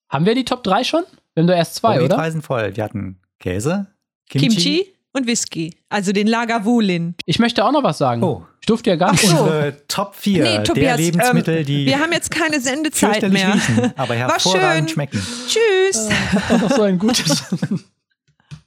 Haben 0.08 0.26
wir 0.26 0.34
die 0.34 0.44
Top 0.44 0.62
3 0.64 0.84
schon? 0.84 1.04
Wir 1.34 1.42
haben 1.42 1.48
doch 1.48 1.54
erst 1.54 1.76
zwei, 1.76 1.90
Aber 1.90 1.98
die 2.00 2.04
oder? 2.06 2.16
drei 2.16 2.30
sind 2.30 2.42
voll. 2.42 2.76
Wir 2.76 2.84
hatten 2.84 3.18
Käse, 3.38 3.86
Kimchi, 4.28 4.48
Kimchi, 4.48 4.86
und 5.12 5.26
Whisky. 5.26 5.74
Also 5.88 6.12
den 6.12 6.26
Lagavulin. 6.26 7.14
Ich 7.26 7.38
möchte 7.38 7.64
auch 7.64 7.72
noch 7.72 7.82
was 7.82 7.98
sagen. 7.98 8.22
Oh. 8.22 8.44
Ich 8.60 8.66
durfte 8.66 8.90
ja 8.90 8.96
gar 8.96 9.12
nicht. 9.12 9.26
So. 9.26 9.36
unsere 9.38 9.86
Top 9.88 10.14
4 10.14 10.42
Nee, 10.42 10.50
der 10.50 10.64
Tobias, 10.64 10.98
Lebensmittel, 10.98 11.58
ähm, 11.58 11.64
die 11.64 11.86
Wir 11.86 11.98
haben 11.98 12.12
jetzt 12.12 12.30
keine 12.30 12.60
Sendezeit 12.60 13.22
mehr. 13.30 13.54
riechen, 13.54 13.92
aber 13.96 14.10
War 14.10 14.16
hervorragend 14.16 14.90
schön. 14.90 14.94
schmecken. 14.94 15.22
Tschüss. 15.48 16.08
auch 16.50 16.60
noch 16.60 16.70
so 16.70 16.82
ein 16.82 16.98
gutes. 16.98 17.44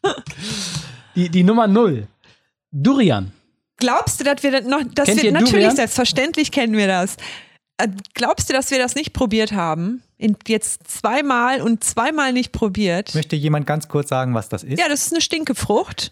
die, 1.15 1.29
die 1.29 1.43
Nummer 1.43 1.67
0. 1.67 2.07
Durian. 2.71 3.31
Glaubst 3.77 4.19
du, 4.19 4.23
dass 4.23 4.41
wir 4.43 4.51
das 4.51 4.65
noch, 4.65 4.81
dass 4.93 5.05
Kennt 5.07 5.17
wir, 5.19 5.25
ihr 5.25 5.31
natürlich, 5.31 5.51
Durian? 5.51 5.75
selbstverständlich 5.75 6.51
kennen 6.51 6.75
wir 6.77 6.87
das. 6.87 7.17
Äh, 7.83 7.87
Glaubst 8.13 8.49
du, 8.49 8.53
dass 8.53 8.71
wir 8.71 8.77
das 8.79 8.95
nicht 8.95 9.13
probiert 9.13 9.51
haben? 9.53 10.03
In, 10.17 10.35
jetzt 10.47 10.87
zweimal 10.87 11.61
und 11.61 11.83
zweimal 11.83 12.31
nicht 12.31 12.51
probiert. 12.51 13.15
Möchte 13.15 13.35
jemand 13.35 13.65
ganz 13.65 13.87
kurz 13.87 14.09
sagen, 14.09 14.35
was 14.35 14.49
das 14.49 14.63
ist? 14.63 14.79
Ja, 14.79 14.87
das 14.87 15.07
ist 15.07 15.13
eine 15.13 15.21
Stinkefrucht. 15.21 16.11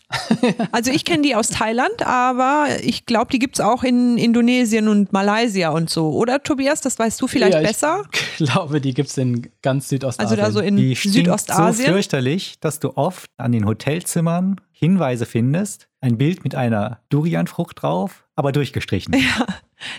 Also 0.72 0.90
ich 0.90 1.06
kenne 1.06 1.22
die 1.22 1.36
aus 1.36 1.50
Thailand, 1.50 2.02
aber 2.02 2.68
ich 2.82 3.06
glaube, 3.06 3.32
die 3.32 3.38
gibt 3.38 3.60
es 3.60 3.62
auch 3.64 3.84
in 3.84 4.18
Indonesien 4.18 4.88
und 4.88 5.14
Malaysia 5.14 5.70
und 5.70 5.92
so. 5.92 6.10
Oder 6.14 6.42
Tobias, 6.42 6.82
das 6.82 6.98
weißt 6.98 7.22
du 7.22 7.28
vielleicht 7.28 7.54
Ja, 7.54 7.62
ich 7.62 7.68
besser? 7.68 8.04
glaube, 8.38 8.82
die 8.82 8.96
gibt 8.96 9.10
es 9.10 9.18
in 9.20 9.48
ganz 9.62 9.90
Südostasien. 9.90 10.40
Also 10.40 10.42
da 10.42 10.52
so 10.52 10.60
in 10.60 10.76
Die 10.76 10.96
stinkt 10.96 11.14
so 11.14 11.20
Südostasien. 11.20 11.94
fürchterlich, 11.94 12.60
dass 12.62 12.80
du 12.80 12.98
oft 12.98 13.30
an 13.38 13.52
den 13.52 13.66
Hotelzimmern 13.68 14.60
Hinweise 14.72 15.28
findest. 15.28 15.88
Ein 16.02 16.18
Bild 16.18 16.44
mit 16.44 16.56
einer 16.56 17.00
Durianfrucht 17.10 17.84
drauf, 17.84 18.24
aber 18.36 18.52
durchgestrichen. 18.54 19.14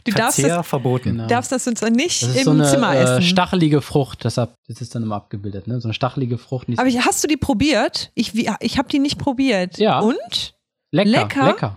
Du 0.04 0.12
darfst 0.12 0.42
das, 0.42 0.66
verboten. 0.66 1.10
Genau. 1.12 1.26
darfst 1.26 1.52
das 1.52 1.66
uns 1.66 1.82
nicht 1.82 2.22
das 2.22 2.30
ist 2.30 2.36
im 2.38 2.44
so 2.44 2.50
eine 2.50 2.64
Zimmer 2.64 2.94
äh, 2.94 3.02
essen. 3.02 3.22
stachelige 3.22 3.80
Frucht, 3.80 4.24
deshalb 4.24 4.54
ist 4.68 4.80
es 4.82 4.90
dann 4.90 5.02
immer 5.02 5.16
abgebildet, 5.16 5.66
ne? 5.66 5.80
So 5.80 5.88
eine 5.88 5.94
stachelige 5.94 6.38
Frucht. 6.38 6.68
ist 6.68 6.78
aber 6.78 6.88
ich, 6.88 7.04
hast 7.04 7.22
du 7.24 7.28
die 7.28 7.36
probiert? 7.36 8.10
Ich, 8.14 8.34
ich 8.34 8.78
habe 8.78 8.88
die 8.88 8.98
nicht 8.98 9.18
probiert. 9.18 9.78
Ja. 9.78 10.00
Und? 10.00 10.54
lecker, 10.92 11.12
lecker? 11.20 11.46
lecker. 11.46 11.76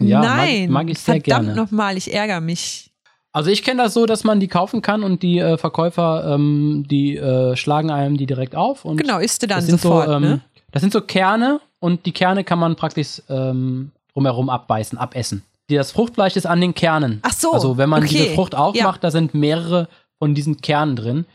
Ja, 0.00 0.20
Nein. 0.20 0.70
mag, 0.70 0.86
mag 0.86 0.90
ich 0.90 0.98
sehr 0.98 1.20
Verdammt 1.20 1.46
gerne. 1.46 1.54
nochmal, 1.60 1.96
ich 1.96 2.12
ärgere 2.12 2.40
mich. 2.40 2.90
Also 3.32 3.50
ich 3.50 3.64
kenne 3.64 3.82
das 3.82 3.94
so, 3.94 4.06
dass 4.06 4.22
man 4.22 4.38
die 4.38 4.46
kaufen 4.48 4.80
kann 4.80 5.02
und 5.02 5.22
die 5.22 5.38
äh, 5.40 5.56
Verkäufer, 5.58 6.34
ähm, 6.34 6.84
die 6.88 7.16
äh, 7.16 7.56
schlagen 7.56 7.90
einem 7.90 8.16
die 8.16 8.26
direkt 8.26 8.54
auf 8.54 8.84
und 8.84 8.96
Genau, 8.96 9.18
isst 9.18 9.42
du 9.42 9.48
dann 9.48 9.58
das 9.58 9.66
sind 9.66 9.80
sofort. 9.80 10.06
so, 10.06 10.12
ähm, 10.14 10.22
ne? 10.22 10.40
das 10.70 10.82
sind 10.82 10.92
so 10.92 11.00
Kerne 11.00 11.60
und 11.80 12.06
die 12.06 12.12
Kerne 12.12 12.44
kann 12.44 12.60
man 12.60 12.76
praktisch 12.76 13.22
ähm, 13.28 13.90
drumherum 14.12 14.48
abbeißen, 14.48 14.98
abessen. 14.98 15.42
Das 15.68 15.92
Fruchtfleisch 15.92 16.36
ist 16.36 16.46
an 16.46 16.60
den 16.60 16.74
Kernen. 16.74 17.20
Ach 17.22 17.32
so, 17.32 17.52
Also 17.52 17.76
wenn 17.78 17.88
man 17.88 18.02
okay. 18.04 18.16
diese 18.16 18.34
Frucht 18.34 18.54
aufmacht, 18.54 19.02
da 19.02 19.10
sind 19.10 19.34
mehrere 19.34 19.88
von 20.18 20.34
diesen 20.34 20.60
Kernen 20.60 20.96
drin. 20.96 21.26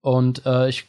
Und 0.00 0.46
äh, 0.46 0.68
ich 0.68 0.84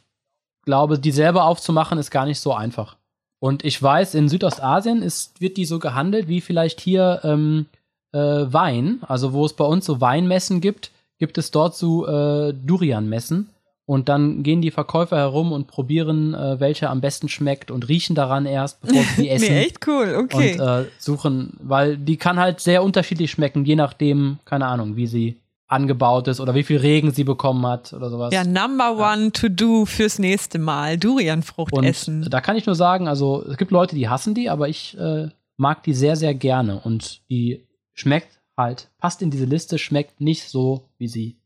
glaube, 0.64 1.00
die 1.00 1.12
selber 1.12 1.46
aufzumachen 1.46 1.98
ist 1.98 2.12
gar 2.12 2.26
nicht 2.26 2.40
so 2.40 2.54
einfach. 2.54 2.96
Und 3.40 3.64
ich 3.64 3.82
weiß, 3.82 4.16
in 4.16 4.30
Südostasien 4.30 5.02
ist, 5.02 5.40
wird 5.42 5.58
die 5.58 5.66
so 5.66 5.80
gehandelt 5.80 6.28
wie 6.28 6.42
vielleicht 6.42 6.82
hier 6.82 7.22
ähm, 7.24 7.68
äh, 8.12 8.20
Wein. 8.20 9.00
Also 9.08 9.34
wo 9.34 9.46
es 9.46 9.54
bei 9.54 9.66
uns 9.66 9.86
so 9.86 10.02
Weinmessen 10.02 10.62
gibt, 10.62 10.92
gibt 11.20 11.38
es 11.38 11.52
dort 11.52 11.76
so 11.76 12.08
äh, 12.08 12.54
Durianmessen. 12.54 13.50
Und 13.88 14.10
dann 14.10 14.44
gehen 14.44 14.62
die 14.62 14.70
Verkäufer 14.70 15.16
herum 15.16 15.54
und 15.54 15.68
probieren, 15.68 16.34
äh, 16.34 16.60
welche 16.60 16.90
am 16.90 17.00
besten 17.00 17.30
schmeckt 17.30 17.72
und 17.72 17.88
riechen 17.88 18.18
daran 18.18 18.46
erst, 18.46 18.82
bevor 18.82 19.02
sie 19.02 19.22
die 19.22 19.30
essen. 19.30 19.48
Nee, 19.48 19.64
echt 19.64 19.88
cool, 19.88 20.14
okay. 20.22 20.60
Und 20.60 20.68
äh, 20.68 20.86
suchen, 20.98 21.54
weil 21.62 21.98
die 21.98 22.18
kann 22.18 22.38
halt 22.38 22.60
sehr 22.60 22.84
unterschiedlich 22.84 23.32
schmecken, 23.32 23.64
je 23.64 23.78
nachdem, 23.78 24.40
keine 24.44 24.66
Ahnung, 24.68 24.98
wie 24.98 25.08
sie 25.08 25.38
angebaut 25.68 26.28
ist 26.28 26.42
oder 26.42 26.54
wie 26.54 26.64
viel 26.64 26.78
Regen 26.78 27.12
sie 27.12 27.24
bekommen 27.24 27.66
hat 27.66 27.94
oder 27.94 28.10
sowas. 28.10 28.34
ja, 28.34 28.44
Number 28.44 28.98
One 28.98 29.32
to 29.32 29.48
do 29.48 29.86
fürs 29.86 30.20
nächste 30.20 30.60
Mal. 30.60 30.98
Durianfrucht 30.98 31.72
und 31.72 31.86
essen. 31.86 32.28
da 32.30 32.42
kann 32.42 32.58
ich 32.58 32.66
nur 32.66 32.76
sagen, 32.76 33.08
also 33.08 33.42
es 33.44 33.56
gibt 33.56 33.72
Leute, 33.72 33.96
die 33.96 34.10
hassen 34.10 34.34
die, 34.34 34.50
aber 34.50 34.68
ich 34.68 34.98
äh, 34.98 35.30
mag 35.56 35.84
die 35.84 35.94
sehr, 35.94 36.18
sehr 36.18 36.34
gerne 36.34 36.82
und 36.84 37.22
die 37.30 37.66
schmeckt 37.94 38.42
halt, 38.58 38.90
passt 38.98 39.22
in 39.22 39.32
diese 39.32 39.46
Liste, 39.46 39.78
schmeckt 39.78 40.20
nicht 40.20 40.50
so, 40.50 40.90
wie 40.98 41.08
sie 41.08 41.38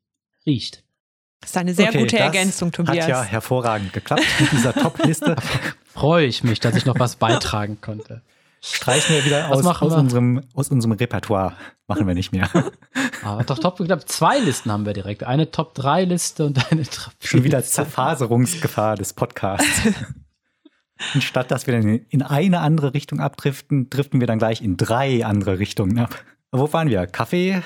riecht. 0.45 0.83
Das 1.41 1.49
ist 1.51 1.57
eine 1.57 1.73
sehr 1.73 1.89
Okay, 1.89 1.99
gute 1.99 2.15
das 2.17 2.25
Ergänzung, 2.25 2.71
Tobias. 2.71 3.03
Hat 3.03 3.09
ja 3.09 3.23
hervorragend 3.23 3.93
geklappt 3.93 4.23
mit 4.39 4.51
dieser 4.51 4.73
Top-Liste. 4.73 5.35
Freue 5.85 6.25
ich 6.27 6.43
mich, 6.43 6.59
dass 6.59 6.75
ich 6.75 6.85
noch 6.85 6.99
was 6.99 7.15
beitragen 7.15 7.79
konnte. 7.81 8.21
Streichen 8.63 9.15
wir 9.15 9.25
wieder 9.25 9.49
aus, 9.49 9.65
aus, 9.65 9.91
wir? 9.91 9.97
unserem, 9.97 10.41
aus 10.53 10.69
unserem 10.69 10.91
Repertoire. 10.91 11.55
Machen 11.87 12.05
wir 12.05 12.13
nicht 12.13 12.31
mehr. 12.31 12.47
Aber 13.23 13.43
doch 13.43 13.57
top, 13.57 13.77
glaube, 13.77 14.05
zwei 14.05 14.37
Listen 14.37 14.71
haben 14.71 14.85
wir 14.85 14.93
direkt. 14.93 15.23
Eine 15.23 15.49
Top-3-Liste 15.49 16.45
und 16.45 16.71
eine 16.71 16.83
Top 16.83 17.13
Schon 17.23 17.43
wieder 17.43 17.63
Zerfaserungsgefahr 17.63 18.95
des 18.95 19.13
Podcasts. 19.13 19.81
Und 21.15 21.23
statt 21.23 21.49
dass 21.49 21.65
wir 21.65 21.73
dann 21.73 22.01
in 22.09 22.21
eine 22.21 22.59
andere 22.59 22.93
Richtung 22.93 23.21
abdriften, 23.21 23.89
driften 23.89 24.19
wir 24.19 24.27
dann 24.27 24.37
gleich 24.37 24.61
in 24.61 24.77
drei 24.77 25.25
andere 25.25 25.57
Richtungen 25.57 25.97
ab. 25.97 26.23
Wo 26.51 26.71
waren 26.73 26.89
wir? 26.89 27.07
Kaffee? 27.07 27.63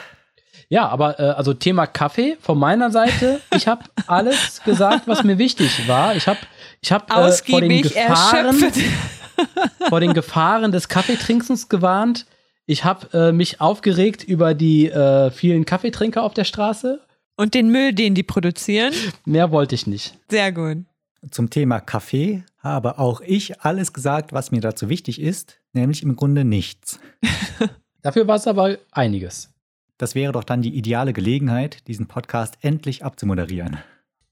Ja, 0.69 0.87
aber 0.87 1.19
äh, 1.19 1.23
also 1.23 1.53
Thema 1.53 1.87
Kaffee 1.87 2.37
von 2.41 2.57
meiner 2.57 2.91
Seite. 2.91 3.41
Ich 3.55 3.67
habe 3.67 3.83
alles 4.07 4.61
gesagt, 4.63 5.07
was 5.07 5.23
mir 5.23 5.37
wichtig 5.37 5.87
war. 5.87 6.15
Ich 6.15 6.27
habe 6.27 6.39
ich 6.81 6.91
hab, 6.91 7.09
äh, 7.09 7.13
vor 7.13 7.21
den 7.21 7.29
Ausgiebig, 7.29 7.83
Gefahren, 7.83 8.71
vor 9.89 9.99
den 9.99 10.13
Gefahren 10.13 10.71
des 10.71 10.87
Kaffeetrinkens 10.87 11.69
gewarnt. 11.69 12.25
Ich 12.65 12.83
habe 12.83 13.07
äh, 13.13 13.31
mich 13.31 13.61
aufgeregt 13.61 14.23
über 14.23 14.53
die 14.53 14.89
äh, 14.89 15.29
vielen 15.31 15.65
Kaffeetrinker 15.65 16.23
auf 16.23 16.33
der 16.33 16.45
Straße. 16.45 17.01
Und 17.37 17.53
den 17.53 17.69
Müll, 17.69 17.93
den 17.93 18.15
die 18.15 18.23
produzieren. 18.23 18.93
Mehr 19.25 19.51
wollte 19.51 19.75
ich 19.75 19.87
nicht. 19.87 20.17
Sehr 20.29 20.51
gut. 20.51 20.85
Zum 21.31 21.49
Thema 21.49 21.79
Kaffee 21.79 22.43
habe 22.59 22.97
auch 22.97 23.21
ich 23.21 23.61
alles 23.61 23.93
gesagt, 23.93 24.31
was 24.31 24.51
mir 24.51 24.61
dazu 24.61 24.89
wichtig 24.89 25.19
ist, 25.19 25.59
nämlich 25.73 26.03
im 26.03 26.15
Grunde 26.15 26.45
nichts. 26.45 26.99
Dafür 28.01 28.27
war 28.27 28.35
es 28.35 28.47
aber 28.47 28.77
einiges. 28.91 29.54
Das 29.97 30.13
wäre 30.13 30.33
doch 30.33 30.43
dann 30.43 30.61
die 30.61 30.75
ideale 30.75 31.13
Gelegenheit, 31.13 31.87
diesen 31.87 32.07
Podcast 32.07 32.55
endlich 32.61 33.05
abzumoderieren. 33.05 33.77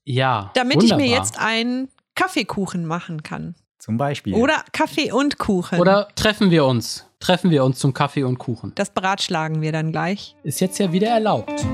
Ja. 0.04 0.50
Damit 0.54 0.82
ich 0.82 0.90
mir 0.90 0.96
wunderbar. 1.04 1.16
jetzt 1.16 1.38
einen 1.38 1.88
Kaffeekuchen 2.14 2.84
machen 2.84 3.22
kann. 3.22 3.54
Zum 3.78 3.96
Beispiel. 3.96 4.34
Oder 4.34 4.62
Kaffee 4.72 5.10
und 5.12 5.38
Kuchen. 5.38 5.78
Oder 5.80 6.08
treffen 6.16 6.50
wir 6.50 6.64
uns. 6.66 7.06
Treffen 7.18 7.50
wir 7.50 7.64
uns 7.64 7.78
zum 7.78 7.94
Kaffee 7.94 8.24
und 8.24 8.38
Kuchen. 8.38 8.72
Das 8.74 8.90
beratschlagen 8.90 9.62
wir 9.62 9.72
dann 9.72 9.90
gleich. 9.92 10.36
Ist 10.42 10.60
jetzt 10.60 10.78
ja 10.78 10.92
wieder 10.92 11.08
erlaubt. 11.08 11.64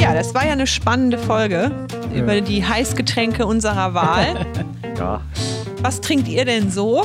Ja, 0.00 0.14
das 0.14 0.34
war 0.34 0.44
ja 0.46 0.52
eine 0.52 0.66
spannende 0.66 1.18
Folge 1.18 1.70
Ja. 2.12 2.22
über 2.22 2.40
die 2.40 2.64
Heißgetränke 2.64 3.46
unserer 3.46 3.94
Wahl. 3.94 4.46
Ja, 4.98 5.20
Was 5.82 6.00
trinkt 6.00 6.26
ihr 6.28 6.44
denn 6.44 6.70
so, 6.70 7.02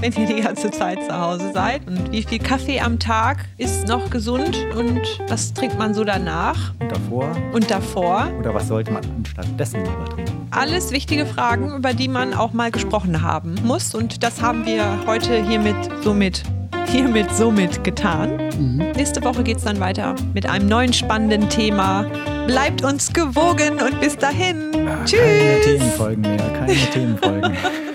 wenn 0.00 0.12
ihr 0.14 0.26
die 0.26 0.42
ganze 0.42 0.70
Zeit 0.70 1.02
zu 1.04 1.16
Hause 1.16 1.52
seid? 1.52 1.86
Und 1.86 2.10
wie 2.10 2.22
viel 2.22 2.38
Kaffee 2.38 2.80
am 2.80 2.98
Tag 2.98 3.44
ist 3.58 3.86
noch 3.86 4.10
gesund? 4.10 4.56
Und 4.76 5.02
was 5.28 5.52
trinkt 5.52 5.78
man 5.78 5.94
so 5.94 6.04
danach 6.04 6.72
und 6.80 6.90
davor? 6.90 7.36
und 7.52 7.70
davor? 7.70 8.28
Oder 8.38 8.54
was 8.54 8.68
sollte 8.68 8.90
man 8.92 9.04
anstattdessen 9.16 9.84
lieber 9.84 10.04
trinken? 10.06 10.48
Alles 10.50 10.90
wichtige 10.90 11.26
Fragen, 11.26 11.74
über 11.76 11.94
die 11.94 12.08
man 12.08 12.34
auch 12.34 12.52
mal 12.52 12.70
gesprochen 12.70 13.22
haben 13.22 13.56
muss. 13.64 13.94
Und 13.94 14.22
das 14.22 14.40
haben 14.40 14.64
wir 14.66 15.00
heute 15.06 15.42
hiermit 15.42 15.76
somit, 16.02 16.42
hiermit 16.88 17.30
somit 17.34 17.84
getan. 17.84 18.36
Mhm. 18.58 18.92
Nächste 18.96 19.22
Woche 19.22 19.42
geht 19.42 19.58
es 19.58 19.64
dann 19.64 19.80
weiter 19.80 20.14
mit 20.32 20.48
einem 20.48 20.68
neuen 20.68 20.92
spannenden 20.92 21.48
Thema. 21.48 22.06
Bleibt 22.46 22.84
uns 22.84 23.12
gewogen 23.12 23.80
und 23.80 24.00
bis 24.00 24.16
dahin. 24.16 24.70
Keine 24.72 25.04
Tschüss. 25.04 25.64
Themenfolgen 25.64 26.22
mehr, 26.22 26.50
keine 26.58 26.74
Themenfolgen. 26.74 27.56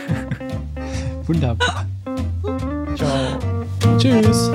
Wunderbar. 1.30 1.86
Ciao. 2.98 3.98
Tschüss. 4.00 4.50